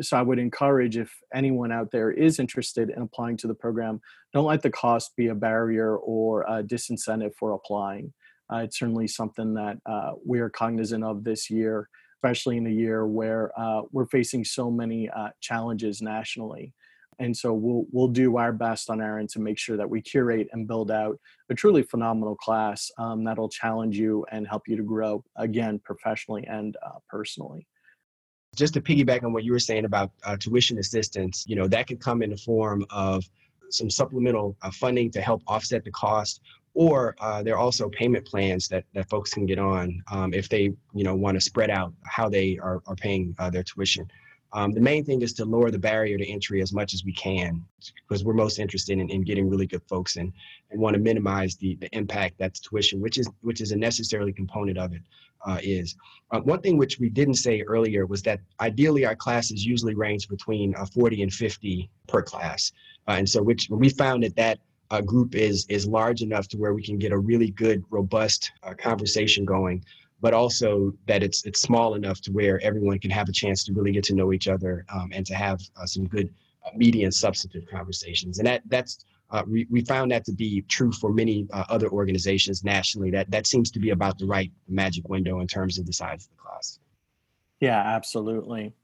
so 0.00 0.16
I 0.16 0.22
would 0.22 0.38
encourage 0.38 0.96
if 0.96 1.12
anyone 1.34 1.72
out 1.72 1.90
there 1.90 2.10
is 2.10 2.38
interested 2.38 2.90
in 2.90 3.02
applying 3.02 3.36
to 3.38 3.46
the 3.46 3.54
program, 3.54 4.00
don't 4.32 4.46
let 4.46 4.62
the 4.62 4.70
cost 4.70 5.14
be 5.16 5.28
a 5.28 5.34
barrier 5.34 5.96
or 5.96 6.42
a 6.42 6.62
disincentive 6.62 7.34
for 7.38 7.52
applying. 7.52 8.12
Uh, 8.52 8.58
it's 8.58 8.78
certainly 8.78 9.06
something 9.06 9.54
that 9.54 9.78
uh, 9.86 10.12
we 10.24 10.40
are 10.40 10.50
cognizant 10.50 11.04
of 11.04 11.24
this 11.24 11.50
year, 11.50 11.88
especially 12.16 12.56
in 12.56 12.66
a 12.66 12.70
year 12.70 13.06
where 13.06 13.52
uh, 13.58 13.82
we're 13.92 14.06
facing 14.06 14.44
so 14.44 14.70
many 14.70 15.08
uh, 15.10 15.28
challenges 15.40 16.00
nationally. 16.02 16.72
And 17.18 17.36
so 17.36 17.52
we'll 17.52 17.84
we'll 17.92 18.08
do 18.08 18.38
our 18.38 18.52
best 18.52 18.90
on 18.90 19.00
our 19.00 19.18
end 19.18 19.28
to 19.30 19.40
make 19.40 19.58
sure 19.58 19.76
that 19.76 19.88
we 19.88 20.00
curate 20.00 20.48
and 20.52 20.66
build 20.66 20.90
out 20.90 21.20
a 21.50 21.54
truly 21.54 21.82
phenomenal 21.82 22.34
class 22.34 22.90
um, 22.98 23.22
that'll 23.22 23.50
challenge 23.50 23.98
you 23.98 24.24
and 24.32 24.46
help 24.48 24.62
you 24.66 24.76
to 24.76 24.82
grow 24.82 25.22
again 25.36 25.78
professionally 25.84 26.44
and 26.48 26.76
uh, 26.84 26.98
personally 27.08 27.66
just 28.54 28.74
to 28.74 28.80
piggyback 28.80 29.24
on 29.24 29.32
what 29.32 29.44
you 29.44 29.52
were 29.52 29.58
saying 29.58 29.84
about 29.84 30.10
uh, 30.24 30.36
tuition 30.36 30.78
assistance, 30.78 31.44
you 31.48 31.56
know, 31.56 31.66
that 31.66 31.86
could 31.86 32.00
come 32.00 32.22
in 32.22 32.30
the 32.30 32.36
form 32.36 32.84
of 32.90 33.24
some 33.70 33.88
supplemental 33.88 34.56
uh, 34.62 34.70
funding 34.70 35.10
to 35.10 35.20
help 35.22 35.42
offset 35.46 35.84
the 35.84 35.90
cost, 35.90 36.42
or 36.74 37.16
uh, 37.20 37.42
there 37.42 37.54
are 37.54 37.58
also 37.58 37.88
payment 37.88 38.26
plans 38.26 38.68
that, 38.68 38.84
that 38.94 39.08
folks 39.08 39.32
can 39.32 39.46
get 39.46 39.58
on 39.58 40.02
um, 40.10 40.34
if 40.34 40.48
they, 40.48 40.72
you 40.92 41.04
know, 41.04 41.14
want 41.14 41.34
to 41.34 41.40
spread 41.40 41.70
out 41.70 41.94
how 42.04 42.28
they 42.28 42.58
are, 42.58 42.82
are 42.86 42.96
paying 42.96 43.34
uh, 43.38 43.48
their 43.48 43.62
tuition. 43.62 44.10
Um, 44.54 44.72
the 44.72 44.80
main 44.80 45.02
thing 45.02 45.22
is 45.22 45.32
to 45.34 45.46
lower 45.46 45.70
the 45.70 45.78
barrier 45.78 46.18
to 46.18 46.26
entry 46.26 46.60
as 46.60 46.74
much 46.74 46.92
as 46.92 47.04
we 47.04 47.12
can 47.14 47.64
because 48.06 48.22
we're 48.22 48.34
most 48.34 48.58
interested 48.58 48.98
in, 48.98 49.08
in 49.08 49.22
getting 49.22 49.48
really 49.48 49.66
good 49.66 49.82
folks 49.88 50.16
in 50.16 50.30
and 50.70 50.78
want 50.78 50.92
to 50.92 51.00
minimize 51.00 51.56
the, 51.56 51.76
the 51.76 51.88
impact 51.96 52.36
that 52.38 52.54
tuition, 52.56 53.00
which 53.00 53.16
is 53.16 53.30
which 53.40 53.62
is 53.62 53.72
a 53.72 53.76
necessary 53.76 54.30
component 54.30 54.76
of 54.76 54.92
it, 54.92 55.00
uh, 55.46 55.58
is. 55.62 55.96
Uh, 56.30 56.40
one 56.40 56.60
thing 56.60 56.78
which 56.78 56.98
we 56.98 57.08
didn't 57.08 57.34
say 57.34 57.62
earlier 57.62 58.06
was 58.06 58.22
that 58.22 58.40
ideally 58.60 59.04
our 59.04 59.16
classes 59.16 59.64
usually 59.64 59.94
range 59.94 60.28
between 60.28 60.74
uh, 60.76 60.86
40 60.86 61.22
and 61.22 61.32
50 61.32 61.90
per 62.08 62.22
class. 62.22 62.72
Uh, 63.08 63.12
and 63.12 63.28
so 63.28 63.42
which 63.42 63.68
we 63.70 63.88
found 63.88 64.22
that 64.22 64.36
that 64.36 64.58
uh, 64.90 65.00
group 65.00 65.34
is 65.34 65.66
is 65.68 65.86
large 65.86 66.22
enough 66.22 66.48
to 66.48 66.58
where 66.58 66.74
we 66.74 66.82
can 66.82 66.98
get 66.98 67.12
a 67.12 67.18
really 67.18 67.50
good, 67.50 67.82
robust 67.90 68.52
conversation 68.78 69.44
going 69.44 69.82
but 70.22 70.32
also 70.32 70.94
that 71.06 71.22
it's 71.22 71.44
it's 71.44 71.60
small 71.60 71.94
enough 71.94 72.20
to 72.22 72.30
where 72.30 72.62
everyone 72.62 72.98
can 72.98 73.10
have 73.10 73.28
a 73.28 73.32
chance 73.32 73.64
to 73.64 73.72
really 73.74 73.92
get 73.92 74.04
to 74.04 74.14
know 74.14 74.32
each 74.32 74.48
other 74.48 74.86
um, 74.94 75.10
and 75.12 75.26
to 75.26 75.34
have 75.34 75.60
uh, 75.76 75.84
some 75.84 76.06
good 76.06 76.32
uh, 76.64 76.70
media 76.76 77.04
and 77.04 77.12
substantive 77.12 77.68
conversations. 77.68 78.38
And 78.38 78.46
that 78.46 78.62
that's 78.66 79.04
uh, 79.32 79.42
we, 79.48 79.66
we 79.70 79.80
found 79.80 80.10
that 80.12 80.24
to 80.26 80.32
be 80.32 80.62
true 80.68 80.92
for 80.92 81.12
many 81.12 81.46
uh, 81.52 81.64
other 81.68 81.88
organizations 81.88 82.62
nationally. 82.62 83.10
That 83.10 83.30
that 83.30 83.46
seems 83.46 83.70
to 83.72 83.80
be 83.80 83.90
about 83.90 84.18
the 84.18 84.26
right 84.26 84.52
magic 84.68 85.08
window 85.08 85.40
in 85.40 85.46
terms 85.46 85.78
of 85.78 85.86
the 85.86 85.92
size 85.92 86.24
of 86.24 86.30
the 86.30 86.36
class. 86.36 86.78
Yeah, 87.60 87.80
absolutely. 87.80 88.74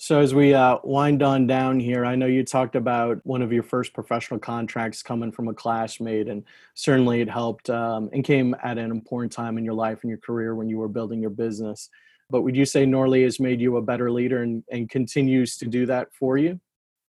So 0.00 0.20
as 0.20 0.32
we 0.32 0.54
uh, 0.54 0.78
wind 0.84 1.24
on 1.24 1.48
down 1.48 1.80
here, 1.80 2.04
I 2.04 2.14
know 2.14 2.26
you 2.26 2.44
talked 2.44 2.76
about 2.76 3.18
one 3.24 3.42
of 3.42 3.52
your 3.52 3.64
first 3.64 3.92
professional 3.92 4.38
contracts 4.38 5.02
coming 5.02 5.32
from 5.32 5.48
a 5.48 5.54
classmate, 5.54 6.28
and 6.28 6.44
certainly 6.74 7.20
it 7.20 7.28
helped 7.28 7.68
um, 7.68 8.08
and 8.12 8.22
came 8.22 8.54
at 8.62 8.78
an 8.78 8.92
important 8.92 9.32
time 9.32 9.58
in 9.58 9.64
your 9.64 9.74
life 9.74 9.98
and 10.02 10.08
your 10.08 10.20
career 10.20 10.54
when 10.54 10.68
you 10.68 10.78
were 10.78 10.86
building 10.86 11.20
your 11.20 11.30
business. 11.30 11.88
But 12.30 12.42
would 12.42 12.54
you 12.54 12.64
say 12.64 12.84
NORLI 12.84 13.24
has 13.24 13.40
made 13.40 13.60
you 13.60 13.76
a 13.76 13.82
better 13.82 14.08
leader 14.08 14.42
and, 14.42 14.62
and 14.70 14.88
continues 14.88 15.56
to 15.56 15.66
do 15.66 15.84
that 15.86 16.12
for 16.12 16.38
you? 16.38 16.60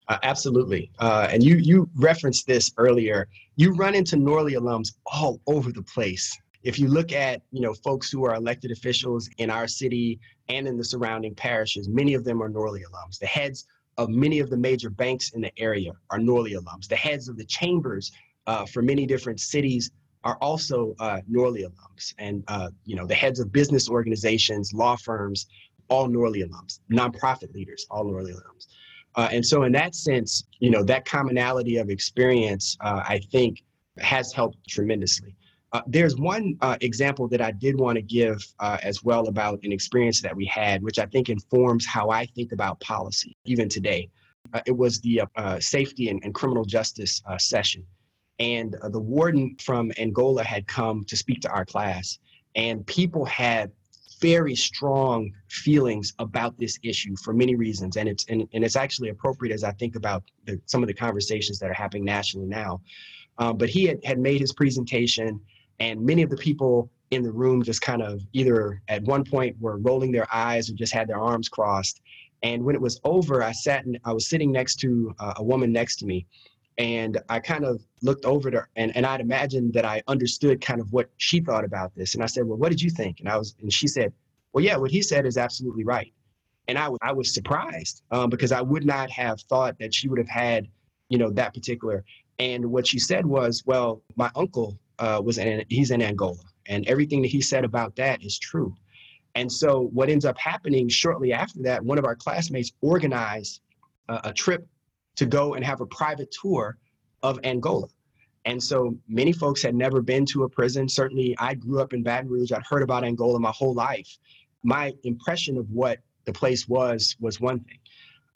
Uh, 0.08 0.18
absolutely. 0.22 0.90
Uh, 0.98 1.28
and 1.30 1.42
you 1.42 1.56
you 1.56 1.88
referenced 1.96 2.46
this 2.46 2.70
earlier. 2.76 3.26
You 3.56 3.74
run 3.74 3.94
into 3.94 4.16
NORLI 4.16 4.52
alums 4.52 4.94
all 5.06 5.40
over 5.46 5.72
the 5.72 5.82
place 5.82 6.36
if 6.64 6.78
you 6.78 6.88
look 6.88 7.12
at 7.12 7.42
you 7.52 7.60
know 7.60 7.74
folks 7.74 8.10
who 8.10 8.24
are 8.24 8.34
elected 8.34 8.72
officials 8.72 9.28
in 9.38 9.50
our 9.50 9.68
city 9.68 10.18
and 10.48 10.66
in 10.66 10.76
the 10.76 10.84
surrounding 10.84 11.34
parishes, 11.34 11.88
many 11.88 12.14
of 12.14 12.24
them 12.24 12.42
are 12.42 12.48
NORLI 12.48 12.82
alums. 12.90 13.18
The 13.18 13.26
heads 13.26 13.66
of 13.96 14.08
many 14.08 14.40
of 14.40 14.50
the 14.50 14.56
major 14.56 14.90
banks 14.90 15.30
in 15.30 15.40
the 15.42 15.52
area 15.58 15.92
are 16.10 16.18
NORLI 16.18 16.54
alums. 16.54 16.88
The 16.88 16.96
heads 16.96 17.28
of 17.28 17.36
the 17.36 17.44
chambers 17.44 18.12
uh, 18.46 18.66
for 18.66 18.82
many 18.82 19.06
different 19.06 19.40
cities 19.40 19.90
are 20.24 20.36
also 20.40 20.94
uh, 20.98 21.20
NORLI 21.30 21.66
alums, 21.66 22.14
and 22.18 22.42
uh, 22.48 22.70
you 22.84 22.96
know 22.96 23.06
the 23.06 23.14
heads 23.14 23.40
of 23.40 23.52
business 23.52 23.88
organizations, 23.88 24.72
law 24.72 24.96
firms, 24.96 25.46
all 25.88 26.08
NORLI 26.08 26.48
alums. 26.48 26.80
Nonprofit 26.90 27.54
leaders, 27.54 27.86
all 27.90 28.04
NORLI 28.04 28.32
alums. 28.32 28.66
Uh, 29.16 29.28
and 29.30 29.44
so, 29.44 29.62
in 29.62 29.72
that 29.72 29.94
sense, 29.94 30.44
you 30.58 30.70
know 30.70 30.82
that 30.82 31.04
commonality 31.04 31.76
of 31.76 31.88
experience, 31.88 32.76
uh, 32.80 33.02
I 33.06 33.20
think, 33.30 33.62
has 33.98 34.32
helped 34.32 34.58
tremendously. 34.68 35.34
Uh, 35.72 35.82
there's 35.86 36.16
one 36.16 36.56
uh, 36.60 36.76
example 36.82 37.26
that 37.28 37.40
I 37.40 37.50
did 37.50 37.78
want 37.78 37.96
to 37.96 38.02
give 38.02 38.44
uh, 38.60 38.78
as 38.82 39.02
well 39.02 39.26
about 39.26 39.60
an 39.64 39.72
experience 39.72 40.20
that 40.20 40.34
we 40.34 40.46
had, 40.46 40.82
which 40.82 40.98
I 40.98 41.06
think 41.06 41.28
informs 41.28 41.84
how 41.84 42.10
I 42.10 42.26
think 42.26 42.52
about 42.52 42.78
policy 42.80 43.36
even 43.44 43.68
today. 43.68 44.08
Uh, 44.52 44.60
it 44.66 44.76
was 44.76 45.00
the 45.00 45.22
safety 45.58 46.10
and, 46.10 46.22
and, 46.22 46.34
criminal 46.34 46.64
justice 46.64 47.22
session. 47.38 47.84
And 48.38 48.76
the 48.90 49.00
warden 49.00 49.56
from 49.60 49.90
Angola 49.98 50.44
had 50.44 50.66
come 50.66 51.04
to 51.04 51.16
speak 51.16 51.40
to 51.40 51.50
our 51.50 51.64
class, 51.64 52.18
and 52.54 52.86
people 52.86 53.24
had 53.24 53.72
very 54.24 54.54
strong 54.54 55.30
feelings 55.48 56.14
about 56.18 56.58
this 56.58 56.78
issue 56.82 57.14
for 57.22 57.34
many 57.34 57.54
reasons. 57.56 57.98
And 57.98 58.08
it's, 58.08 58.24
and, 58.30 58.48
and 58.54 58.64
it's 58.64 58.74
actually 58.74 59.10
appropriate 59.10 59.52
as 59.52 59.62
I 59.64 59.72
think 59.72 59.96
about 59.96 60.22
the, 60.46 60.58
some 60.64 60.82
of 60.82 60.86
the 60.86 60.94
conversations 60.94 61.58
that 61.58 61.68
are 61.68 61.74
happening 61.74 62.06
nationally 62.06 62.46
now. 62.46 62.80
Um, 63.36 63.58
but 63.58 63.68
he 63.68 63.84
had, 63.84 64.02
had 64.02 64.18
made 64.18 64.40
his 64.40 64.54
presentation 64.54 65.40
and 65.78 66.00
many 66.00 66.22
of 66.22 66.30
the 66.30 66.38
people 66.38 66.90
in 67.10 67.22
the 67.22 67.32
room 67.32 67.62
just 67.62 67.82
kind 67.82 68.00
of 68.00 68.22
either 68.32 68.80
at 68.88 69.02
one 69.02 69.24
point 69.24 69.56
were 69.60 69.76
rolling 69.78 70.10
their 70.10 70.28
eyes 70.32 70.70
or 70.70 70.74
just 70.74 70.94
had 70.94 71.06
their 71.06 71.20
arms 71.20 71.50
crossed. 71.50 72.00
And 72.42 72.64
when 72.64 72.74
it 72.74 72.80
was 72.80 73.00
over, 73.04 73.42
I 73.42 73.52
sat 73.52 73.84
and 73.84 73.98
I 74.06 74.12
was 74.14 74.28
sitting 74.30 74.50
next 74.50 74.76
to 74.76 75.14
uh, 75.18 75.34
a 75.36 75.44
woman 75.44 75.70
next 75.70 75.96
to 75.96 76.06
me. 76.06 76.26
And 76.76 77.20
I 77.28 77.38
kind 77.38 77.64
of 77.64 77.80
looked 78.02 78.24
over 78.24 78.50
to 78.50 78.58
her 78.58 78.68
and, 78.74 78.94
and 78.96 79.06
I'd 79.06 79.20
imagined 79.20 79.74
that 79.74 79.84
I 79.84 80.02
understood 80.08 80.60
kind 80.60 80.80
of 80.80 80.92
what 80.92 81.08
she 81.18 81.40
thought 81.40 81.64
about 81.64 81.94
this. 81.94 82.14
And 82.14 82.22
I 82.22 82.26
said, 82.26 82.44
Well, 82.44 82.58
what 82.58 82.70
did 82.70 82.82
you 82.82 82.90
think? 82.90 83.20
And 83.20 83.28
I 83.28 83.36
was 83.36 83.54
and 83.60 83.72
she 83.72 83.86
said, 83.86 84.12
Well, 84.52 84.64
yeah, 84.64 84.76
what 84.76 84.90
he 84.90 85.00
said 85.02 85.24
is 85.26 85.36
absolutely 85.36 85.84
right. 85.84 86.12
And 86.66 86.78
I 86.78 86.88
was 86.88 86.98
I 87.02 87.12
was 87.12 87.32
surprised 87.32 88.02
um, 88.10 88.28
because 88.30 88.50
I 88.50 88.60
would 88.60 88.84
not 88.84 89.10
have 89.10 89.40
thought 89.42 89.78
that 89.78 89.94
she 89.94 90.08
would 90.08 90.18
have 90.18 90.28
had, 90.28 90.66
you 91.08 91.18
know, 91.18 91.30
that 91.30 91.54
particular. 91.54 92.04
And 92.38 92.66
what 92.66 92.86
she 92.86 92.98
said 92.98 93.24
was, 93.24 93.62
Well, 93.64 94.02
my 94.16 94.30
uncle 94.34 94.78
uh, 94.98 95.20
was 95.24 95.38
in, 95.38 95.64
he's 95.68 95.90
in 95.90 96.02
Angola, 96.02 96.42
and 96.66 96.86
everything 96.88 97.22
that 97.22 97.28
he 97.28 97.40
said 97.40 97.64
about 97.64 97.96
that 97.96 98.22
is 98.22 98.38
true. 98.38 98.74
And 99.34 99.50
so, 99.50 99.88
what 99.92 100.08
ends 100.08 100.24
up 100.24 100.38
happening 100.38 100.88
shortly 100.88 101.32
after 101.32 101.62
that, 101.62 101.84
one 101.84 101.98
of 101.98 102.04
our 102.04 102.14
classmates 102.14 102.72
organized 102.80 103.60
a, 104.08 104.20
a 104.24 104.32
trip 104.32 104.66
to 105.16 105.26
go 105.26 105.54
and 105.54 105.64
have 105.64 105.80
a 105.80 105.86
private 105.86 106.30
tour 106.30 106.76
of 107.22 107.38
Angola. 107.44 107.88
And 108.44 108.62
so 108.62 108.96
many 109.08 109.32
folks 109.32 109.62
had 109.62 109.74
never 109.74 110.02
been 110.02 110.26
to 110.26 110.44
a 110.44 110.48
prison. 110.48 110.88
Certainly, 110.88 111.34
I 111.38 111.54
grew 111.54 111.80
up 111.80 111.94
in 111.94 112.02
Baton 112.02 112.28
Rouge. 112.28 112.52
I'd 112.52 112.62
heard 112.68 112.82
about 112.82 113.04
Angola 113.04 113.40
my 113.40 113.52
whole 113.52 113.74
life. 113.74 114.18
My 114.62 114.92
impression 115.04 115.56
of 115.56 115.70
what 115.70 115.98
the 116.24 116.32
place 116.32 116.68
was 116.68 117.16
was 117.20 117.40
one 117.40 117.60
thing. 117.60 117.78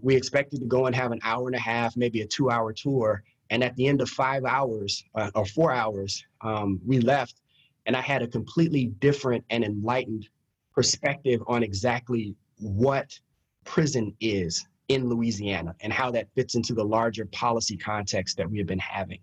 We 0.00 0.16
expected 0.16 0.60
to 0.60 0.66
go 0.66 0.86
and 0.86 0.94
have 0.94 1.12
an 1.12 1.20
hour 1.22 1.48
and 1.48 1.56
a 1.56 1.60
half, 1.60 1.96
maybe 1.96 2.22
a 2.22 2.26
two 2.26 2.50
hour 2.50 2.72
tour. 2.72 3.22
And 3.50 3.62
at 3.64 3.74
the 3.76 3.86
end 3.86 4.00
of 4.00 4.08
five 4.08 4.44
hours 4.44 5.04
uh, 5.14 5.30
or 5.34 5.44
four 5.44 5.72
hours, 5.72 6.24
um, 6.40 6.80
we 6.86 7.00
left. 7.00 7.40
And 7.86 7.96
I 7.96 8.00
had 8.00 8.22
a 8.22 8.28
completely 8.28 8.86
different 8.86 9.44
and 9.50 9.64
enlightened 9.64 10.28
perspective 10.74 11.42
on 11.46 11.62
exactly 11.62 12.34
what 12.58 13.18
prison 13.64 14.14
is 14.20 14.66
in 14.88 15.08
Louisiana 15.08 15.74
and 15.80 15.92
how 15.92 16.10
that 16.10 16.28
fits 16.34 16.54
into 16.54 16.74
the 16.74 16.84
larger 16.84 17.26
policy 17.26 17.76
context 17.76 18.36
that 18.38 18.50
we 18.50 18.58
have 18.58 18.66
been 18.66 18.78
having. 18.78 19.20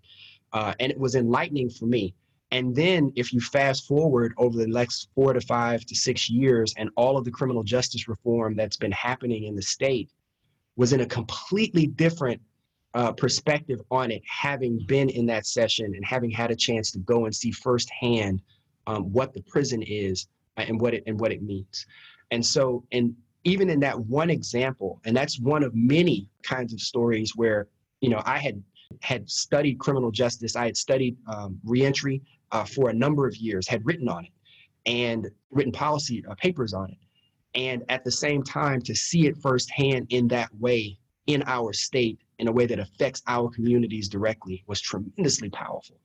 Uh, 0.52 0.72
and 0.80 0.90
it 0.90 0.98
was 0.98 1.14
enlightening 1.14 1.70
for 1.70 1.86
me. 1.86 2.14
And 2.52 2.74
then 2.74 3.12
if 3.16 3.32
you 3.32 3.40
fast 3.40 3.86
forward 3.86 4.32
over 4.38 4.56
the 4.56 4.68
next 4.68 5.08
four 5.14 5.32
to 5.32 5.40
five 5.40 5.84
to 5.86 5.94
six 5.96 6.30
years 6.30 6.72
and 6.76 6.90
all 6.96 7.18
of 7.18 7.24
the 7.24 7.30
criminal 7.30 7.64
justice 7.64 8.06
reform 8.06 8.54
that's 8.54 8.76
been 8.76 8.92
happening 8.92 9.44
in 9.44 9.56
the 9.56 9.62
state 9.62 10.10
was 10.76 10.92
in 10.92 11.00
a 11.00 11.06
completely 11.06 11.86
different 11.86 12.40
uh, 12.94 13.12
perspective 13.12 13.80
on 13.90 14.10
it, 14.10 14.22
having 14.26 14.78
been 14.86 15.08
in 15.10 15.26
that 15.26 15.46
session 15.46 15.92
and 15.94 16.04
having 16.04 16.30
had 16.30 16.50
a 16.50 16.56
chance 16.56 16.90
to 16.92 16.98
go 17.00 17.24
and 17.24 17.34
see 17.34 17.50
firsthand 17.50 18.40
um, 18.86 19.12
what 19.12 19.34
the 19.34 19.42
prison 19.42 19.82
is 19.82 20.28
and 20.56 20.80
what 20.80 20.94
it 20.94 21.02
and 21.06 21.18
what 21.18 21.32
it 21.32 21.42
means. 21.42 21.84
And 22.30 22.44
so, 22.44 22.84
and 22.92 23.14
even 23.46 23.70
in 23.70 23.78
that 23.78 23.98
one 23.98 24.28
example, 24.28 25.00
and 25.04 25.16
that's 25.16 25.38
one 25.38 25.62
of 25.62 25.72
many 25.74 26.28
kinds 26.42 26.72
of 26.72 26.80
stories 26.80 27.36
where 27.36 27.68
you 28.00 28.10
know 28.10 28.20
I 28.26 28.38
had 28.38 28.62
had 29.02 29.30
studied 29.30 29.78
criminal 29.78 30.10
justice. 30.10 30.56
I 30.56 30.64
had 30.66 30.76
studied 30.76 31.16
um, 31.28 31.58
reentry 31.64 32.22
uh, 32.50 32.64
for 32.64 32.90
a 32.90 32.92
number 32.92 33.26
of 33.26 33.36
years, 33.36 33.68
had 33.68 33.86
written 33.86 34.08
on 34.08 34.24
it, 34.24 34.32
and 34.84 35.30
written 35.50 35.72
policy 35.72 36.24
uh, 36.28 36.34
papers 36.34 36.74
on 36.74 36.90
it. 36.90 36.98
And 37.54 37.84
at 37.88 38.04
the 38.04 38.10
same 38.10 38.42
time, 38.42 38.82
to 38.82 38.94
see 38.94 39.28
it 39.28 39.36
firsthand 39.38 40.08
in 40.10 40.26
that 40.28 40.54
way 40.56 40.98
in 41.26 41.42
our 41.46 41.72
state, 41.72 42.18
in 42.38 42.48
a 42.48 42.52
way 42.52 42.66
that 42.66 42.80
affects 42.80 43.22
our 43.28 43.48
communities 43.48 44.08
directly, 44.08 44.64
was 44.66 44.80
tremendously 44.80 45.50
powerful. 45.50 45.96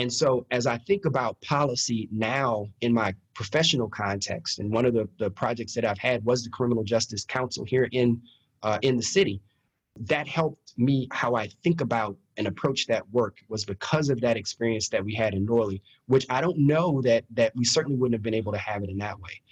And 0.00 0.10
so, 0.10 0.46
as 0.50 0.66
I 0.66 0.78
think 0.78 1.04
about 1.04 1.38
policy 1.42 2.08
now 2.10 2.66
in 2.80 2.90
my 2.94 3.14
professional 3.34 3.86
context, 3.86 4.58
and 4.58 4.72
one 4.72 4.86
of 4.86 4.94
the, 4.94 5.06
the 5.18 5.30
projects 5.30 5.74
that 5.74 5.84
I've 5.84 5.98
had 5.98 6.24
was 6.24 6.42
the 6.42 6.48
Criminal 6.48 6.84
Justice 6.84 7.26
Council 7.26 7.66
here 7.66 7.86
in 7.92 8.18
uh, 8.62 8.78
in 8.80 8.96
the 8.96 9.02
city 9.02 9.42
that 9.96 10.26
helped 10.26 10.72
me 10.78 11.06
how 11.12 11.34
I 11.34 11.50
think 11.62 11.82
about 11.82 12.16
and 12.38 12.46
approach 12.46 12.86
that 12.86 13.06
work 13.10 13.36
was 13.50 13.66
because 13.66 14.08
of 14.08 14.22
that 14.22 14.38
experience 14.38 14.88
that 14.88 15.04
we 15.04 15.14
had 15.14 15.34
in 15.34 15.46
NORLI, 15.46 15.82
which 16.06 16.24
I 16.30 16.40
don't 16.40 16.56
know 16.58 17.02
that 17.02 17.24
that 17.34 17.52
we 17.54 17.66
certainly 17.66 17.98
wouldn't 17.98 18.14
have 18.14 18.22
been 18.22 18.32
able 18.32 18.52
to 18.52 18.58
have 18.58 18.82
it 18.82 18.88
in 18.88 18.96
that 18.98 19.20
way. 19.20 19.42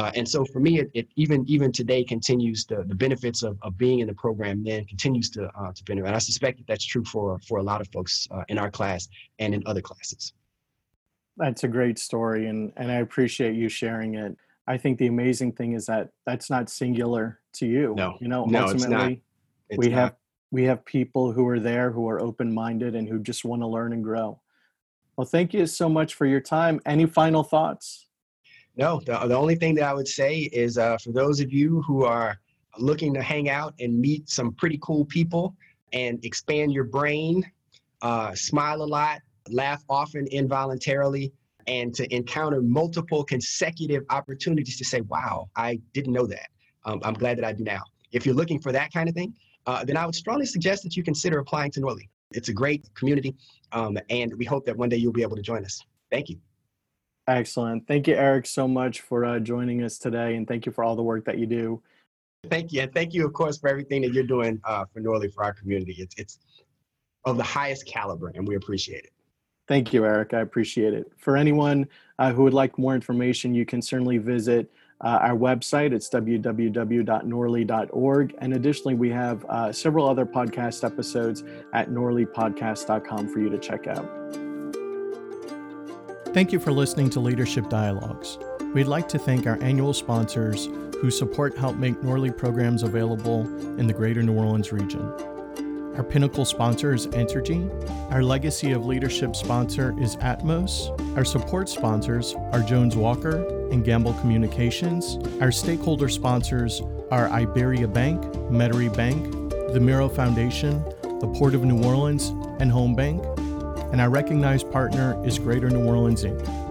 Uh, 0.00 0.10
and 0.14 0.26
so 0.26 0.46
for 0.46 0.60
me, 0.60 0.80
it, 0.80 0.90
it, 0.94 1.08
even 1.16 1.44
even 1.46 1.70
today 1.70 2.02
continues 2.02 2.64
to 2.64 2.84
the 2.86 2.94
benefits 2.94 3.42
of, 3.42 3.58
of 3.60 3.76
being 3.76 3.98
in 3.98 4.06
the 4.06 4.14
program 4.14 4.64
then 4.64 4.82
continues 4.86 5.28
to 5.28 5.44
uh, 5.58 5.72
to 5.74 5.84
benefit. 5.84 6.06
And 6.06 6.16
I 6.16 6.18
suspect 6.18 6.56
that 6.56 6.66
that's 6.66 6.86
true 6.86 7.04
for 7.04 7.38
for 7.46 7.58
a 7.58 7.62
lot 7.62 7.82
of 7.82 7.88
folks 7.88 8.26
uh, 8.30 8.42
in 8.48 8.56
our 8.56 8.70
class 8.70 9.08
and 9.38 9.54
in 9.54 9.62
other 9.66 9.82
classes. 9.82 10.32
That's 11.36 11.64
a 11.64 11.68
great 11.68 11.98
story, 11.98 12.46
and 12.46 12.72
and 12.78 12.90
I 12.90 12.96
appreciate 12.96 13.54
you 13.56 13.68
sharing 13.68 14.14
it. 14.14 14.34
I 14.66 14.78
think 14.78 14.96
the 14.96 15.08
amazing 15.08 15.52
thing 15.52 15.74
is 15.74 15.84
that 15.86 16.08
that's 16.24 16.48
not 16.48 16.70
singular 16.70 17.40
to 17.54 17.66
you. 17.66 17.94
No, 17.94 18.16
you 18.22 18.28
know, 18.28 18.46
no, 18.46 18.68
ultimately, 18.68 19.22
it's 19.68 19.78
we 19.78 19.88
not. 19.88 19.98
have 19.98 20.14
we 20.50 20.64
have 20.64 20.82
people 20.86 21.30
who 21.30 21.46
are 21.46 21.60
there 21.60 21.90
who 21.90 22.08
are 22.08 22.22
open 22.22 22.54
minded 22.54 22.94
and 22.94 23.06
who 23.06 23.18
just 23.18 23.44
want 23.44 23.60
to 23.60 23.66
learn 23.66 23.92
and 23.92 24.02
grow. 24.02 24.40
Well, 25.16 25.26
thank 25.26 25.52
you 25.52 25.66
so 25.66 25.90
much 25.90 26.14
for 26.14 26.24
your 26.24 26.40
time. 26.40 26.80
Any 26.86 27.04
final 27.04 27.42
thoughts? 27.42 28.06
No, 28.76 29.00
the, 29.04 29.18
the 29.26 29.36
only 29.36 29.56
thing 29.56 29.74
that 29.76 29.84
I 29.84 29.94
would 29.94 30.08
say 30.08 30.40
is 30.52 30.78
uh, 30.78 30.96
for 30.98 31.12
those 31.12 31.40
of 31.40 31.52
you 31.52 31.82
who 31.82 32.04
are 32.04 32.38
looking 32.78 33.12
to 33.14 33.22
hang 33.22 33.48
out 33.48 33.74
and 33.80 33.98
meet 33.98 34.28
some 34.28 34.52
pretty 34.52 34.78
cool 34.82 35.04
people 35.04 35.54
and 35.92 36.24
expand 36.24 36.72
your 36.72 36.84
brain, 36.84 37.50
uh, 38.02 38.34
smile 38.34 38.82
a 38.82 38.84
lot, 38.84 39.20
laugh 39.48 39.82
often 39.88 40.26
involuntarily, 40.28 41.32
and 41.66 41.94
to 41.94 42.12
encounter 42.14 42.62
multiple 42.62 43.24
consecutive 43.24 44.04
opportunities 44.10 44.78
to 44.78 44.84
say, 44.84 45.00
wow, 45.02 45.48
I 45.56 45.80
didn't 45.92 46.12
know 46.12 46.26
that. 46.26 46.48
Um, 46.84 47.00
I'm 47.04 47.14
glad 47.14 47.38
that 47.38 47.44
I 47.44 47.52
do 47.52 47.64
now. 47.64 47.82
If 48.12 48.24
you're 48.24 48.34
looking 48.34 48.60
for 48.60 48.72
that 48.72 48.92
kind 48.92 49.08
of 49.08 49.14
thing, 49.14 49.34
uh, 49.66 49.84
then 49.84 49.96
I 49.96 50.06
would 50.06 50.14
strongly 50.14 50.46
suggest 50.46 50.82
that 50.84 50.96
you 50.96 51.02
consider 51.02 51.38
applying 51.38 51.70
to 51.72 51.80
NORLI. 51.80 52.08
It's 52.32 52.48
a 52.48 52.52
great 52.52 52.88
community, 52.94 53.34
um, 53.72 53.98
and 54.08 54.32
we 54.34 54.44
hope 54.44 54.64
that 54.66 54.76
one 54.76 54.88
day 54.88 54.96
you'll 54.96 55.12
be 55.12 55.22
able 55.22 55.36
to 55.36 55.42
join 55.42 55.64
us. 55.64 55.80
Thank 56.10 56.28
you. 56.28 56.38
Excellent. 57.30 57.86
Thank 57.86 58.08
you, 58.08 58.16
Eric, 58.16 58.44
so 58.44 58.66
much 58.66 59.02
for 59.02 59.24
uh, 59.24 59.38
joining 59.38 59.84
us 59.84 59.98
today, 59.98 60.34
and 60.34 60.48
thank 60.48 60.66
you 60.66 60.72
for 60.72 60.82
all 60.82 60.96
the 60.96 61.02
work 61.02 61.24
that 61.26 61.38
you 61.38 61.46
do. 61.46 61.80
Thank 62.48 62.72
you, 62.72 62.80
and 62.80 62.92
thank 62.92 63.14
you, 63.14 63.24
of 63.24 63.32
course, 63.32 63.56
for 63.56 63.68
everything 63.68 64.02
that 64.02 64.12
you're 64.12 64.24
doing 64.24 64.60
uh, 64.64 64.84
for 64.92 65.00
NORLI 65.00 65.32
for 65.32 65.44
our 65.44 65.52
community. 65.52 65.94
It's 65.98 66.16
it's 66.18 66.40
of 67.24 67.36
the 67.36 67.44
highest 67.44 67.86
caliber, 67.86 68.32
and 68.34 68.48
we 68.48 68.56
appreciate 68.56 69.04
it. 69.04 69.12
Thank 69.68 69.92
you, 69.92 70.04
Eric. 70.04 70.34
I 70.34 70.40
appreciate 70.40 70.92
it. 70.92 71.12
For 71.18 71.36
anyone 71.36 71.86
uh, 72.18 72.32
who 72.32 72.42
would 72.42 72.54
like 72.54 72.76
more 72.78 72.96
information, 72.96 73.54
you 73.54 73.64
can 73.64 73.80
certainly 73.80 74.18
visit 74.18 74.68
uh, 75.00 75.18
our 75.20 75.36
website. 75.36 75.92
It's 75.92 76.10
www.norli.org. 76.10 78.34
And 78.38 78.54
additionally, 78.54 78.94
we 78.94 79.10
have 79.10 79.44
uh, 79.44 79.70
several 79.70 80.08
other 80.08 80.26
podcast 80.26 80.82
episodes 80.82 81.44
at 81.74 81.90
norlipodcast.com 81.90 83.28
for 83.28 83.38
you 83.38 83.50
to 83.50 83.58
check 83.58 83.86
out. 83.86 84.49
Thank 86.32 86.52
you 86.52 86.60
for 86.60 86.70
listening 86.70 87.10
to 87.10 87.20
Leadership 87.20 87.68
Dialogues. 87.68 88.38
We'd 88.72 88.86
like 88.86 89.08
to 89.08 89.18
thank 89.18 89.48
our 89.48 89.60
annual 89.60 89.92
sponsors 89.92 90.68
whose 91.00 91.18
support 91.18 91.56
help 91.56 91.74
make 91.74 92.02
NORLI 92.02 92.36
programs 92.36 92.84
available 92.84 93.40
in 93.80 93.88
the 93.88 93.92
greater 93.92 94.22
New 94.22 94.36
Orleans 94.36 94.70
region. 94.70 95.02
Our 95.96 96.04
pinnacle 96.04 96.44
sponsor 96.44 96.94
is 96.94 97.08
Entergy. 97.08 97.68
Our 98.12 98.22
legacy 98.22 98.70
of 98.70 98.86
leadership 98.86 99.34
sponsor 99.34 99.92
is 100.00 100.14
Atmos. 100.18 100.96
Our 101.16 101.24
support 101.24 101.68
sponsors 101.68 102.36
are 102.52 102.62
Jones 102.62 102.94
Walker 102.94 103.44
and 103.72 103.84
Gamble 103.84 104.14
Communications. 104.14 105.18
Our 105.40 105.50
stakeholder 105.50 106.08
sponsors 106.08 106.80
are 107.10 107.28
Iberia 107.28 107.88
Bank, 107.88 108.22
Metairie 108.52 108.96
Bank, 108.96 109.32
the 109.72 109.80
Miro 109.80 110.08
Foundation, 110.08 110.84
the 111.02 111.32
Port 111.36 111.56
of 111.56 111.64
New 111.64 111.82
Orleans, 111.82 112.28
and 112.60 112.70
Home 112.70 112.94
Bank. 112.94 113.20
And 113.92 114.00
our 114.00 114.10
recognized 114.10 114.70
partner 114.70 115.20
is 115.26 115.38
Greater 115.38 115.68
New 115.68 115.84
Orleans 115.84 116.24
Inc. 116.24 116.69